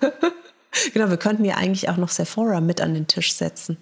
genau, 0.94 1.10
wir 1.10 1.18
könnten 1.18 1.44
ja 1.44 1.56
eigentlich 1.56 1.88
auch 1.88 1.96
noch 1.98 2.08
Sephora 2.08 2.60
mit 2.60 2.80
an 2.80 2.94
den 2.94 3.06
Tisch 3.06 3.34
setzen. 3.34 3.76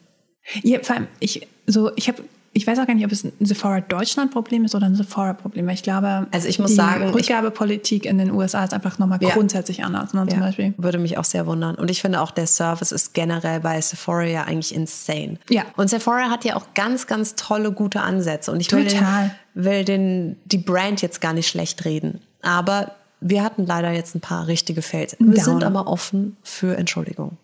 Ja, 0.63 0.83
vor 0.83 0.97
allem, 0.97 1.07
ich, 1.21 1.47
so, 1.67 1.93
ich 1.95 2.09
habe 2.09 2.25
ich 2.53 2.67
weiß 2.67 2.81
auch 2.81 2.87
gar 2.87 2.95
nicht, 2.95 3.05
ob 3.05 3.13
es 3.13 3.23
ein 3.23 3.33
Sephora 3.41 3.81
Deutschland-Problem 3.81 4.65
ist 4.65 4.75
oder 4.75 4.87
ein 4.87 4.97
Sephora-Problem, 4.97 5.67
weil 5.67 5.75
ich 5.75 5.85
glaube, 5.85 6.27
also 6.33 6.49
ich 6.49 6.59
muss 6.59 6.71
die 6.71 6.77
sagen, 6.77 7.11
Rückgabepolitik 7.11 8.07
in 8.07 8.19
den 8.19 8.33
USA 8.33 8.65
ist 8.65 8.75
einfach 8.75 8.99
nochmal 8.99 9.21
ja. 9.23 9.31
grundsätzlich 9.31 9.85
anders. 9.85 10.15
Ne, 10.15 10.27
zum 10.27 10.41
ja. 10.41 10.47
Beispiel. 10.47 10.75
Würde 10.77 10.99
mich 10.99 11.17
auch 11.17 11.25
sehr 11.25 11.47
wundern. 11.47 11.77
Und 11.77 11.93
ich 11.93 12.01
finde 12.01 12.21
auch, 12.21 12.33
der 12.33 12.49
Service 12.49 12.91
ist 12.91 13.15
generell 13.15 13.61
bei 13.61 13.81
Sephora 13.81 14.25
ja 14.25 14.43
eigentlich 14.45 14.75
insane. 14.75 15.39
Ja. 15.49 15.63
Und 15.77 15.91
Sephora 15.91 16.29
hat 16.29 16.45
ja 16.45 16.57
auch 16.57 16.75
ganz, 16.75 17.07
ganz 17.07 17.37
tolle, 17.37 17.71
gute 17.71 18.01
Ansätze. 18.01 18.51
Und 18.51 18.59
ich 18.59 18.73
will, 18.73 18.85
Total. 18.85 19.37
Den, 19.55 19.65
will 19.65 19.85
den, 19.85 20.37
die 20.45 20.59
Brand 20.59 21.03
jetzt 21.03 21.21
gar 21.21 21.33
nicht 21.33 21.47
schlecht 21.47 21.85
reden. 21.85 22.21
Aber 22.43 22.97
wir 23.21 23.43
hatten 23.43 23.67
leider 23.67 23.93
jetzt 23.93 24.15
ein 24.15 24.21
paar 24.21 24.47
richtige 24.47 24.83
Fails. 24.83 25.17
Wir 25.19 25.35
Down. 25.35 25.45
sind 25.45 25.65
aber 25.65 25.87
offen 25.87 26.37
für 26.43 26.77
Entschuldigung. 26.77 27.37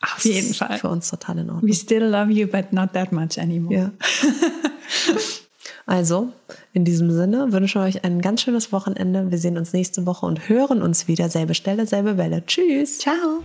Auf 0.00 0.24
jeden 0.24 0.54
Fall. 0.54 0.78
Für 0.78 0.88
uns 0.88 1.08
total 1.08 1.38
in 1.38 1.50
Ordnung. 1.50 1.68
We 1.68 1.74
still 1.74 2.04
love 2.04 2.30
you, 2.30 2.46
but 2.46 2.72
not 2.72 2.92
that 2.92 3.12
much 3.12 3.38
anymore. 3.38 3.74
Ja. 3.74 3.90
also, 5.86 6.28
in 6.72 6.84
diesem 6.84 7.10
Sinne 7.10 7.52
wünsche 7.52 7.78
ich 7.78 7.96
euch 7.96 8.04
ein 8.04 8.20
ganz 8.20 8.42
schönes 8.42 8.70
Wochenende. 8.70 9.30
Wir 9.30 9.38
sehen 9.38 9.56
uns 9.56 9.72
nächste 9.72 10.04
Woche 10.04 10.26
und 10.26 10.48
hören 10.48 10.82
uns 10.82 11.08
wieder. 11.08 11.28
Selbe 11.30 11.54
Stelle, 11.54 11.86
selbe 11.86 12.18
Welle. 12.18 12.44
Tschüss. 12.44 12.98
Ciao. 12.98 13.42